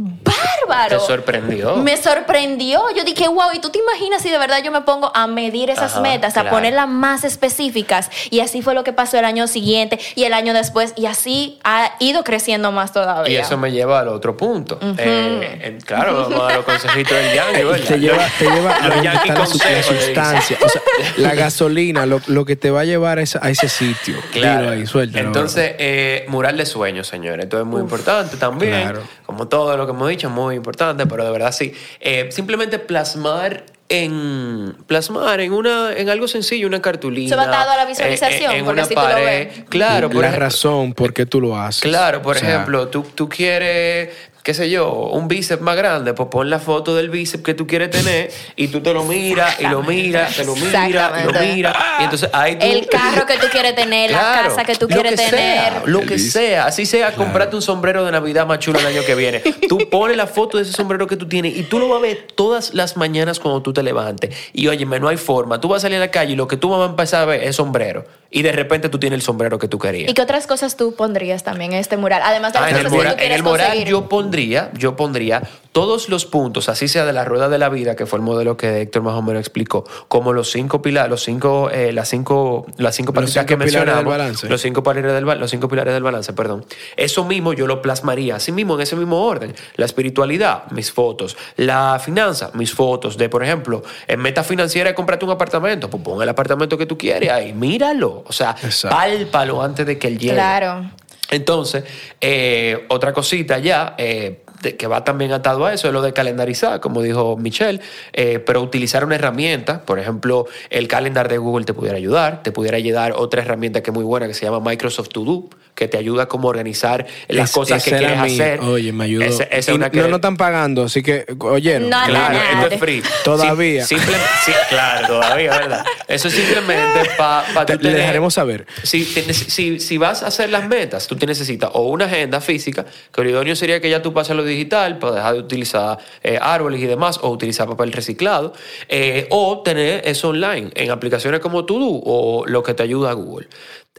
Bárbaro. 0.66 0.98
Te 1.00 1.06
sorprendió. 1.06 1.76
Me 1.76 1.96
sorprendió. 1.96 2.82
Yo 2.96 3.04
dije, 3.04 3.28
wow, 3.28 3.50
¿y 3.54 3.60
tú 3.60 3.70
te 3.70 3.78
imaginas 3.78 4.22
si 4.22 4.30
de 4.30 4.38
verdad 4.38 4.62
yo 4.62 4.70
me 4.72 4.82
pongo 4.82 5.10
a 5.14 5.26
medir 5.26 5.70
esas 5.70 5.92
Ajá, 5.92 6.00
metas, 6.00 6.32
claro. 6.32 6.48
a 6.48 6.52
ponerlas 6.52 6.88
más 6.88 7.24
específicas? 7.24 8.10
Y 8.30 8.40
así 8.40 8.62
fue 8.62 8.74
lo 8.74 8.84
que 8.84 8.92
pasó 8.92 9.18
el 9.18 9.24
año 9.24 9.46
siguiente 9.46 9.98
y 10.14 10.24
el 10.24 10.32
año 10.32 10.52
después. 10.52 10.92
Y 10.96 11.06
así 11.06 11.58
ha 11.64 11.92
ido 12.00 12.24
creciendo 12.24 12.72
más 12.72 12.92
todavía. 12.92 13.32
Y 13.32 13.36
eso 13.36 13.56
me 13.56 13.70
lleva 13.72 14.00
al 14.00 14.08
otro 14.08 14.36
punto. 14.36 14.78
Eh, 14.98 15.60
en- 15.62 15.80
claro, 15.80 16.14
vamos 16.22 16.40
a 16.40 16.44
dar 16.44 16.56
los 16.56 16.64
consejitos 16.64 17.16
del 17.16 17.34
Yankee, 17.34 17.86
te 17.86 17.98
lleva, 17.98 18.26
te 18.38 18.44
lleva 18.50 18.76
a 18.76 18.88
la, 18.88 19.46
sustancia. 19.46 20.58
O 20.64 20.68
sea, 20.68 20.82
la 21.16 21.34
gasolina, 21.34 22.06
lo, 22.06 22.20
lo 22.26 22.44
que 22.44 22.56
te 22.56 22.70
va 22.70 22.80
a 22.80 22.84
llevar 22.84 23.18
a 23.18 23.22
ese, 23.22 23.38
a 23.40 23.50
ese 23.50 23.68
sitio. 23.68 24.16
Claro. 24.32 24.70
Ahí, 24.70 24.86
suéltalo. 24.86 25.26
Entonces, 25.26 25.74
eh, 25.78 26.26
mural 26.28 26.56
de 26.56 26.66
sueños, 26.66 27.06
señores. 27.06 27.44
Esto 27.44 27.58
es 27.60 27.66
muy 27.66 27.80
importante 27.80 28.36
también. 28.36 28.82
Claro. 28.82 29.02
Como 29.38 29.48
todo 29.48 29.76
lo 29.76 29.86
que 29.86 29.92
hemos 29.92 30.08
dicho, 30.08 30.28
muy 30.28 30.56
importante, 30.56 31.06
pero 31.06 31.24
de 31.24 31.30
verdad 31.30 31.52
sí. 31.52 31.72
Eh, 32.00 32.28
simplemente 32.32 32.80
plasmar 32.80 33.62
en 33.88 34.74
plasmar 34.88 35.40
en 35.40 35.52
una 35.52 35.92
en 35.96 36.10
algo 36.10 36.26
sencillo 36.26 36.66
una 36.66 36.82
cartulina 36.82 37.28
Eso 37.28 37.36
va 37.36 37.44
atado 37.44 37.70
a 37.70 37.76
la 37.76 37.84
visualización, 37.86 38.52
eh, 38.52 38.58
en 38.58 38.64
porque 38.64 38.80
una 38.80 38.82
así 38.82 38.94
tú 38.94 39.00
lo 39.00 39.06
pared 39.06 39.24
ves. 39.24 39.64
claro 39.68 40.10
por 40.10 40.22
la 40.22 40.30
ej- 40.30 40.36
razón 40.38 40.92
por 40.92 41.14
qué 41.14 41.24
tú 41.24 41.40
lo 41.40 41.56
haces. 41.56 41.82
Claro, 41.82 42.20
por 42.20 42.36
O 42.36 42.38
sea, 42.40 42.48
ejemplo, 42.50 42.88
tú, 42.88 43.02
tú 43.14 43.28
quieres, 43.28 44.10
qué 44.48 44.54
sé 44.54 44.70
yo, 44.70 44.90
un 44.90 45.28
bíceps 45.28 45.60
más 45.60 45.76
grande, 45.76 46.14
pues 46.14 46.30
pon 46.30 46.48
la 46.48 46.58
foto 46.58 46.96
del 46.96 47.10
bíceps 47.10 47.44
que 47.44 47.52
tú 47.52 47.66
quieres 47.66 47.90
tener 47.90 48.30
y 48.56 48.68
tú 48.68 48.80
te 48.80 48.94
lo 48.94 49.04
miras 49.04 49.60
y 49.60 49.64
lo 49.64 49.82
miras, 49.82 50.34
te 50.34 50.42
lo 50.42 50.56
miras 50.56 50.88
y 50.88 50.92
lo 51.26 51.38
miras. 51.38 51.76
Y 52.00 52.04
entonces 52.04 52.30
ahí 52.32 52.56
tú... 52.56 52.64
El 52.64 52.86
carro 52.88 53.26
que 53.26 53.36
tú 53.36 53.46
quieres 53.52 53.74
tener, 53.74 54.10
la 54.10 54.40
casa 54.42 54.64
que 54.64 54.74
tú 54.74 54.88
lo 54.88 54.94
quieres 54.94 55.20
que 55.20 55.26
tener. 55.26 55.72
Sea, 55.72 55.82
lo 55.84 56.00
que 56.00 56.18
sea, 56.18 56.64
así 56.64 56.86
sea, 56.86 57.12
comprarte 57.14 57.56
un 57.56 57.60
sombrero 57.60 58.06
de 58.06 58.10
Navidad 58.10 58.46
más 58.46 58.60
chulo 58.60 58.78
el 58.78 58.86
año 58.86 59.02
que 59.04 59.14
viene. 59.14 59.40
Tú 59.68 59.80
pones 59.90 60.16
la 60.16 60.26
foto 60.26 60.56
de 60.56 60.62
ese 60.62 60.72
sombrero 60.72 61.06
que 61.06 61.18
tú 61.18 61.28
tienes 61.28 61.54
y 61.54 61.64
tú 61.64 61.78
lo 61.78 61.90
vas 61.90 61.98
a 61.98 62.00
ver 62.00 62.28
todas 62.34 62.72
las 62.72 62.96
mañanas 62.96 63.40
cuando 63.40 63.60
tú 63.60 63.74
te 63.74 63.82
levantes. 63.82 64.34
Y 64.54 64.66
óyeme, 64.68 64.98
no 64.98 65.08
hay 65.08 65.18
forma. 65.18 65.60
Tú 65.60 65.68
vas 65.68 65.80
a 65.80 65.82
salir 65.82 65.98
a 65.98 66.00
la 66.00 66.10
calle 66.10 66.32
y 66.32 66.36
lo 66.36 66.48
que 66.48 66.56
tú 66.56 66.70
vas 66.70 66.80
a 66.80 66.90
empezar 66.90 67.20
a 67.20 67.26
ver 67.26 67.44
es 67.44 67.56
sombrero. 67.56 68.06
Y 68.30 68.42
de 68.42 68.52
repente 68.52 68.88
tú 68.88 68.98
tienes 68.98 69.18
el 69.18 69.22
sombrero 69.22 69.58
que 69.58 69.68
tú 69.68 69.78
querías. 69.78 70.10
¿Y 70.10 70.14
qué 70.14 70.20
otras 70.20 70.46
cosas 70.46 70.76
tú 70.76 70.94
pondrías 70.94 71.44
también 71.44 71.72
en 71.72 71.78
este 71.78 71.96
mural? 71.96 72.20
Además 72.24 72.52
de 72.52 72.60
las 72.60 72.68
Ah, 72.68 72.70
en 72.70 72.86
el, 72.86 72.92
cosas 72.92 73.14
que 73.14 73.20
tú 73.20 73.24
en 73.24 73.32
el 73.32 73.42
mural 73.42 73.66
conseguir. 73.66 73.88
yo 73.88 74.08
pondría, 74.08 74.37
yo 74.74 74.96
pondría 74.96 75.42
todos 75.72 76.08
los 76.08 76.26
puntos, 76.26 76.68
así 76.68 76.88
sea 76.88 77.04
de 77.04 77.12
la 77.12 77.24
rueda 77.24 77.48
de 77.48 77.58
la 77.58 77.68
vida, 77.68 77.94
que 77.94 78.06
fue 78.06 78.18
el 78.18 78.24
modelo 78.24 78.56
que 78.56 78.80
Héctor 78.80 79.02
más 79.02 79.14
o 79.14 79.22
menos 79.22 79.40
explicó, 79.40 79.84
como 80.08 80.32
los 80.32 80.50
cinco 80.50 80.82
pilares, 80.82 81.10
los 81.10 81.22
cinco, 81.22 81.70
eh, 81.70 81.92
las 81.92 82.08
cinco, 82.08 82.66
las 82.78 82.96
cinco 82.96 83.12
que 83.12 83.56
mencionamos, 83.56 84.04
balance. 84.04 84.48
los 84.48 84.60
cinco 84.60 84.82
pilares 84.82 85.12
del 85.12 85.24
los 85.38 85.50
cinco 85.50 85.68
pilares 85.68 85.94
del 85.94 86.02
balance, 86.02 86.32
perdón. 86.32 86.64
Eso 86.96 87.24
mismo 87.24 87.52
yo 87.52 87.66
lo 87.66 87.80
plasmaría, 87.80 88.36
así 88.36 88.50
mismo 88.50 88.74
en 88.74 88.80
ese 88.80 88.96
mismo 88.96 89.22
orden. 89.22 89.54
La 89.76 89.84
espiritualidad, 89.84 90.70
mis 90.72 90.90
fotos, 90.90 91.36
la 91.56 92.00
finanza, 92.04 92.50
mis 92.54 92.72
fotos. 92.74 93.16
De 93.16 93.28
por 93.28 93.44
ejemplo, 93.44 93.82
en 94.06 94.20
meta 94.20 94.42
financiera, 94.42 94.94
comprarte 94.94 95.24
un 95.24 95.30
apartamento, 95.30 95.88
pues 95.88 96.02
pon 96.02 96.22
el 96.22 96.28
apartamento 96.28 96.76
que 96.76 96.86
tú 96.86 96.98
quieres 96.98 97.30
ahí, 97.30 97.52
míralo, 97.52 98.24
o 98.26 98.32
sea, 98.32 98.56
Exacto. 98.62 98.96
pálpalo 98.96 99.62
antes 99.62 99.86
de 99.86 99.98
que 99.98 100.08
él 100.08 100.18
llegue. 100.18 100.34
Claro. 100.34 100.90
Entonces, 101.30 101.84
eh, 102.20 102.86
otra 102.88 103.12
cosita 103.12 103.58
ya, 103.58 103.94
eh, 103.98 104.44
que 104.78 104.86
va 104.86 105.04
también 105.04 105.32
atado 105.32 105.66
a 105.66 105.72
eso, 105.72 105.88
es 105.88 105.92
lo 105.92 106.02
de 106.02 106.12
calendarizar, 106.12 106.80
como 106.80 107.02
dijo 107.02 107.36
Michelle, 107.36 107.80
eh, 108.12 108.38
pero 108.40 108.62
utilizar 108.62 109.04
una 109.04 109.14
herramienta, 109.14 109.82
por 109.82 109.98
ejemplo, 109.98 110.46
el 110.70 110.88
calendar 110.88 111.28
de 111.28 111.38
Google 111.38 111.64
te 111.64 111.74
pudiera 111.74 111.96
ayudar, 111.96 112.42
te 112.42 112.50
pudiera 112.50 112.76
ayudar 112.76 113.12
otra 113.12 113.42
herramienta 113.42 113.82
que 113.82 113.90
es 113.90 113.94
muy 113.94 114.04
buena 114.04 114.26
que 114.26 114.34
se 114.34 114.46
llama 114.46 114.60
Microsoft 114.60 115.10
To 115.10 115.20
Do, 115.24 115.48
que 115.78 115.86
te 115.86 115.96
ayuda 115.96 116.26
como 116.26 116.48
a 116.48 116.50
organizar 116.50 117.06
las 117.28 117.50
Es- 117.50 117.54
cosas 117.54 117.84
que 117.84 117.90
quieres 117.90 118.18
hacer. 118.18 118.58
Oye, 118.60 118.92
me 118.92 119.04
ayudó. 119.04 119.24
Esa- 119.24 119.44
esa 119.44 119.56
es 119.58 119.68
Y 119.68 119.72
una 119.72 119.90
que- 119.90 120.00
no, 120.00 120.08
no 120.08 120.16
están 120.16 120.36
pagando, 120.36 120.82
así 120.82 121.04
que, 121.04 121.24
oyeron. 121.38 121.88
No, 121.88 121.96
Claro, 122.04 122.34
nada. 122.34 122.62
esto 122.64 122.74
es 122.74 122.80
free. 122.80 123.02
Todavía. 123.22 123.86
Sí, 123.86 123.96
simple- 123.96 124.16
sí, 124.44 124.52
claro, 124.68 125.06
todavía, 125.06 125.50
¿verdad? 125.52 125.84
Eso 126.08 126.26
es 126.26 126.34
simplemente 126.34 127.10
para 127.16 127.64
Te- 127.64 127.76
le 127.76 127.92
dejaremos 127.92 128.34
saber. 128.34 128.66
Si, 128.82 129.04
te- 129.04 129.32
si, 129.32 129.78
si 129.78 129.98
vas 129.98 130.24
a 130.24 130.26
hacer 130.26 130.50
las 130.50 130.66
metas, 130.66 131.06
tú 131.06 131.14
te 131.14 131.26
necesitas 131.26 131.70
o 131.74 131.82
una 131.82 132.06
agenda 132.06 132.40
física, 132.40 132.84
que 133.12 133.22
lo 133.22 133.30
idóneo 133.30 133.54
sería 133.54 133.80
que 133.80 133.88
ya 133.88 134.02
tú 134.02 134.12
pases 134.12 134.32
a 134.32 134.34
lo 134.34 134.44
digital 134.44 134.98
para 134.98 135.14
dejar 135.14 135.34
de 135.34 135.40
utilizar 135.40 135.98
eh, 136.24 136.38
árboles 136.42 136.80
y 136.82 136.86
demás, 136.86 137.20
o 137.22 137.28
utilizar 137.30 137.68
papel 137.68 137.92
reciclado, 137.92 138.52
eh, 138.88 139.28
o 139.30 139.62
tener 139.62 140.02
eso 140.04 140.30
online 140.30 140.70
en 140.74 140.90
aplicaciones 140.90 141.38
como 141.38 141.64
Todo 141.64 142.00
o 142.04 142.44
lo 142.46 142.64
que 142.64 142.74
te 142.74 142.82
ayuda 142.82 143.10
a 143.10 143.12
Google. 143.12 143.46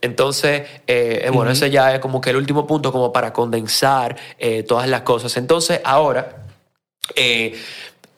Entonces, 0.02 0.62
eh, 0.88 1.22
eh, 1.26 1.30
bueno, 1.32 1.52
ese 1.52 1.70
ya 1.70 1.93
es 1.93 2.00
como 2.00 2.22
que 2.22 2.30
el 2.30 2.36
último 2.38 2.66
punto 2.66 2.91
como 2.91 3.12
para 3.12 3.32
condensar 3.34 4.16
eh, 4.38 4.64
todas 4.64 4.88
las 4.88 5.02
cosas. 5.02 5.36
Entonces, 5.38 5.82
ahora... 5.84 6.45
eh, 7.16 7.56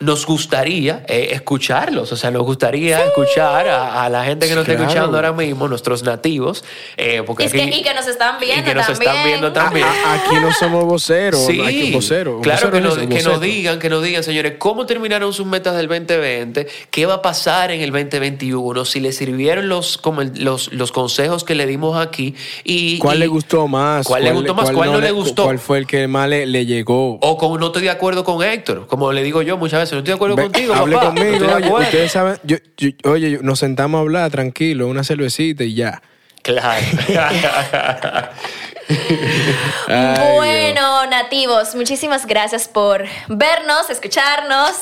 nos 0.01 0.25
gustaría 0.25 1.03
eh, 1.07 1.29
escucharlos, 1.31 2.11
o 2.11 2.15
sea, 2.15 2.31
nos 2.31 2.43
gustaría 2.43 3.05
escuchar 3.05 3.67
a, 3.67 4.03
a 4.03 4.09
la 4.09 4.23
gente 4.25 4.47
que 4.47 4.55
nos 4.55 4.67
está 4.67 4.81
escuchando 4.83 5.15
ahora 5.17 5.31
mismo, 5.31 5.67
nuestros 5.67 6.03
nativos, 6.03 6.63
eh, 6.97 7.23
porque 7.25 7.43
Y, 7.43 7.45
es 7.47 7.53
que, 7.53 7.61
aquí- 7.61 7.79
y 7.79 7.83
que 7.83 7.93
nos 7.93 8.07
están 8.07 8.39
viendo 8.39 8.61
y 8.61 8.63
que 8.65 8.75
nos 8.75 8.87
también. 8.87 9.09
están 9.11 9.25
viendo 9.25 9.51
también. 9.53 9.85
A- 9.87 10.13
aquí 10.15 10.35
no 10.41 10.51
somos 10.53 10.85
voceros, 10.85 11.45
Sí, 11.45 11.59
hay 11.61 11.85
que 11.89 11.91
voceros. 11.95 12.41
claro 12.41 12.71
que, 12.71 12.81
nos, 12.81 12.97
no, 12.97 13.07
que 13.09 13.23
nos 13.23 13.39
digan, 13.41 13.79
que 13.79 13.89
nos 13.89 14.03
digan, 14.03 14.23
señores, 14.23 14.53
cómo 14.57 14.85
terminaron 14.85 15.33
sus 15.33 15.45
metas 15.45 15.75
del 15.77 15.87
2020, 15.87 16.67
qué 16.89 17.05
va 17.05 17.15
a 17.15 17.21
pasar 17.21 17.71
en 17.71 17.81
el 17.81 17.91
2021, 17.91 18.85
si 18.85 18.99
les 18.99 19.15
sirvieron 19.17 19.69
los, 19.69 19.97
como 19.97 20.21
el- 20.21 20.43
los, 20.43 20.73
los 20.73 20.91
consejos 20.91 21.43
que 21.43 21.55
le 21.55 21.65
dimos 21.67 21.97
aquí 21.97 22.35
y 22.63 22.97
¿Cuál 22.97 23.17
y- 23.17 23.19
le 23.21 23.27
gustó 23.27 23.67
más? 23.67 24.07
¿Cuál 24.07 24.23
le 24.23 24.31
gustó 24.31 24.53
más? 24.55 24.71
¿Cuál 24.71 24.91
no 24.91 24.99
le 24.99 25.11
gustó? 25.11 25.43
¿Cuál 25.43 25.59
fue 25.59 25.77
el 25.77 25.87
que 25.87 26.07
más 26.07 26.27
le, 26.27 26.45
le 26.45 26.65
llegó? 26.65 27.17
O 27.21 27.37
como 27.37 27.57
no 27.57 27.67
estoy 27.67 27.83
de 27.83 27.89
acuerdo 27.89 28.23
con 28.23 28.43
Héctor, 28.43 28.87
como 28.87 29.11
le 29.11 29.23
digo 29.23 29.41
yo 29.41 29.57
muchas 29.57 29.79
veces, 29.81 29.90
no 29.95 29.99
estoy 29.99 30.11
de 30.11 30.15
acuerdo 30.15 30.35
Ve, 30.35 30.43
contigo, 30.43 30.73
hable 30.73 30.95
papá, 30.95 31.07
conmigo, 31.07 31.45
oye, 31.55 31.69
ustedes 31.85 32.11
saben, 32.11 32.37
yo- 32.43 32.57
yo- 32.77 32.89
oye, 33.11 33.39
nos 33.41 33.59
sentamos 33.59 33.99
a 33.99 34.01
hablar 34.01 34.31
tranquilo, 34.31 34.87
una 34.87 35.03
cervecita 35.03 35.63
y 35.63 35.73
ya. 35.75 36.01
Claro. 36.41 36.85
Ay, 39.87 40.35
bueno, 40.35 41.05
nativos, 41.07 41.75
muchísimas 41.75 42.25
gracias 42.25 42.67
por 42.67 43.05
vernos, 43.27 43.89
escucharnos. 43.89 44.71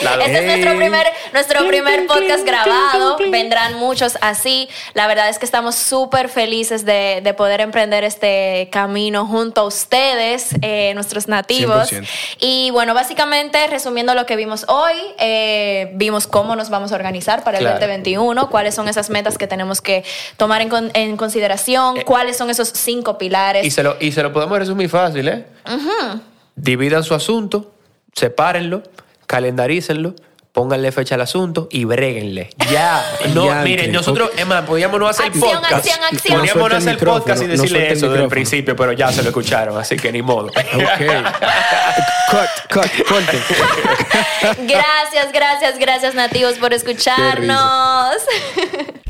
Este 0.00 0.38
es 0.38 0.44
nuestro 0.46 0.76
primer, 0.76 1.06
nuestro 1.32 1.66
primer 1.66 2.06
podcast 2.06 2.44
grabado. 2.44 3.16
Vendrán 3.30 3.74
muchos 3.74 4.18
así. 4.20 4.68
La 4.94 5.06
verdad 5.06 5.28
es 5.28 5.38
que 5.38 5.44
estamos 5.44 5.74
súper 5.74 6.28
felices 6.28 6.84
de, 6.84 7.20
de 7.22 7.34
poder 7.34 7.60
emprender 7.60 8.04
este 8.04 8.68
camino 8.72 9.26
junto 9.26 9.62
a 9.62 9.64
ustedes, 9.64 10.48
eh, 10.62 10.92
nuestros 10.94 11.28
nativos. 11.28 11.90
100%. 11.92 12.06
Y 12.38 12.70
bueno, 12.70 12.94
básicamente, 12.94 13.66
resumiendo 13.66 14.14
lo 14.14 14.26
que 14.26 14.36
vimos 14.36 14.64
hoy, 14.68 14.94
eh, 15.18 15.90
vimos 15.94 16.26
cómo 16.26 16.56
nos 16.56 16.70
vamos 16.70 16.92
a 16.92 16.94
organizar 16.94 17.44
para 17.44 17.58
el 17.58 17.64
Claro. 17.64 17.78
2021, 17.80 18.48
cuáles 18.50 18.74
son 18.74 18.88
esas 18.88 19.10
metas 19.10 19.36
que 19.38 19.46
tenemos 19.46 19.80
que 19.80 20.04
tomar 20.36 20.60
en, 20.62 20.68
con- 20.68 20.90
en 20.94 21.16
consideración, 21.16 21.98
Eh, 21.98 22.04
cuáles 22.04 22.36
son 22.36 22.50
esos 22.50 22.68
cinco 22.74 23.18
pilares. 23.18 23.29
Y 23.64 23.70
se 23.70 23.82
lo, 23.82 23.96
y 24.00 24.12
se 24.12 24.22
lo 24.22 24.32
podemos 24.32 24.58
resumir 24.58 24.88
fácil, 24.88 25.28
¿eh? 25.28 25.44
Dividan 26.56 27.04
su 27.04 27.14
asunto, 27.14 27.72
sepárenlo, 28.12 28.82
calendarícenlo, 29.26 30.14
pónganle 30.52 30.90
fecha 30.90 31.14
al 31.14 31.20
asunto 31.20 31.68
y 31.70 31.84
bréguenle. 31.84 32.50
Ya. 32.70 33.04
No, 33.34 33.54
miren, 33.62 33.92
nosotros, 33.92 34.30
es 34.36 34.46
más, 34.46 34.64
podíamos 34.64 34.98
no 34.98 35.06
hacer 35.06 35.26
Acción, 35.26 35.42
podcast. 35.44 35.72
acción, 35.72 35.98
acción. 36.02 36.38
Podríamos 36.38 36.70
No 36.70 36.76
hacer 36.76 36.90
el 36.90 36.98
podcast 36.98 37.42
y 37.42 37.46
decirle 37.46 37.92
eso 37.92 38.08
desde 38.10 38.24
el 38.24 38.30
principio, 38.30 38.74
pero 38.74 38.92
ya 38.92 39.12
se 39.12 39.22
lo 39.22 39.28
escucharon, 39.28 39.78
así 39.78 39.96
que 39.96 40.10
ni 40.10 40.22
modo. 40.22 40.46
Ok. 40.80 41.06
cut, 42.30 42.72
cut, 42.72 43.06
corte. 43.06 43.38
Gracias, 44.66 45.32
gracias, 45.32 45.78
gracias 45.78 46.14
nativos 46.14 46.54
por 46.54 46.72
escucharnos. 46.72 48.16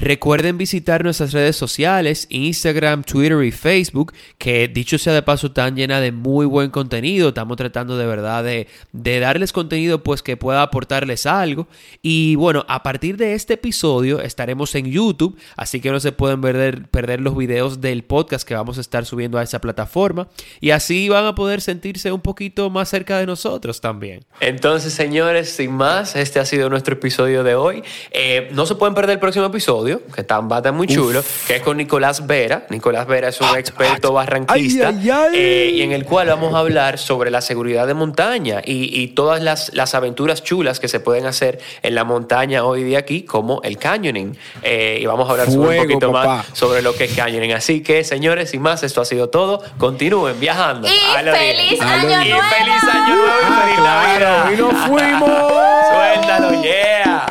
Recuerden 0.00 0.56
visitar 0.56 1.04
nuestras 1.04 1.32
redes 1.34 1.56
sociales, 1.56 2.26
Instagram, 2.30 3.04
Twitter 3.04 3.44
y 3.44 3.50
Facebook, 3.50 4.14
que 4.38 4.66
dicho 4.66 4.96
sea 4.96 5.12
de 5.12 5.20
paso 5.20 5.48
están 5.48 5.76
llenas 5.76 6.00
de 6.00 6.10
muy 6.10 6.46
buen 6.46 6.70
contenido. 6.70 7.28
Estamos 7.28 7.58
tratando 7.58 7.98
de 7.98 8.06
verdad 8.06 8.42
de, 8.42 8.66
de 8.92 9.20
darles 9.20 9.52
contenido 9.52 10.02
pues 10.02 10.22
que 10.22 10.38
pueda 10.38 10.62
aportarles 10.62 11.26
algo. 11.26 11.68
Y 12.00 12.34
bueno, 12.36 12.64
a 12.66 12.82
partir 12.82 13.18
de 13.18 13.34
este 13.34 13.54
episodio 13.54 14.22
estaremos 14.22 14.74
en 14.74 14.86
YouTube, 14.86 15.36
así 15.58 15.82
que 15.82 15.90
no 15.90 16.00
se 16.00 16.12
pueden 16.12 16.40
perder, 16.40 16.88
perder 16.88 17.20
los 17.20 17.36
videos 17.36 17.82
del 17.82 18.02
podcast 18.02 18.48
que 18.48 18.54
vamos 18.54 18.78
a 18.78 18.80
estar 18.80 19.04
subiendo 19.04 19.36
a 19.36 19.42
esa 19.42 19.60
plataforma. 19.60 20.28
Y 20.62 20.70
así 20.70 21.10
van 21.10 21.26
a 21.26 21.34
poder 21.34 21.60
sentirse 21.60 22.10
un 22.10 22.22
poquito 22.22 22.70
más 22.70 22.88
cerca 22.88 23.18
de 23.18 23.26
nosotros 23.26 23.82
también. 23.82 24.24
Entonces, 24.40 24.94
señores, 24.94 25.50
sin 25.50 25.72
más, 25.72 26.16
este 26.16 26.40
ha 26.40 26.46
sido 26.46 26.70
nuestro 26.70 26.94
episodio 26.94 27.44
de 27.44 27.54
hoy. 27.54 27.82
Eh, 28.12 28.48
no 28.52 28.64
se 28.64 28.76
pueden 28.76 28.94
perder 28.94 29.16
el 29.16 29.20
próximo 29.20 29.44
episodio, 29.44 29.89
que 30.14 30.20
está, 30.22 30.40
va 30.40 30.56
a 30.56 30.58
estar 30.60 30.72
muy 30.72 30.86
chulo, 30.86 31.22
que 31.46 31.56
es 31.56 31.62
con 31.62 31.76
Nicolás 31.76 32.26
Vera. 32.26 32.66
Nicolás 32.70 33.06
Vera 33.06 33.28
es 33.28 33.40
un 33.40 33.56
experto 33.56 34.12
barranquista 34.12 34.88
Ay, 34.88 35.00
ay, 35.08 35.10
ay. 35.10 35.30
eh, 35.34 35.70
y 35.74 35.82
en 35.82 35.92
el 35.92 36.04
cual 36.04 36.28
vamos 36.28 36.54
a 36.54 36.58
hablar 36.58 36.98
sobre 36.98 37.30
la 37.30 37.40
seguridad 37.40 37.86
de 37.86 37.94
montaña 37.94 38.60
y, 38.64 39.00
y 39.00 39.08
todas 39.08 39.42
las, 39.42 39.72
las 39.74 39.94
aventuras 39.94 40.42
chulas 40.42 40.80
que 40.80 40.88
se 40.88 41.00
pueden 41.00 41.26
hacer 41.26 41.58
en 41.82 41.94
la 41.94 42.04
montaña 42.04 42.64
hoy 42.64 42.82
día 42.84 42.98
aquí, 43.00 43.22
como 43.22 43.60
el 43.62 43.76
canyoning. 43.78 44.36
Eh, 44.62 44.98
y 45.00 45.06
vamos 45.06 45.28
a 45.28 45.32
hablar 45.32 45.46
sobre 45.46 45.58
un 45.58 45.66
Fuego, 45.66 45.82
poquito 45.84 46.12
papá. 46.12 46.26
más 46.36 46.46
sobre 46.52 46.82
lo 46.82 46.94
que 46.94 47.04
es 47.04 47.14
canyoning. 47.14 47.52
Así 47.52 47.82
que, 47.82 48.04
señores, 48.04 48.50
sin 48.50 48.62
más, 48.62 48.82
esto 48.82 49.00
ha 49.00 49.04
sido 49.04 49.28
todo. 49.30 49.62
Continúen 49.78 50.38
viajando. 50.40 50.88
Y 50.88 50.90
A 50.90 51.32
feliz 51.32 51.80
año 51.80 52.06
bien. 52.08 52.22
Y 52.22 52.28
nuevo. 52.30 52.42
feliz 52.48 52.82
año 52.92 53.14
nuevo 53.16 53.32
y 53.40 53.44
Ah, 53.44 53.60
feliz 53.62 53.78
claro, 53.78 54.26
Navidad. 54.26 54.52
y 54.52 54.56
nos 54.60 54.86
fuimos. 54.86 55.30
Suéltalo, 55.90 56.62
yeah. 56.62 57.26